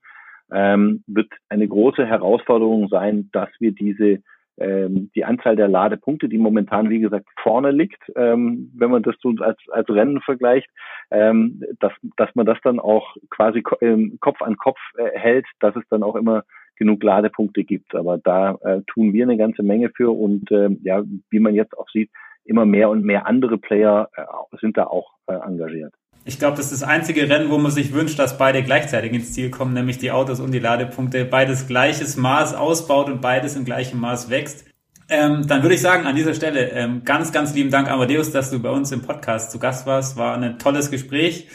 ähm, 0.53 1.05
wird 1.07 1.33
eine 1.49 1.69
große 1.69 2.07
Herausforderung 2.07 2.89
sein, 2.89 3.29
dass 3.33 3.49
wir 3.61 3.73
diese 3.73 4.23
ähm, 4.61 5.11
die 5.15 5.25
Anzahl 5.25 5.57
der 5.57 5.69
Ladepunkte, 5.69 6.29
die 6.29 6.39
momentan 6.39 6.91
wie 6.91 7.01
gesagt 7.01 7.27
vorne 7.43 7.71
liegt, 7.71 8.03
ähm, 8.15 8.71
wenn 8.77 8.91
man 8.91 9.03
das 9.03 9.15
so 9.21 9.33
als, 9.41 9.59
als 9.71 9.89
Rennen 9.89 10.21
vergleicht, 10.21 10.69
ähm, 11.11 11.63
dass, 11.81 11.93
dass 12.17 12.29
man 12.35 12.47
das 12.47 12.59
dann 12.63 12.79
auch 12.79 13.17
quasi 13.31 13.63
ähm, 13.81 14.19
Kopf 14.21 14.43
an 14.43 14.57
Kopf 14.57 14.79
äh, 14.99 15.19
hält, 15.19 15.47
dass 15.61 15.75
es 15.77 15.85
dann 15.89 16.03
auch 16.03 16.15
immer 16.15 16.45
genug 16.77 17.03
Ladepunkte 17.03 17.65
gibt. 17.65 17.95
Aber 17.95 18.19
da 18.19 18.59
äh, 18.63 18.83
tun 18.87 19.13
wir 19.13 19.25
eine 19.25 19.37
ganze 19.37 19.63
Menge 19.63 19.91
für 19.91 20.11
und 20.11 20.51
äh, 20.51 20.69
ja, 20.83 21.03
wie 21.31 21.41
man 21.41 21.55
jetzt 21.55 21.77
auch 21.77 21.89
sieht, 21.89 22.11
immer 22.45 22.67
mehr 22.67 22.91
und 22.91 23.05
mehr 23.05 23.27
andere 23.27 23.59
Player 23.59 24.09
äh, 24.15 24.25
sind 24.61 24.77
da 24.77 24.85
auch 24.85 25.13
äh, 25.27 25.35
engagiert. 25.35 25.95
Ich 26.25 26.39
glaube, 26.39 26.57
das 26.57 26.71
ist 26.71 26.83
das 26.83 26.89
einzige 26.89 27.29
Rennen, 27.29 27.51
wo 27.51 27.59
man 27.59 27.71
sich 27.71 27.93
wünscht, 27.93 28.19
dass 28.19 28.37
beide 28.37 28.63
gleichzeitig 28.63 29.13
ins 29.13 29.33
Ziel 29.33 29.51
kommen, 29.51 29.73
nämlich 29.73 29.99
die 29.99 30.11
Autos 30.11 30.39
und 30.41 30.53
die 30.53 30.59
Ladepunkte, 30.59 31.25
beides 31.25 31.67
gleiches 31.67 32.17
Maß 32.17 32.55
ausbaut 32.55 33.09
und 33.09 33.21
beides 33.21 33.57
im 33.57 33.65
gleichen 33.65 33.99
Maß 33.99 34.29
wächst. 34.29 34.67
Ähm, 35.09 35.47
dann 35.49 35.63
würde 35.63 35.75
ich 35.75 35.81
sagen, 35.81 36.07
an 36.07 36.15
dieser 36.15 36.35
Stelle 36.35 36.71
ähm, 36.71 37.03
ganz, 37.05 37.33
ganz 37.33 37.55
lieben 37.55 37.71
Dank, 37.71 37.91
Amadeus, 37.91 38.31
dass 38.31 38.51
du 38.51 38.61
bei 38.61 38.71
uns 38.71 38.93
im 38.93 39.03
Podcast 39.03 39.51
zu 39.51 39.59
Gast 39.59 39.87
warst. 39.87 40.17
War 40.17 40.37
ein 40.37 40.59
tolles 40.59 40.91
Gespräch. 40.91 41.49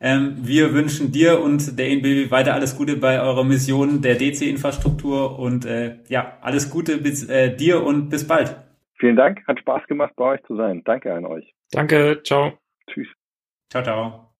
Ähm, 0.00 0.36
wir 0.38 0.72
wünschen 0.72 1.12
dir 1.12 1.40
und 1.40 1.78
der 1.78 1.88
ENBW 1.90 2.30
weiter 2.30 2.54
alles 2.54 2.76
Gute 2.76 2.96
bei 2.96 3.20
eurer 3.20 3.44
Mission 3.44 4.02
der 4.02 4.16
DC-Infrastruktur 4.16 5.38
und 5.38 5.64
äh, 5.64 5.98
ja, 6.08 6.38
alles 6.40 6.70
Gute 6.70 6.96
bis 6.98 7.28
äh, 7.28 7.54
dir 7.54 7.84
und 7.84 8.08
bis 8.08 8.26
bald. 8.26 8.56
Vielen 8.98 9.16
Dank, 9.16 9.46
hat 9.46 9.60
Spaß 9.60 9.86
gemacht, 9.86 10.12
bei 10.16 10.24
euch 10.24 10.42
zu 10.44 10.56
sein. 10.56 10.82
Danke 10.84 11.12
an 11.12 11.24
euch. 11.26 11.54
Danke, 11.70 12.20
ciao. 12.24 12.52
Tschüss. 12.88 13.08
Ciao, 13.72 13.82
ciao. 13.82 14.31